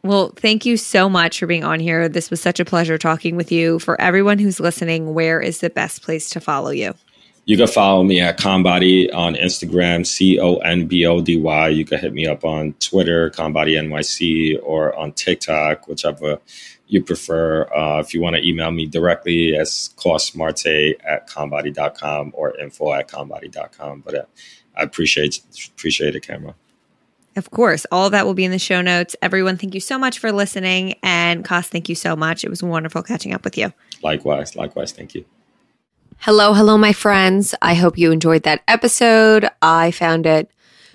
Well, 0.03 0.33
thank 0.35 0.67
you 0.67 0.77
so 0.77 1.09
much 1.09 1.39
for 1.39 1.47
being 1.47 1.63
on 1.63 1.79
here. 1.79 2.07
This 2.07 2.29
was 2.29 2.39
such 2.39 2.59
a 2.59 2.65
pleasure 2.65 2.99
talking 2.99 3.35
with 3.35 3.51
you. 3.51 3.79
For 3.79 3.99
everyone 3.99 4.37
who's 4.37 4.59
listening, 4.59 5.15
where 5.15 5.41
is 5.41 5.61
the 5.61 5.71
best 5.71 6.03
place 6.03 6.29
to 6.29 6.39
follow 6.39 6.69
you? 6.69 6.93
You 7.45 7.57
can 7.57 7.67
follow 7.67 8.03
me 8.03 8.21
at 8.21 8.39
ConBody 8.39 9.13
on 9.13 9.35
Instagram, 9.35 10.05
C 10.05 10.39
O 10.39 10.55
N 10.57 10.87
B 10.87 11.05
O 11.05 11.21
D 11.21 11.37
Y. 11.37 11.67
You 11.69 11.85
can 11.85 11.99
hit 11.99 12.11
me 12.11 12.25
up 12.25 12.43
on 12.43 12.73
Twitter, 12.79 13.29
ConBody 13.29 13.79
NYC, 13.79 14.59
or 14.63 14.95
on 14.95 15.11
TikTok, 15.11 15.87
whichever 15.87 16.39
you 16.87 17.03
prefer. 17.03 17.71
Uh, 17.71 17.99
if 17.99 18.15
you 18.15 18.21
want 18.21 18.35
to 18.35 18.43
email 18.43 18.71
me 18.71 18.87
directly, 18.87 19.49
it's 19.49 19.89
cossmarte 19.89 20.95
at 21.05 21.29
conbody.com 21.29 22.31
or 22.33 22.57
info 22.57 22.93
at 22.93 23.07
conbody.com. 23.07 24.01
But 24.01 24.15
uh, 24.15 24.25
I 24.75 24.81
appreciate 24.81 25.41
appreciate 25.75 26.15
it, 26.15 26.21
Cameron. 26.21 26.55
Of 27.35 27.51
course. 27.51 27.85
All 27.91 28.05
of 28.05 28.11
that 28.13 28.25
will 28.25 28.33
be 28.33 28.45
in 28.45 28.51
the 28.51 28.59
show 28.59 28.81
notes. 28.81 29.15
Everyone, 29.21 29.57
thank 29.57 29.73
you 29.75 29.81
so 29.81 29.99
much 29.99 30.19
for 30.19 30.31
listening. 30.31 30.95
And 31.03 31.43
Coss, 31.43 31.67
thank 31.67 31.89
you 31.89 31.95
so 31.95 32.15
much. 32.15 32.43
It 32.43 32.49
was 32.49 32.63
wonderful 32.63 33.03
catching 33.03 33.33
up 33.33 33.43
with 33.43 33.57
you. 33.57 33.73
Likewise. 34.01 34.55
Likewise. 34.55 34.93
Thank 34.93 35.13
you. 35.13 35.25
Hello, 36.17 36.53
hello, 36.53 36.77
my 36.77 36.91
friends. 36.91 37.53
I 37.61 37.75
hope 37.75 37.97
you 37.97 38.11
enjoyed 38.11 38.43
that 38.43 38.63
episode. 38.67 39.47
I 39.61 39.91
found 39.91 40.25
it 40.25 40.49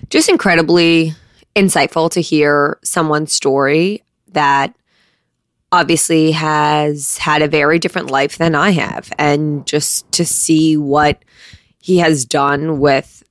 just 0.09 0.29
incredibly 0.29 1.15
insightful 1.55 2.11
to 2.11 2.21
hear 2.21 2.79
someone's 2.83 3.33
story 3.33 4.03
that 4.33 4.75
obviously 5.71 6.33
has 6.33 7.17
had 7.19 7.43
a 7.43 7.49
very 7.49 7.79
different 7.79 8.11
life 8.11 8.39
than 8.39 8.57
I 8.57 8.71
have. 8.71 9.13
And 9.19 9.65
just 9.67 10.11
to 10.13 10.25
see 10.25 10.77
what 10.77 11.25
he 11.79 11.99
has 11.99 12.25
done 12.25 12.81
with 12.81 13.23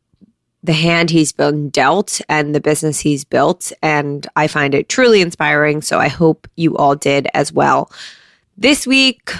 the 0.63 0.73
hand 0.73 1.10
he's 1.10 1.34
been 1.34 1.69
dealt 1.69 2.21
and 2.30 2.56
the 2.56 2.62
business 2.62 2.99
he's 2.99 3.25
built. 3.25 3.73
And 3.82 4.25
I 4.38 4.47
find 4.47 4.73
it 4.73 4.88
truly 4.88 5.19
inspiring. 5.19 5.82
So 5.82 5.99
I 5.99 6.08
hope 6.08 6.47
you 6.56 6.78
all 6.78 6.95
did 6.95 7.28
as 7.34 7.52
well. 7.52 7.91
This 8.58 8.88
week, 8.88 9.32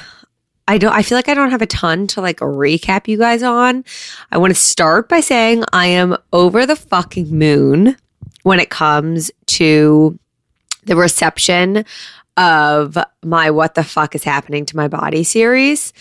I 0.70 0.78
don't 0.78 0.94
I 0.94 1.02
feel 1.02 1.18
like 1.18 1.28
I 1.28 1.34
don't 1.34 1.50
have 1.50 1.64
a 1.64 1.66
ton 1.66 2.06
to 2.08 2.22
like 2.22 2.38
recap 2.38 3.08
you 3.08 3.18
guys 3.18 3.42
on. 3.42 3.84
I 4.32 4.38
want 4.38 4.52
to 4.52 4.60
start 4.60 5.10
by 5.10 5.20
saying 5.20 5.64
I 5.74 5.88
am 5.88 6.16
over 6.32 6.68
the 6.68 6.76
fucking 6.76 7.36
moon 7.36 7.98
when 8.44 8.60
it 8.60 8.70
comes 8.70 9.32
to 9.48 10.20
the 10.84 10.96
reception 10.96 11.86
of 12.38 13.00
my 13.24 13.50
what 13.50 13.74
the 13.74 13.84
fuck 13.84 14.14
is 14.14 14.24
happening 14.24 14.64
to 14.68 14.78
my 14.78 14.88
body 14.88 15.24
series. 15.24 15.92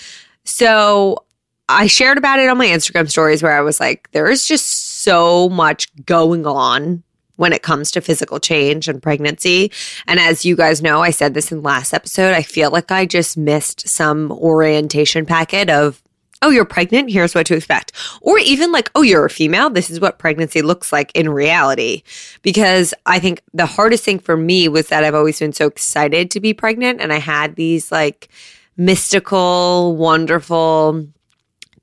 So 0.45 1.25
I 1.71 1.87
shared 1.87 2.19
about 2.19 2.39
it 2.39 2.51
on 2.51 2.59
my 2.59 2.67
Instagram 2.67 3.09
stories 3.09 3.43
where 3.43 3.57
I 3.57 3.63
was 3.63 3.81
like, 3.81 4.11
there 4.11 4.31
is 4.31 4.47
just 4.47 5.01
so 5.01 5.49
much 5.49 5.89
going 6.05 6.47
on 6.47 7.03
when 7.39 7.53
it 7.53 7.63
comes 7.63 7.93
to 7.93 8.01
physical 8.01 8.41
change 8.41 8.89
and 8.89 9.01
pregnancy. 9.01 9.71
And 10.09 10.19
as 10.19 10.45
you 10.45 10.57
guys 10.57 10.83
know, 10.83 11.01
I 11.03 11.11
said 11.11 11.35
this 11.35 11.53
in 11.53 11.63
last 11.63 11.95
episode, 11.95 12.35
I 12.35 12.43
feel 12.43 12.71
like 12.71 12.91
I 12.91 13.07
just 13.07 13.39
missed 13.39 13.89
some 13.89 14.33
orientation 14.33 15.25
packet 15.25 15.71
of, 15.71 16.03
oh, 16.43 16.51
you're 16.51 16.65
pregnant, 16.65 17.13
here's 17.13 17.37
what 17.37 17.47
to 17.47 17.55
expect. 17.55 17.93
Or 18.21 18.41
even 18.41 18.73
like, 18.73 18.91
oh, 18.97 19.03
you're 19.03 19.25
a 19.25 19.31
female, 19.31 19.71
this 19.71 19.89
is 19.89 20.01
what 20.01 20.19
pregnancy 20.19 20.63
looks 20.63 20.93
like 20.93 21.13
in 21.15 21.29
reality. 21.29 22.03
Because 22.43 22.93
I 23.07 23.21
think 23.21 23.41
the 23.55 23.67
hardest 23.67 24.05
thing 24.05 24.19
for 24.19 24.37
me 24.37 24.69
was 24.69 24.89
that 24.89 25.05
I've 25.05 25.15
always 25.15 25.39
been 25.39 25.53
so 25.53 25.69
excited 25.69 26.33
to 26.33 26.41
be 26.41 26.53
pregnant 26.53 27.01
and 27.01 27.13
I 27.13 27.19
had 27.19 27.55
these 27.55 27.93
like 27.93 28.29
mystical, 28.77 29.95
wonderful, 29.95 31.07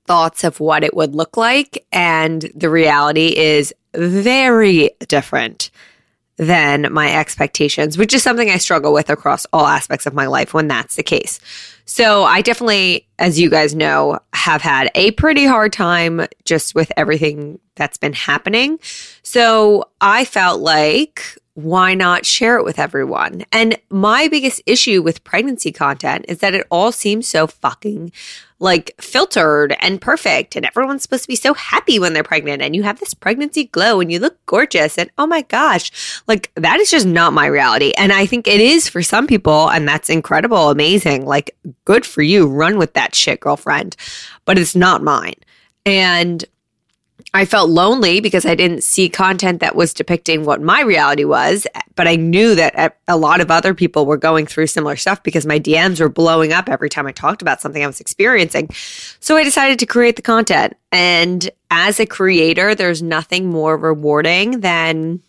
thoughts 0.05 0.43
of 0.43 0.59
what 0.59 0.83
it 0.83 0.95
would 0.95 1.15
look 1.15 1.37
like. 1.37 1.85
And 1.91 2.49
the 2.53 2.69
reality 2.69 3.35
is 3.35 3.73
very 3.97 4.91
different 5.07 5.71
than 6.37 6.91
my 6.91 7.15
expectations, 7.15 7.97
which 7.97 8.13
is 8.13 8.21
something 8.21 8.49
I 8.49 8.57
struggle 8.57 8.91
with 8.93 9.09
across 9.09 9.45
all 9.53 9.65
aspects 9.65 10.05
of 10.05 10.13
my 10.13 10.25
life 10.25 10.53
when 10.53 10.67
that's 10.67 10.95
the 10.95 11.03
case. 11.03 11.39
So 11.85 12.23
I 12.23 12.41
definitely, 12.41 13.07
as 13.19 13.39
you 13.39 13.49
guys 13.49 13.73
know, 13.73 14.19
have 14.33 14.61
had 14.61 14.91
a 14.95 15.11
pretty 15.11 15.45
hard 15.45 15.71
time 15.71 16.25
just 16.43 16.75
with 16.75 16.91
everything 16.97 17.59
that's 17.75 17.97
been 17.97 18.13
happening. 18.13 18.79
So 19.23 19.85
I 20.01 20.25
felt 20.25 20.61
like 20.61 21.21
why 21.53 21.93
not 21.93 22.25
share 22.25 22.57
it 22.57 22.65
with 22.65 22.79
everyone? 22.79 23.45
And 23.53 23.77
my 23.89 24.27
biggest 24.27 24.61
issue 24.65 25.01
with 25.01 25.23
pregnancy 25.23 25.71
content 25.71 26.25
is 26.27 26.39
that 26.39 26.53
it 26.53 26.67
all 26.69 26.91
seems 26.91 27.27
so 27.27 27.47
fucking 27.47 28.11
like 28.59 28.95
filtered 29.01 29.75
and 29.79 29.99
perfect. 29.99 30.55
And 30.55 30.65
everyone's 30.65 31.03
supposed 31.03 31.23
to 31.23 31.27
be 31.27 31.35
so 31.35 31.53
happy 31.53 31.99
when 31.99 32.13
they're 32.13 32.23
pregnant 32.23 32.61
and 32.61 32.75
you 32.75 32.83
have 32.83 32.99
this 32.99 33.13
pregnancy 33.13 33.65
glow 33.65 33.99
and 33.99 34.11
you 34.11 34.19
look 34.19 34.43
gorgeous. 34.45 34.97
And 34.97 35.09
oh 35.17 35.27
my 35.27 35.41
gosh, 35.43 36.21
like 36.27 36.51
that 36.55 36.79
is 36.79 36.89
just 36.89 37.05
not 37.05 37.33
my 37.33 37.47
reality. 37.47 37.91
And 37.97 38.13
I 38.13 38.25
think 38.25 38.47
it 38.47 38.61
is 38.61 38.87
for 38.87 39.03
some 39.03 39.27
people. 39.27 39.69
And 39.69 39.87
that's 39.87 40.09
incredible, 40.09 40.69
amazing. 40.69 41.25
Like 41.25 41.55
good 41.83 42.05
for 42.05 42.21
you. 42.21 42.47
Run 42.47 42.77
with 42.77 42.93
that 42.93 43.13
shit, 43.13 43.41
girlfriend. 43.41 43.95
But 44.45 44.57
it's 44.57 44.75
not 44.75 45.03
mine. 45.03 45.35
And 45.85 46.43
I 47.35 47.43
felt 47.43 47.69
lonely 47.69 48.21
because 48.21 48.45
I 48.45 48.55
didn't 48.55 48.81
see 48.81 49.09
content 49.09 49.59
that 49.59 49.75
was 49.75 49.93
depicting 49.93 50.45
what 50.45 50.61
my 50.61 50.81
reality 50.81 51.25
was. 51.25 51.67
But 51.95 52.07
I 52.07 52.15
knew 52.15 52.55
that 52.55 52.97
a 53.09 53.17
lot 53.17 53.41
of 53.41 53.51
other 53.51 53.73
people 53.73 54.05
were 54.05 54.15
going 54.15 54.45
through 54.45 54.67
similar 54.67 54.95
stuff 54.95 55.21
because 55.21 55.45
my 55.45 55.59
DMs 55.59 55.99
were 55.99 56.07
blowing 56.07 56.53
up 56.53 56.69
every 56.69 56.89
time 56.89 57.07
I 57.07 57.11
talked 57.11 57.41
about 57.41 57.59
something 57.59 57.83
I 57.83 57.87
was 57.87 57.99
experiencing. 57.99 58.69
So 59.19 59.35
I 59.35 59.43
decided 59.43 59.79
to 59.79 59.85
create 59.85 60.15
the 60.15 60.21
content. 60.21 60.77
And 60.93 61.49
as 61.69 61.99
a 61.99 62.05
creator, 62.05 62.73
there's 62.73 63.03
nothing 63.03 63.49
more 63.49 63.75
rewarding 63.75 64.61
than 64.61 65.21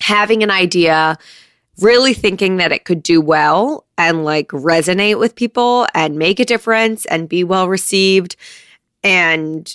having 0.00 0.42
an 0.42 0.50
idea, 0.50 1.16
really 1.78 2.12
thinking 2.12 2.56
that 2.56 2.72
it 2.72 2.84
could 2.84 3.04
do 3.04 3.20
well 3.20 3.86
and 3.96 4.24
like 4.24 4.48
resonate 4.48 5.20
with 5.20 5.36
people 5.36 5.86
and 5.94 6.18
make 6.18 6.40
a 6.40 6.44
difference 6.44 7.04
and 7.06 7.28
be 7.28 7.44
well 7.44 7.68
received. 7.68 8.34
And 9.04 9.72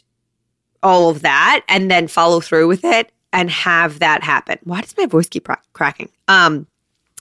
all 0.83 1.09
of 1.09 1.21
that 1.21 1.63
and 1.67 1.89
then 1.89 2.07
follow 2.07 2.39
through 2.39 2.67
with 2.67 2.83
it 2.83 3.11
and 3.33 3.49
have 3.49 3.99
that 3.99 4.23
happen. 4.23 4.57
Why 4.63 4.81
does 4.81 4.95
my 4.97 5.05
voice 5.05 5.29
keep 5.29 5.47
cracking? 5.73 6.09
Um, 6.27 6.67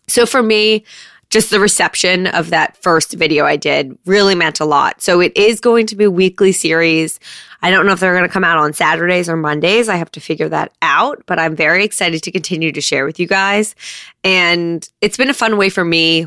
so 0.08 0.26
for 0.26 0.42
me, 0.42 0.84
just 1.30 1.50
the 1.50 1.60
reception 1.60 2.26
of 2.26 2.50
that 2.50 2.76
first 2.76 3.12
video 3.12 3.46
I 3.46 3.54
did 3.56 3.96
really 4.04 4.34
meant 4.34 4.58
a 4.58 4.64
lot. 4.64 5.00
So 5.00 5.20
it 5.20 5.32
is 5.36 5.60
going 5.60 5.86
to 5.86 5.96
be 5.96 6.08
weekly 6.08 6.50
series. 6.50 7.20
I 7.62 7.70
don't 7.70 7.86
know 7.86 7.92
if 7.92 8.00
they're 8.00 8.16
going 8.16 8.26
to 8.26 8.32
come 8.32 8.42
out 8.42 8.58
on 8.58 8.72
Saturdays 8.72 9.28
or 9.28 9.36
Mondays. 9.36 9.88
I 9.88 9.94
have 9.94 10.10
to 10.12 10.20
figure 10.20 10.48
that 10.48 10.72
out, 10.82 11.22
but 11.26 11.38
I'm 11.38 11.54
very 11.54 11.84
excited 11.84 12.24
to 12.24 12.32
continue 12.32 12.72
to 12.72 12.80
share 12.80 13.04
with 13.04 13.20
you 13.20 13.28
guys. 13.28 13.76
And 14.24 14.88
it's 15.00 15.16
been 15.16 15.30
a 15.30 15.34
fun 15.34 15.56
way 15.56 15.68
for 15.68 15.84
me 15.84 16.26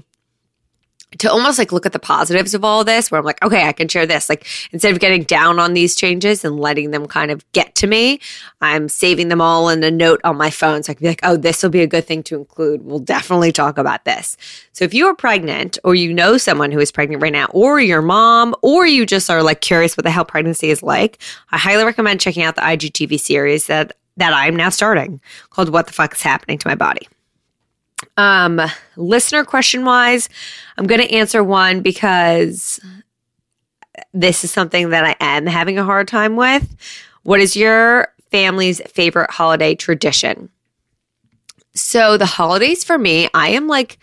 to 1.19 1.31
almost 1.31 1.59
like 1.59 1.71
look 1.71 1.85
at 1.85 1.93
the 1.93 1.99
positives 1.99 2.53
of 2.53 2.63
all 2.63 2.83
this 2.83 3.11
where 3.11 3.19
I'm 3.19 3.25
like, 3.25 3.43
okay, 3.43 3.67
I 3.67 3.71
can 3.71 3.87
share 3.87 4.05
this. 4.05 4.29
Like 4.29 4.45
instead 4.71 4.93
of 4.93 4.99
getting 4.99 5.23
down 5.23 5.59
on 5.59 5.73
these 5.73 5.95
changes 5.95 6.43
and 6.43 6.59
letting 6.59 6.91
them 6.91 7.07
kind 7.07 7.31
of 7.31 7.49
get 7.51 7.75
to 7.75 7.87
me, 7.87 8.19
I'm 8.61 8.89
saving 8.89 9.29
them 9.29 9.41
all 9.41 9.69
in 9.69 9.83
a 9.83 9.91
note 9.91 10.21
on 10.23 10.37
my 10.37 10.49
phone. 10.49 10.83
So 10.83 10.91
I 10.91 10.95
can 10.95 11.03
be 11.03 11.09
like, 11.09 11.19
oh, 11.23 11.37
this 11.37 11.63
will 11.63 11.69
be 11.69 11.81
a 11.81 11.87
good 11.87 12.05
thing 12.05 12.23
to 12.23 12.37
include. 12.37 12.83
We'll 12.83 12.99
definitely 12.99 13.51
talk 13.51 13.77
about 13.77 14.05
this. 14.05 14.37
So 14.73 14.85
if 14.85 14.93
you 14.93 15.07
are 15.07 15.15
pregnant 15.15 15.77
or 15.83 15.95
you 15.95 16.13
know 16.13 16.37
someone 16.37 16.71
who 16.71 16.79
is 16.79 16.91
pregnant 16.91 17.21
right 17.21 17.33
now, 17.33 17.47
or 17.51 17.79
your 17.79 18.01
mom, 18.01 18.55
or 18.61 18.85
you 18.85 19.05
just 19.05 19.29
are 19.29 19.43
like 19.43 19.61
curious 19.61 19.97
what 19.97 20.03
the 20.03 20.11
hell 20.11 20.25
pregnancy 20.25 20.69
is 20.69 20.83
like, 20.83 21.19
I 21.51 21.57
highly 21.57 21.83
recommend 21.83 22.21
checking 22.21 22.43
out 22.43 22.55
the 22.55 22.61
IGTV 22.61 23.19
series 23.19 23.67
that 23.67 23.93
that 24.17 24.33
I'm 24.33 24.55
now 24.55 24.69
starting 24.69 25.21
called 25.49 25.69
What 25.69 25.87
the 25.87 25.93
Fuck 25.93 26.13
is 26.13 26.21
Happening 26.21 26.57
to 26.59 26.67
My 26.67 26.75
Body. 26.75 27.07
Um, 28.17 28.61
listener 28.95 29.43
question 29.43 29.85
wise, 29.85 30.29
I'm 30.77 30.85
going 30.85 31.01
to 31.01 31.11
answer 31.11 31.43
one 31.43 31.81
because 31.81 32.79
this 34.13 34.43
is 34.43 34.51
something 34.51 34.89
that 34.89 35.05
I 35.05 35.15
am 35.19 35.45
having 35.45 35.77
a 35.77 35.83
hard 35.83 36.07
time 36.07 36.35
with. 36.35 36.75
What 37.23 37.39
is 37.39 37.55
your 37.55 38.13
family's 38.31 38.81
favorite 38.81 39.31
holiday 39.31 39.75
tradition? 39.75 40.49
So, 41.75 42.17
the 42.17 42.25
holidays 42.27 42.83
for 42.83 42.99
me, 42.99 43.29
I 43.33 43.49
am 43.49 43.67
like 43.67 43.97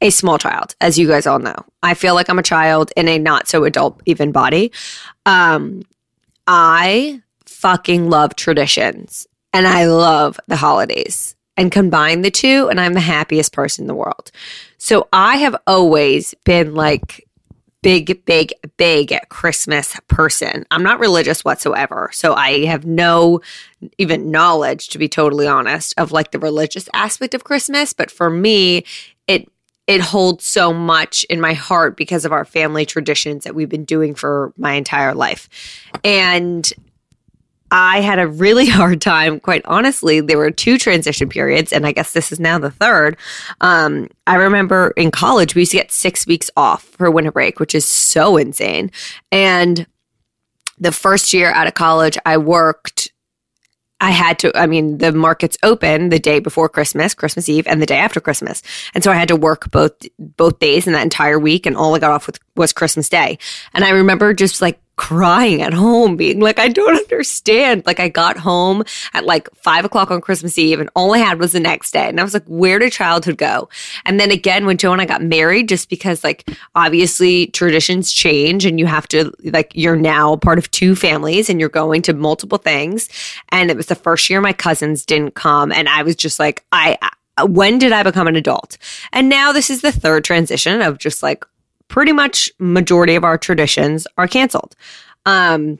a 0.00 0.10
small 0.10 0.38
child, 0.38 0.76
as 0.80 0.98
you 0.98 1.08
guys 1.08 1.26
all 1.26 1.40
know. 1.40 1.56
I 1.82 1.94
feel 1.94 2.14
like 2.14 2.28
I'm 2.28 2.38
a 2.38 2.44
child 2.44 2.92
in 2.96 3.08
a 3.08 3.18
not 3.18 3.48
so 3.48 3.64
adult 3.64 4.00
even 4.06 4.30
body. 4.30 4.72
Um, 5.26 5.82
I 6.46 7.22
fucking 7.46 8.08
love 8.08 8.36
traditions 8.36 9.26
and 9.52 9.66
I 9.66 9.86
love 9.86 10.38
the 10.48 10.56
holidays 10.56 11.36
and 11.56 11.70
combine 11.70 12.22
the 12.22 12.30
two, 12.30 12.68
and 12.68 12.80
I'm 12.80 12.94
the 12.94 13.00
happiest 13.00 13.52
person 13.52 13.82
in 13.84 13.86
the 13.86 13.94
world. 13.94 14.30
So 14.78 15.08
I 15.12 15.36
have 15.38 15.56
always 15.66 16.34
been 16.44 16.74
like 16.74 17.26
big, 17.82 18.24
big, 18.24 18.52
big 18.76 19.18
Christmas 19.28 19.98
person. 20.08 20.64
I'm 20.70 20.82
not 20.82 21.00
religious 21.00 21.44
whatsoever. 21.44 22.10
So 22.12 22.34
I 22.34 22.64
have 22.66 22.86
no 22.86 23.40
even 23.98 24.30
knowledge, 24.30 24.88
to 24.90 24.98
be 24.98 25.08
totally 25.08 25.46
honest, 25.46 25.92
of 25.98 26.12
like 26.12 26.30
the 26.30 26.38
religious 26.38 26.88
aspect 26.94 27.34
of 27.34 27.44
Christmas. 27.44 27.92
But 27.92 28.10
for 28.10 28.30
me, 28.30 28.84
it 29.26 29.48
it 29.88 30.00
holds 30.00 30.44
so 30.44 30.72
much 30.72 31.24
in 31.24 31.40
my 31.40 31.54
heart 31.54 31.96
because 31.96 32.24
of 32.24 32.32
our 32.32 32.44
family 32.44 32.86
traditions 32.86 33.42
that 33.42 33.54
we've 33.54 33.68
been 33.68 33.84
doing 33.84 34.14
for 34.14 34.52
my 34.56 34.74
entire 34.74 35.12
life. 35.12 35.48
And 36.04 36.72
I 37.72 38.02
had 38.02 38.18
a 38.18 38.28
really 38.28 38.66
hard 38.68 39.00
time, 39.00 39.40
quite 39.40 39.62
honestly. 39.64 40.20
There 40.20 40.38
were 40.38 40.50
two 40.50 40.78
transition 40.78 41.28
periods, 41.28 41.72
and 41.72 41.86
I 41.86 41.92
guess 41.92 42.12
this 42.12 42.30
is 42.30 42.38
now 42.38 42.58
the 42.58 42.70
third. 42.70 43.16
Um, 43.60 44.08
I 44.26 44.36
remember 44.36 44.92
in 44.96 45.10
college, 45.10 45.54
we 45.54 45.62
used 45.62 45.72
to 45.72 45.78
get 45.78 45.90
six 45.90 46.26
weeks 46.26 46.50
off 46.56 46.84
for 46.84 47.10
winter 47.10 47.32
break, 47.32 47.58
which 47.58 47.74
is 47.74 47.86
so 47.86 48.36
insane. 48.36 48.92
And 49.32 49.86
the 50.78 50.92
first 50.92 51.32
year 51.32 51.50
out 51.50 51.66
of 51.66 51.74
college, 51.74 52.18
I 52.24 52.36
worked 52.36 53.10
I 54.02 54.10
had 54.10 54.40
to, 54.40 54.50
I 54.58 54.66
mean, 54.66 54.98
the 54.98 55.12
markets 55.12 55.56
open 55.62 56.08
the 56.08 56.18
day 56.18 56.40
before 56.40 56.68
Christmas, 56.68 57.14
Christmas 57.14 57.48
Eve, 57.48 57.68
and 57.68 57.80
the 57.80 57.86
day 57.86 57.98
after 57.98 58.20
Christmas. 58.20 58.60
And 58.94 59.04
so 59.04 59.12
I 59.12 59.14
had 59.14 59.28
to 59.28 59.36
work 59.36 59.70
both, 59.70 59.92
both 60.18 60.58
days 60.58 60.88
in 60.88 60.92
that 60.94 61.04
entire 61.04 61.38
week. 61.38 61.66
And 61.66 61.76
all 61.76 61.94
I 61.94 62.00
got 62.00 62.10
off 62.10 62.26
with 62.26 62.40
was 62.56 62.72
Christmas 62.72 63.08
Day. 63.08 63.38
And 63.72 63.84
I 63.84 63.90
remember 63.90 64.34
just 64.34 64.60
like 64.60 64.80
crying 65.02 65.60
at 65.60 65.74
home, 65.74 66.16
being 66.16 66.38
like, 66.38 66.60
I 66.60 66.68
don't 66.68 66.96
understand. 66.96 67.84
Like, 67.86 67.98
I 67.98 68.08
got 68.08 68.36
home 68.36 68.84
at 69.14 69.24
like 69.24 69.52
five 69.56 69.84
o'clock 69.84 70.12
on 70.12 70.20
Christmas 70.20 70.56
Eve, 70.56 70.78
and 70.78 70.88
all 70.94 71.12
I 71.12 71.18
had 71.18 71.40
was 71.40 71.50
the 71.50 71.58
next 71.58 71.90
day. 71.90 72.08
And 72.08 72.20
I 72.20 72.22
was 72.22 72.34
like, 72.34 72.44
where 72.46 72.78
did 72.78 72.92
childhood 72.92 73.36
go? 73.36 73.68
And 74.04 74.20
then 74.20 74.30
again, 74.30 74.64
when 74.64 74.76
Joe 74.76 74.92
and 74.92 75.02
I 75.02 75.04
got 75.04 75.20
married, 75.20 75.68
just 75.68 75.90
because, 75.90 76.22
like, 76.22 76.48
obviously 76.76 77.48
traditions 77.48 78.12
change 78.12 78.64
and 78.64 78.78
you 78.78 78.86
have 78.86 79.08
to, 79.08 79.32
like, 79.42 79.72
you're 79.74 79.96
now 79.96 80.36
part 80.36 80.58
of 80.58 80.70
two 80.70 80.94
families 80.94 81.50
and 81.50 81.58
you're 81.58 81.68
going 81.68 82.02
to 82.02 82.12
multiple 82.12 82.58
things. 82.58 83.08
And 83.48 83.72
it 83.72 83.76
was 83.76 83.86
the 83.86 83.96
first 83.96 84.30
year 84.30 84.40
my 84.40 84.52
cousins 84.52 85.04
didn't 85.04 85.34
come. 85.34 85.72
And 85.72 85.88
I 85.88 86.04
was 86.04 86.14
just 86.14 86.38
like, 86.38 86.64
I, 86.70 86.96
when 87.44 87.78
did 87.78 87.90
I 87.90 88.04
become 88.04 88.28
an 88.28 88.36
adult? 88.36 88.78
And 89.12 89.28
now 89.28 89.50
this 89.50 89.68
is 89.68 89.82
the 89.82 89.90
third 89.90 90.22
transition 90.22 90.80
of 90.80 90.98
just 90.98 91.24
like 91.24 91.44
pretty 91.92 92.12
much 92.12 92.50
majority 92.58 93.14
of 93.14 93.22
our 93.22 93.36
traditions 93.36 94.06
are 94.16 94.26
canceled. 94.26 94.74
Um, 95.26 95.78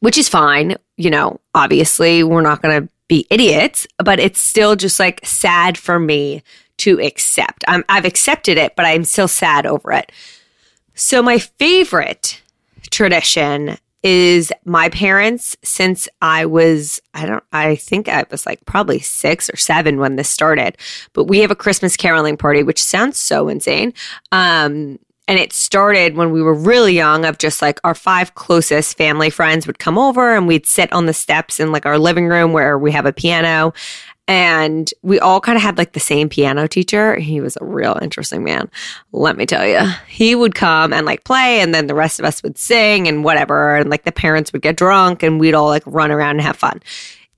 which 0.00 0.18
is 0.18 0.28
fine. 0.28 0.76
You 0.96 1.10
know, 1.10 1.40
obviously 1.54 2.22
we're 2.22 2.42
not 2.42 2.62
going 2.62 2.82
to 2.82 2.92
be 3.08 3.26
idiots, 3.30 3.86
but 3.98 4.20
it's 4.20 4.40
still 4.40 4.76
just 4.76 5.00
like 5.00 5.24
sad 5.24 5.76
for 5.76 5.98
me 5.98 6.42
to 6.78 7.00
accept. 7.00 7.64
i 7.66 7.82
I've 7.88 8.04
accepted 8.04 8.56
it, 8.58 8.76
but 8.76 8.86
I'm 8.86 9.04
still 9.04 9.28
sad 9.28 9.66
over 9.66 9.92
it. 9.92 10.12
So 10.94 11.22
my 11.22 11.38
favorite 11.38 12.42
tradition 12.90 13.76
is 14.02 14.52
my 14.64 14.88
parents 14.90 15.56
since 15.62 16.08
I 16.22 16.46
was 16.46 17.00
I 17.12 17.26
don't 17.26 17.44
I 17.52 17.76
think 17.76 18.08
I 18.08 18.24
was 18.30 18.46
like 18.46 18.64
probably 18.64 18.98
6 18.98 19.50
or 19.50 19.56
7 19.56 19.98
when 19.98 20.16
this 20.16 20.30
started 20.30 20.78
but 21.12 21.24
we 21.24 21.40
have 21.40 21.50
a 21.50 21.54
Christmas 21.54 21.98
caroling 21.98 22.38
party 22.38 22.62
which 22.62 22.82
sounds 22.82 23.18
so 23.18 23.48
insane 23.48 23.92
um 24.32 24.98
and 25.30 25.38
it 25.38 25.52
started 25.52 26.16
when 26.16 26.32
we 26.32 26.42
were 26.42 26.52
really 26.52 26.92
young, 26.92 27.24
of 27.24 27.38
just 27.38 27.62
like 27.62 27.78
our 27.84 27.94
five 27.94 28.34
closest 28.34 28.98
family 28.98 29.30
friends 29.30 29.64
would 29.64 29.78
come 29.78 29.96
over 29.96 30.34
and 30.34 30.48
we'd 30.48 30.66
sit 30.66 30.92
on 30.92 31.06
the 31.06 31.12
steps 31.12 31.60
in 31.60 31.70
like 31.70 31.86
our 31.86 32.00
living 32.00 32.26
room 32.26 32.52
where 32.52 32.76
we 32.76 32.90
have 32.90 33.06
a 33.06 33.12
piano. 33.12 33.72
And 34.26 34.92
we 35.02 35.20
all 35.20 35.40
kind 35.40 35.54
of 35.54 35.62
had 35.62 35.78
like 35.78 35.92
the 35.92 36.00
same 36.00 36.28
piano 36.28 36.66
teacher. 36.66 37.14
He 37.14 37.40
was 37.40 37.56
a 37.60 37.64
real 37.64 37.96
interesting 38.02 38.42
man. 38.42 38.68
Let 39.12 39.36
me 39.36 39.46
tell 39.46 39.64
you, 39.64 39.88
he 40.08 40.34
would 40.34 40.56
come 40.56 40.92
and 40.92 41.06
like 41.06 41.22
play, 41.22 41.60
and 41.60 41.72
then 41.72 41.86
the 41.86 41.94
rest 41.94 42.18
of 42.18 42.24
us 42.24 42.42
would 42.42 42.58
sing 42.58 43.06
and 43.06 43.22
whatever. 43.22 43.76
And 43.76 43.88
like 43.88 44.02
the 44.02 44.10
parents 44.10 44.52
would 44.52 44.62
get 44.62 44.76
drunk 44.76 45.22
and 45.22 45.38
we'd 45.38 45.54
all 45.54 45.68
like 45.68 45.84
run 45.86 46.10
around 46.10 46.30
and 46.30 46.40
have 46.40 46.56
fun. 46.56 46.82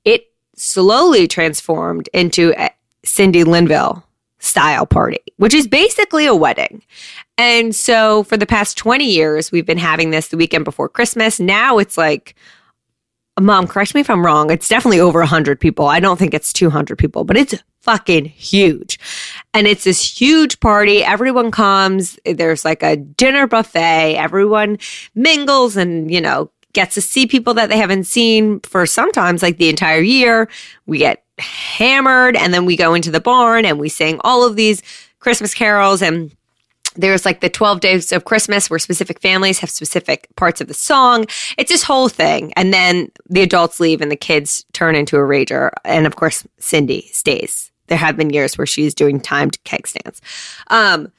It 0.07 0.33
slowly 0.57 1.29
transformed 1.29 2.09
into 2.15 2.55
eh, 2.55 2.71
Cindy 3.05 3.45
Linville 3.45 4.03
style 4.43 4.85
party, 4.85 5.21
which 5.37 5.55
is 5.55 5.69
basically 5.69 6.27
a 6.27 6.35
wedding. 6.35 6.83
And 7.39 7.75
so 7.75 8.25
for 8.25 8.37
the 8.37 8.47
past 8.47 8.77
20 8.77 9.05
years, 9.05 9.53
we've 9.53 9.65
been 9.65 9.79
having 9.79 10.11
this 10.11 10.29
the 10.29 10.37
weekend 10.37 10.65
before 10.65 10.89
Christmas. 10.89 11.39
Now 11.39 11.79
it's 11.79 11.97
like, 11.97 12.35
mom, 13.41 13.69
correct 13.69 13.95
me 13.95 14.01
if 14.01 14.11
I'm 14.11 14.27
wrong. 14.27 14.51
It's 14.51 14.69
definitely 14.69 15.01
over 15.01 15.21
100 15.21 15.61
people. 15.61 15.87
I 15.87 16.01
don't 16.01 16.19
think 16.19 16.35
it's 16.35 16.53
200 16.53 16.99
people, 16.99 17.23
but 17.23 17.37
it's 17.37 17.55
fucking 17.83 18.25
huge. 18.27 18.99
And 19.55 19.67
it's 19.69 19.85
this 19.85 20.21
huge 20.21 20.59
party. 20.59 21.05
Everyone 21.05 21.53
comes. 21.53 22.19
There's 22.25 22.65
like 22.65 22.83
a 22.83 22.97
dinner 22.97 23.47
buffet. 23.47 24.17
Everyone 24.17 24.77
mingles 25.15 25.77
and, 25.77 26.11
you 26.11 26.21
know, 26.21 26.51
gets 26.73 26.95
to 26.95 27.01
see 27.01 27.27
people 27.27 27.55
that 27.55 27.69
they 27.69 27.77
haven't 27.77 28.05
seen 28.05 28.59
for 28.61 28.87
sometimes 28.87 29.43
like 29.43 29.59
the 29.59 29.69
entire 29.69 30.01
year. 30.01 30.49
We 30.87 30.99
get 30.99 31.22
hammered. 31.39 32.37
And 32.37 32.53
then 32.53 32.65
we 32.65 32.77
go 32.77 32.95
into 32.95 33.11
the 33.11 33.21
barn 33.21 33.65
and 33.65 33.79
we 33.79 33.89
sing 33.89 34.21
all 34.23 34.47
of 34.47 34.57
these 34.57 34.83
Christmas 35.19 35.55
carols 35.55 36.03
and 36.03 36.35
there's 36.95 37.25
like 37.25 37.41
the 37.41 37.49
12 37.49 37.81
days 37.81 38.13
of 38.13 38.25
Christmas 38.25 38.69
where 38.69 38.79
specific 38.79 39.21
families 39.21 39.59
have 39.61 39.71
specific 39.71 40.29
parts 40.37 40.61
of 40.61 40.69
the 40.69 40.75
song. 40.75 41.25
It's 41.57 41.71
this 41.71 41.83
whole 41.83 42.09
thing. 42.09 42.53
And 42.55 42.73
then 42.73 43.11
the 43.29 43.43
adults 43.43 43.81
leave 43.81 44.01
and 44.01 44.11
the 44.11 44.17
kids 44.17 44.67
turn 44.73 44.95
into 44.95 45.17
a 45.17 45.21
rager. 45.21 45.71
And 45.85 46.07
of 46.07 46.17
course, 46.17 46.47
Cindy 46.59 47.09
stays. 47.13 47.71
There 47.87 47.99
have 47.99 48.17
been 48.17 48.31
years 48.31 48.59
where 48.59 48.67
she's 48.67 48.95
doing 48.95 49.21
timed 49.21 49.63
keg 49.65 49.87
stands. 49.87 50.21
Um, 50.69 51.11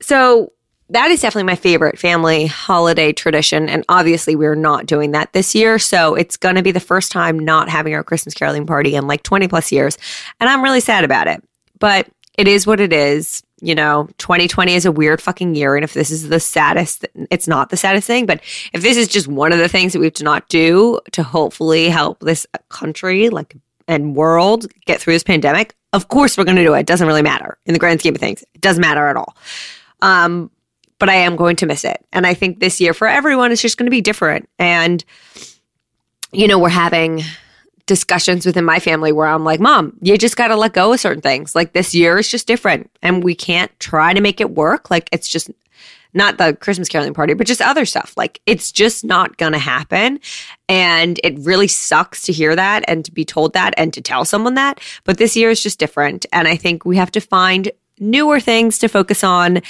so 0.00 0.52
that 0.92 1.10
is 1.10 1.20
definitely 1.20 1.44
my 1.44 1.56
favorite 1.56 1.98
family 1.98 2.46
holiday 2.46 3.12
tradition. 3.12 3.68
And 3.68 3.84
obviously, 3.88 4.36
we're 4.36 4.54
not 4.54 4.86
doing 4.86 5.12
that 5.12 5.32
this 5.32 5.54
year. 5.54 5.78
So 5.78 6.14
it's 6.14 6.36
going 6.36 6.56
to 6.56 6.62
be 6.62 6.70
the 6.70 6.80
first 6.80 7.10
time 7.10 7.38
not 7.38 7.68
having 7.68 7.94
our 7.94 8.04
Christmas 8.04 8.34
caroling 8.34 8.66
party 8.66 8.94
in 8.94 9.06
like 9.06 9.22
20 9.22 9.48
plus 9.48 9.72
years. 9.72 9.96
And 10.38 10.50
I'm 10.50 10.62
really 10.62 10.80
sad 10.80 11.04
about 11.04 11.28
it. 11.28 11.42
But 11.78 12.08
it 12.36 12.46
is 12.46 12.66
what 12.66 12.80
it 12.80 12.92
is. 12.92 13.42
You 13.60 13.74
know, 13.74 14.08
2020 14.18 14.74
is 14.74 14.84
a 14.84 14.92
weird 14.92 15.22
fucking 15.22 15.54
year. 15.54 15.76
And 15.76 15.84
if 15.84 15.94
this 15.94 16.10
is 16.10 16.28
the 16.28 16.40
saddest, 16.40 17.06
it's 17.30 17.48
not 17.48 17.70
the 17.70 17.76
saddest 17.76 18.06
thing. 18.06 18.26
But 18.26 18.40
if 18.72 18.82
this 18.82 18.96
is 18.96 19.08
just 19.08 19.28
one 19.28 19.52
of 19.52 19.58
the 19.58 19.68
things 19.68 19.92
that 19.92 20.00
we 20.00 20.06
have 20.06 20.14
to 20.14 20.24
not 20.24 20.48
do 20.48 21.00
to 21.12 21.22
hopefully 21.22 21.88
help 21.88 22.18
this 22.20 22.46
country, 22.68 23.28
like, 23.28 23.56
and 23.88 24.14
world 24.14 24.66
get 24.84 25.00
through 25.00 25.14
this 25.14 25.22
pandemic, 25.22 25.74
of 25.92 26.08
course 26.08 26.36
we're 26.36 26.44
going 26.44 26.56
to 26.56 26.64
do 26.64 26.74
it. 26.74 26.80
It 26.80 26.86
doesn't 26.86 27.06
really 27.06 27.22
matter 27.22 27.56
in 27.66 27.72
the 27.72 27.78
grand 27.78 28.00
scheme 28.00 28.14
of 28.14 28.20
things. 28.20 28.42
It 28.54 28.60
doesn't 28.60 28.80
matter 28.80 29.06
at 29.06 29.16
all. 29.16 29.36
Um, 30.02 30.50
but 31.02 31.08
I 31.08 31.14
am 31.14 31.34
going 31.34 31.56
to 31.56 31.66
miss 31.66 31.84
it. 31.84 32.06
And 32.12 32.24
I 32.24 32.32
think 32.32 32.60
this 32.60 32.80
year 32.80 32.94
for 32.94 33.08
everyone 33.08 33.50
is 33.50 33.60
just 33.60 33.76
going 33.76 33.86
to 33.86 33.90
be 33.90 34.00
different. 34.00 34.48
And, 34.60 35.04
you 36.30 36.46
know, 36.46 36.60
we're 36.60 36.68
having 36.68 37.24
discussions 37.86 38.46
within 38.46 38.64
my 38.64 38.78
family 38.78 39.10
where 39.10 39.26
I'm 39.26 39.42
like, 39.42 39.58
Mom, 39.58 39.98
you 40.00 40.16
just 40.16 40.36
got 40.36 40.46
to 40.46 40.56
let 40.56 40.74
go 40.74 40.92
of 40.92 41.00
certain 41.00 41.20
things. 41.20 41.56
Like 41.56 41.72
this 41.72 41.92
year 41.92 42.18
is 42.18 42.28
just 42.28 42.46
different 42.46 42.88
and 43.02 43.24
we 43.24 43.34
can't 43.34 43.72
try 43.80 44.14
to 44.14 44.20
make 44.20 44.40
it 44.40 44.52
work. 44.52 44.92
Like 44.92 45.08
it's 45.10 45.26
just 45.26 45.50
not 46.14 46.38
the 46.38 46.54
Christmas 46.54 46.88
caroling 46.88 47.14
party, 47.14 47.34
but 47.34 47.48
just 47.48 47.60
other 47.60 47.84
stuff. 47.84 48.14
Like 48.16 48.40
it's 48.46 48.70
just 48.70 49.04
not 49.04 49.38
going 49.38 49.54
to 49.54 49.58
happen. 49.58 50.20
And 50.68 51.18
it 51.24 51.36
really 51.40 51.66
sucks 51.66 52.22
to 52.26 52.32
hear 52.32 52.54
that 52.54 52.84
and 52.86 53.04
to 53.06 53.10
be 53.10 53.24
told 53.24 53.54
that 53.54 53.74
and 53.76 53.92
to 53.94 54.00
tell 54.00 54.24
someone 54.24 54.54
that. 54.54 54.78
But 55.02 55.18
this 55.18 55.34
year 55.34 55.50
is 55.50 55.64
just 55.64 55.80
different. 55.80 56.26
And 56.32 56.46
I 56.46 56.54
think 56.54 56.84
we 56.84 56.96
have 56.96 57.10
to 57.10 57.20
find 57.20 57.72
newer 57.98 58.40
things 58.40 58.78
to 58.78 58.88
focus 58.88 59.22
on 59.22 59.60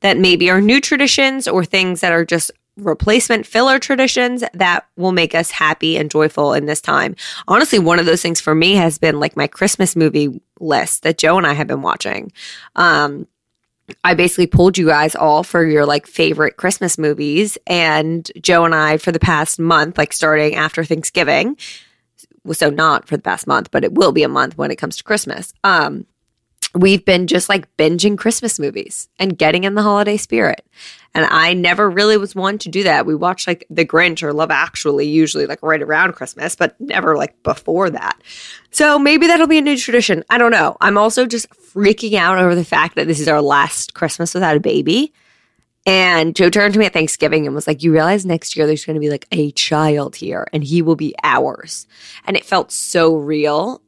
that 0.00 0.18
maybe 0.18 0.50
are 0.50 0.60
new 0.60 0.80
traditions 0.80 1.46
or 1.46 1.64
things 1.64 2.00
that 2.00 2.12
are 2.12 2.24
just 2.24 2.50
replacement 2.76 3.46
filler 3.46 3.78
traditions 3.78 4.42
that 4.54 4.86
will 4.96 5.12
make 5.12 5.34
us 5.34 5.50
happy 5.50 5.96
and 5.96 6.10
joyful 6.10 6.54
in 6.54 6.66
this 6.66 6.80
time. 6.80 7.14
Honestly, 7.46 7.78
one 7.78 7.98
of 7.98 8.06
those 8.06 8.22
things 8.22 8.40
for 8.40 8.54
me 8.54 8.74
has 8.74 8.98
been 8.98 9.20
like 9.20 9.36
my 9.36 9.46
Christmas 9.46 9.94
movie 9.94 10.40
list 10.58 11.02
that 11.02 11.18
Joe 11.18 11.36
and 11.36 11.46
I 11.46 11.52
have 11.52 11.66
been 11.66 11.82
watching. 11.82 12.32
Um, 12.76 13.26
I 14.04 14.14
basically 14.14 14.46
pulled 14.46 14.78
you 14.78 14.86
guys 14.86 15.14
all 15.14 15.42
for 15.42 15.66
your 15.66 15.84
like 15.84 16.06
favorite 16.06 16.56
Christmas 16.56 16.96
movies. 16.96 17.58
And 17.66 18.30
Joe 18.40 18.64
and 18.64 18.74
I, 18.74 18.96
for 18.96 19.12
the 19.12 19.18
past 19.18 19.58
month, 19.58 19.98
like 19.98 20.12
starting 20.12 20.54
after 20.54 20.84
Thanksgiving, 20.84 21.58
so 22.52 22.70
not 22.70 23.06
for 23.06 23.16
the 23.16 23.22
past 23.22 23.46
month, 23.46 23.70
but 23.70 23.84
it 23.84 23.92
will 23.92 24.12
be 24.12 24.22
a 24.22 24.28
month 24.28 24.56
when 24.56 24.70
it 24.70 24.76
comes 24.76 24.96
to 24.96 25.04
Christmas. 25.04 25.52
Um, 25.62 26.06
we've 26.74 27.04
been 27.04 27.26
just 27.26 27.48
like 27.48 27.74
binging 27.76 28.16
Christmas 28.16 28.58
movies 28.58 29.08
and 29.18 29.36
getting 29.36 29.64
in 29.64 29.74
the 29.74 29.82
holiday 29.82 30.16
spirit. 30.16 30.66
And 31.14 31.26
I 31.26 31.52
never 31.52 31.90
really 31.90 32.16
was 32.16 32.34
one 32.34 32.56
to 32.58 32.70
do 32.70 32.84
that. 32.84 33.04
We 33.04 33.14
watch 33.14 33.46
like 33.46 33.66
The 33.68 33.84
Grinch 33.84 34.22
or 34.22 34.32
Love 34.32 34.50
Actually, 34.50 35.06
usually 35.06 35.46
like 35.46 35.62
right 35.62 35.82
around 35.82 36.14
Christmas, 36.14 36.56
but 36.56 36.80
never 36.80 37.16
like 37.16 37.42
before 37.42 37.90
that. 37.90 38.18
So 38.70 38.98
maybe 38.98 39.26
that'll 39.26 39.46
be 39.46 39.58
a 39.58 39.62
new 39.62 39.76
tradition. 39.76 40.24
I 40.30 40.38
don't 40.38 40.52
know. 40.52 40.76
I'm 40.80 40.96
also 40.96 41.26
just 41.26 41.50
freaking 41.50 42.14
out 42.14 42.38
over 42.38 42.54
the 42.54 42.64
fact 42.64 42.96
that 42.96 43.06
this 43.06 43.20
is 43.20 43.28
our 43.28 43.42
last 43.42 43.92
Christmas 43.92 44.32
without 44.32 44.56
a 44.56 44.60
baby. 44.60 45.12
And 45.84 46.36
Joe 46.36 46.48
turned 46.48 46.74
to 46.74 46.80
me 46.80 46.86
at 46.86 46.92
Thanksgiving 46.92 47.44
and 47.44 47.54
was 47.54 47.66
like, 47.66 47.82
You 47.82 47.92
realize 47.92 48.24
next 48.24 48.56
year 48.56 48.66
there's 48.66 48.84
going 48.84 48.94
to 48.94 49.00
be 49.00 49.10
like 49.10 49.26
a 49.32 49.50
child 49.52 50.16
here 50.16 50.46
and 50.52 50.62
he 50.62 50.80
will 50.80 50.96
be 50.96 51.14
ours. 51.24 51.86
And 52.24 52.36
it 52.36 52.44
felt 52.44 52.72
so 52.72 53.16
real. 53.16 53.82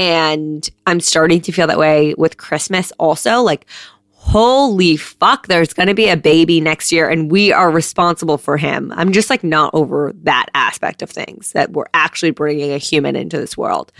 And 0.00 0.66
I'm 0.86 0.98
starting 0.98 1.42
to 1.42 1.52
feel 1.52 1.66
that 1.66 1.78
way 1.78 2.14
with 2.16 2.38
Christmas 2.38 2.90
also. 2.98 3.42
Like, 3.42 3.66
holy 4.12 4.96
fuck, 4.96 5.46
there's 5.46 5.74
going 5.74 5.88
to 5.88 5.94
be 5.94 6.08
a 6.08 6.16
baby 6.16 6.58
next 6.58 6.90
year 6.90 7.10
and 7.10 7.30
we 7.30 7.52
are 7.52 7.70
responsible 7.70 8.38
for 8.38 8.56
him. 8.56 8.94
I'm 8.96 9.12
just 9.12 9.28
like 9.28 9.44
not 9.44 9.74
over 9.74 10.14
that 10.22 10.46
aspect 10.54 11.02
of 11.02 11.10
things 11.10 11.52
that 11.52 11.72
we're 11.72 11.84
actually 11.92 12.30
bringing 12.30 12.72
a 12.72 12.78
human 12.78 13.14
into 13.14 13.36
this 13.38 13.58
world. 13.58 13.92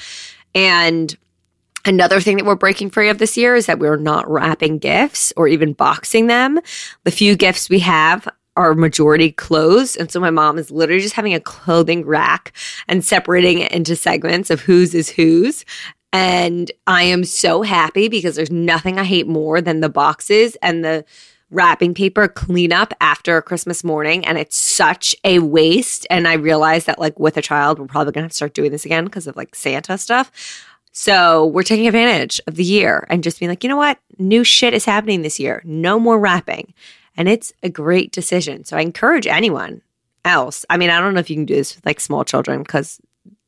And 0.55 1.15
Another 1.87 2.21
thing 2.21 2.37
that 2.37 2.45
we're 2.45 2.57
breaking 2.57 2.91
free 2.91 3.09
of 3.09 3.17
this 3.17 3.39
year 3.39 3.55
is 3.57 3.65
that 3.65 3.79
we're 3.79 3.97
not 3.97 4.31
wrapping 4.31 4.77
gifts 4.77 5.33
or 5.35 5.49
even 5.49 5.73
boxing 5.73 6.27
them. 6.27 6.61
The 7.05 7.11
few 7.11 7.37
gifts 7.37 7.71
we 7.71 7.79
have 7.79 8.29
are 8.57 8.75
majority 8.75 9.33
clothes. 9.33 9.97
And 9.97 10.11
so 10.11 10.21
my 10.21 10.31
mom 10.31 10.59
is 10.59 10.71
literally 10.71 11.03
just 11.03 11.15
having 11.15 11.35
a 11.35 11.41
clothing 11.41 12.05
rack 12.05 12.53
and 12.89 13.05
separating 13.05 13.59
it 13.61 13.73
into 13.73 13.97
segments 13.97 14.51
of 14.51 14.61
whose 14.61 14.95
is 14.95 15.09
whose. 15.09 15.65
And 16.13 16.71
I 16.87 17.05
am 17.05 17.25
so 17.25 17.63
happy 17.63 18.09
because 18.09 18.37
there's 18.37 18.51
nothing 18.51 18.99
I 18.99 19.05
hate 19.05 19.29
more 19.29 19.61
than 19.61 19.81
the 19.81 19.89
boxes 19.89 20.57
and 20.63 20.85
the 20.85 21.05
wrapping 21.51 21.95
paper 21.95 22.29
cleanup 22.29 22.93
after 23.01 23.41
Christmas 23.43 23.85
morning. 23.85 24.25
And 24.25 24.39
it's 24.39 24.57
such 24.57 25.15
a 25.25 25.39
waste. 25.39 26.07
And 26.11 26.27
I 26.27 26.35
realized 26.35 26.87
that, 26.87 26.99
like, 26.99 27.19
with 27.19 27.37
a 27.37 27.43
child, 27.43 27.79
we're 27.79 27.87
probably 27.87 28.13
going 28.13 28.23
to 28.23 28.27
have 28.27 28.33
to 28.33 28.37
start 28.37 28.55
doing 28.55 28.73
this 28.73 28.85
again 28.85 29.05
because 29.05 29.27
of 29.27 29.37
like 29.37 29.55
Santa 29.55 29.99
stuff. 29.99 30.33
So 30.93 31.47
we're 31.47 31.63
taking 31.63 31.87
advantage 31.87 32.41
of 32.47 32.57
the 32.57 32.65
year 32.65 33.07
and 33.09 33.23
just 33.23 33.39
being 33.39 33.49
like, 33.49 33.63
you 33.63 33.69
know 33.69 33.77
what? 33.77 33.99
New 34.19 34.43
shit 34.43 34.75
is 34.75 34.85
happening 34.85 35.23
this 35.23 35.39
year. 35.39 35.63
No 35.65 36.01
more 36.01 36.19
wrapping. 36.19 36.75
And 37.21 37.29
it's 37.29 37.53
a 37.63 37.69
great 37.69 38.13
decision. 38.13 38.65
So 38.65 38.79
I 38.79 38.81
encourage 38.81 39.27
anyone 39.27 39.83
else. 40.25 40.65
I 40.71 40.79
mean, 40.79 40.89
I 40.89 40.99
don't 40.99 41.13
know 41.13 41.21
if 41.21 41.29
you 41.29 41.37
can 41.37 41.45
do 41.45 41.55
this 41.55 41.77
with 41.77 41.85
like 41.85 42.01
small 42.01 42.25
children 42.25 42.63
because 42.63 42.99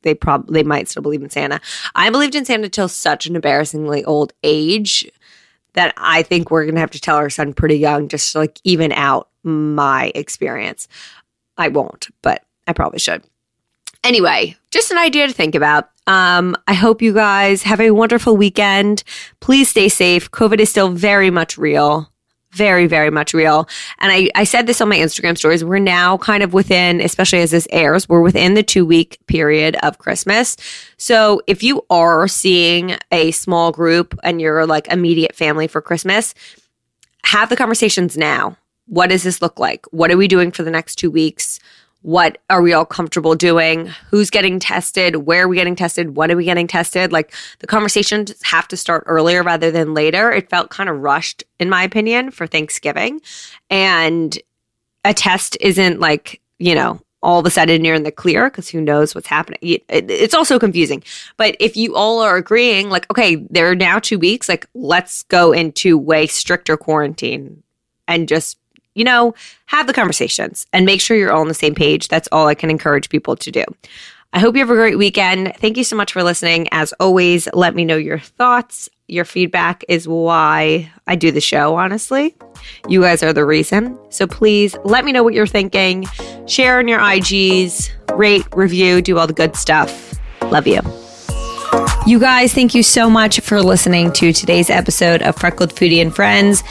they 0.03 0.15
probably 0.15 0.53
they 0.53 0.63
might 0.63 0.91
still 0.91 1.03
believe 1.03 1.23
in 1.23 1.31
Santa. 1.31 1.59
I 1.95 2.11
believed 2.11 2.35
in 2.35 2.45
Santa 2.45 2.69
till 2.69 2.87
such 2.87 3.25
an 3.25 3.35
embarrassingly 3.35 4.05
old 4.05 4.35
age 4.43 5.11
that 5.73 5.95
I 5.97 6.23
think 6.23 6.51
we're 6.51 6.67
gonna 6.67 6.81
have 6.81 6.91
to 6.91 7.01
tell 7.01 7.17
our 7.17 7.31
son 7.31 7.55
pretty 7.55 7.79
young 7.79 8.09
just 8.09 8.33
to 8.33 8.41
like 8.41 8.61
even 8.63 8.93
out 8.93 9.31
my 9.43 10.13
experience. 10.15 10.87
I 11.57 11.69
won't, 11.69 12.09
but 12.21 12.45
I 12.67 12.75
probably 12.75 12.99
should. 12.99 13.25
Anyway, 14.05 14.55
just 14.71 14.91
an 14.91 14.99
idea 14.99 15.29
to 15.29 15.33
think 15.33 15.55
about. 15.55 15.89
Um, 16.07 16.59
I 16.69 16.75
hope 16.75 17.01
you 17.01 17.15
guys 17.15 17.63
have 17.63 17.81
a 17.81 17.93
wonderful 17.93 18.37
weekend. 18.37 19.03
Please 19.41 19.71
stay 19.71 19.89
safe. 19.89 20.31
COVID 20.31 20.61
is 20.61 20.69
still 20.69 20.91
very 20.91 21.31
much 21.31 21.57
real 21.57 22.12
very, 22.53 22.87
very 22.87 23.11
much 23.11 23.35
real. 23.35 23.69
And 23.99 24.13
I, 24.13 24.29
I 24.35 24.45
said 24.45 24.67
this 24.67 24.81
on 24.81 24.89
my 24.89 24.97
Instagram 24.97 25.37
stories. 25.37 25.65
We're 25.65 25.79
now 25.79 26.19
kind 26.19 26.43
of 26.43 26.53
within, 26.53 27.01
especially 27.01 27.41
as 27.41 27.51
this 27.51 27.67
airs, 27.71 28.09
we're 28.09 28.21
within 28.21 28.55
the 28.55 28.63
two 28.63 28.85
week 28.85 29.19
period 29.27 29.77
of 29.83 29.99
Christmas. 29.99 30.57
So 30.99 31.41
if 31.47 31.63
you 31.63 31.85
are 31.91 32.29
seeing 32.29 32.97
a 33.11 33.31
small 33.31 33.73
group 33.73 34.19
and 34.23 34.41
you're 34.41 34.67
like 34.67 34.87
immediate 34.89 35.35
family 35.35 35.67
for 35.67 35.81
Christmas, 35.81 36.35
have 37.25 37.49
the 37.49 37.57
conversations 37.57 38.17
now. 38.17 38.57
What 38.87 39.09
does 39.09 39.23
this 39.23 39.41
look 39.41 39.59
like? 39.59 39.87
What 39.87 40.11
are 40.11 40.17
we 40.17 40.29
doing 40.29 40.51
for 40.51 40.63
the 40.63 40.71
next 40.71 40.97
two 40.97 41.11
weeks? 41.11 41.59
What 42.03 42.39
are 42.51 42.63
we 42.63 42.73
all 42.73 42.85
comfortable 42.85 43.35
doing? 43.35 43.87
Who's 44.11 44.29
getting 44.29 44.59
tested? 44.59 45.17
Where 45.17 45.45
are 45.45 45.49
we 45.49 45.57
getting 45.57 45.77
tested? 45.77 46.17
When 46.17 46.31
are 46.31 46.37
we 46.37 46.45
getting 46.45 46.67
tested? 46.67 47.13
Like 47.13 47.33
the 47.61 47.67
conversations 47.67 48.35
have 48.43 48.69
to 48.69 48.77
start 48.77 49.05
earlier 49.07 49.43
rather 49.43 49.71
than 49.71 49.95
later. 49.95 50.31
It 50.33 50.51
felt 50.51 50.71
kind 50.71 50.91
of 50.91 51.01
rushed, 51.01 51.45
in 51.59 51.71
my 51.71 51.83
opinion, 51.83 52.31
for 52.31 52.47
Thanksgiving. 52.47 53.21
And 53.71 54.37
a 55.05 55.15
test 55.15 55.57
isn't 55.61 56.01
like, 56.01 56.41
you 56.59 56.75
know, 56.75 57.01
all 57.23 57.39
of 57.39 57.47
a 57.47 57.51
sudden 57.51 57.85
you're 57.85 57.95
in 57.95 58.03
the 58.03 58.11
clear 58.11 58.51
because 58.51 58.69
who 58.69 58.81
knows 58.81 59.15
what's 59.15 59.29
happening. 59.29 59.59
It's 59.89 60.35
also 60.35 60.59
confusing. 60.59 61.05
But 61.37 61.57
if 61.61 61.77
you 61.77 61.95
all 61.95 62.21
are 62.21 62.37
agreeing, 62.37 62.91
like, 62.91 63.09
okay, 63.13 63.37
there 63.49 63.71
are 63.71 63.77
now 63.77 64.01
two 64.01 64.19
weeks, 64.19 64.49
like, 64.49 64.67
let's 64.75 65.23
go 65.25 65.53
into 65.53 65.97
way 65.97 66.27
stricter 66.27 66.77
quarantine 66.77 67.63
and 68.09 68.29
just 68.29 68.59
you 68.95 69.05
know, 69.05 69.35
have 69.67 69.87
the 69.87 69.93
conversations 69.93 70.67
and 70.73 70.87
make 70.87 71.01
sure 71.01 71.17
you're 71.17 71.33
all 71.33 71.41
on 71.41 71.49
the 71.49 71.55
same 71.55 71.75
page. 71.75 72.09
That's 72.09 72.29
all 72.33 72.47
I 72.47 72.55
can 72.55 72.71
encourage 72.71 73.09
people 73.09 73.37
to 73.37 73.51
do. 73.51 73.65
I 74.35 74.39
hope 74.39 74.55
you 74.55 74.61
have 74.61 74.71
a 74.71 74.75
great 74.75 74.97
weekend. 74.97 75.55
Thank 75.57 75.77
you 75.77 75.85
so 75.85 75.95
much 75.95 76.13
for 76.13 76.23
listening. 76.23 76.67
As 76.73 76.95
always, 76.99 77.49
let 77.53 77.75
me 77.75 77.85
know 77.85 77.97
your 77.97 78.19
thoughts. 78.19 78.89
Your 79.07 79.27
feedback 79.27 79.85
is 79.89 80.09
why 80.09 80.91
I 81.07 81.17
do 81.17 81.31
the 81.31 81.41
show, 81.41 81.77
honestly. 81.77 82.35
You 82.89 83.03
guys 83.03 83.23
are 83.23 83.35
the 83.35 83.45
reason. 83.45 83.99
So 84.11 84.27
please 84.27 84.75
let 84.85 85.05
me 85.05 85.13
know 85.13 85.23
what 85.23 85.35
you're 85.35 85.47
thinking. 85.47 86.07
Share 86.47 86.79
on 86.79 86.89
your 86.89 87.01
IGs, 87.01 87.91
rate, 88.17 88.47
review, 88.55 89.03
do 89.03 89.19
all 89.19 89.27
the 89.27 89.35
good 89.35 89.55
stuff. 89.55 90.19
Love 90.45 90.67
you. 90.67 90.81
You 92.07 92.19
guys, 92.19 92.55
thank 92.55 92.75
you 92.75 92.83
so 92.83 93.11
much 93.11 93.41
for 93.41 93.63
listening 93.63 94.13
to 94.15 94.33
today's 94.33 94.71
episode 94.71 95.21
of 95.23 95.37
Freckled 95.37 95.75
Foodie 95.75 96.01
and 96.01 96.15
Friends. 96.15 96.63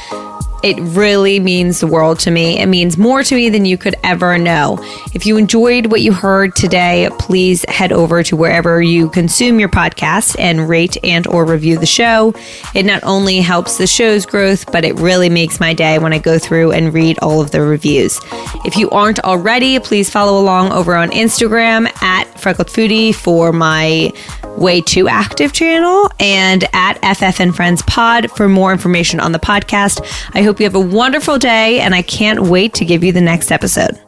It 0.64 0.78
really 0.80 1.40
means 1.40 1.80
the 1.80 1.88
world 1.88 2.20
to 2.20 2.32
me. 2.32 2.60
It 2.60 2.68
means 2.68 2.98
more 2.98 3.24
to 3.24 3.36
me 3.36 3.50
than 3.50 3.66
you 3.66 3.78
could 3.78 3.96
ever 4.04 4.38
know. 4.38 4.78
If 5.14 5.26
you 5.26 5.38
enjoyed 5.38 5.88
what 5.88 6.02
you 6.02 6.14
heard 6.14 6.56
today, 6.56 7.10
please 7.20 7.66
head 7.68 7.92
over 7.92 8.22
to 8.24 8.36
wherever 8.36 8.82
you 8.82 9.10
consume 9.10 9.60
your 9.60 9.70
podcast 9.70 10.36
and 10.40 10.70
rate 10.70 10.98
and 11.04 11.26
or 11.28 11.46
review 11.46 11.78
the 11.78 11.86
show. 11.86 12.34
It 12.76 12.86
not 12.86 13.04
only 13.04 13.40
helps 13.40 13.78
the 13.78 13.88
show's 13.88 14.26
growth, 14.26 14.72
but 14.72 14.86
it 14.86 14.96
really 14.96 15.30
makes 15.30 15.60
my 15.60 15.74
day 15.74 15.98
when 16.00 16.14
I 16.14 16.20
go 16.20 16.38
through 16.38 16.72
and 16.72 16.94
read 16.94 17.18
all 17.20 17.42
of 17.42 17.52
the 17.52 17.62
reviews. 17.62 18.20
If 18.64 18.78
you 18.78 18.90
aren't 18.92 19.20
already, 19.22 19.80
please 19.80 20.10
follow 20.10 20.40
along 20.40 20.72
over 20.72 20.96
on 20.96 21.10
Instagram 21.10 21.92
at 22.04 22.26
Freckled 22.40 22.68
Foodie 22.68 23.14
for 23.14 23.52
my 23.52 24.12
Way 24.58 24.82
Too 24.82 25.08
Active 25.08 25.54
channel 25.54 26.10
and 26.20 26.66
at 26.74 26.94
FF 27.16 27.40
and 27.40 27.56
Friends 27.56 27.82
Pod 27.84 28.30
for 28.32 28.48
more 28.48 28.72
information 28.72 29.20
on 29.20 29.32
the 29.32 29.40
podcast. 29.40 30.06
I 30.34 30.44
hope 30.44 30.60
you 30.60 30.66
have 30.66 30.76
a 30.76 30.80
wonderful 30.80 31.38
day 31.38 31.80
and 31.80 31.96
I 31.96 32.02
can't 32.02 32.42
wait 32.42 32.74
to 32.76 32.86
give 32.86 33.04
you 33.04 33.12
the 33.12 33.22
next 33.22 33.52
episode. 33.52 34.00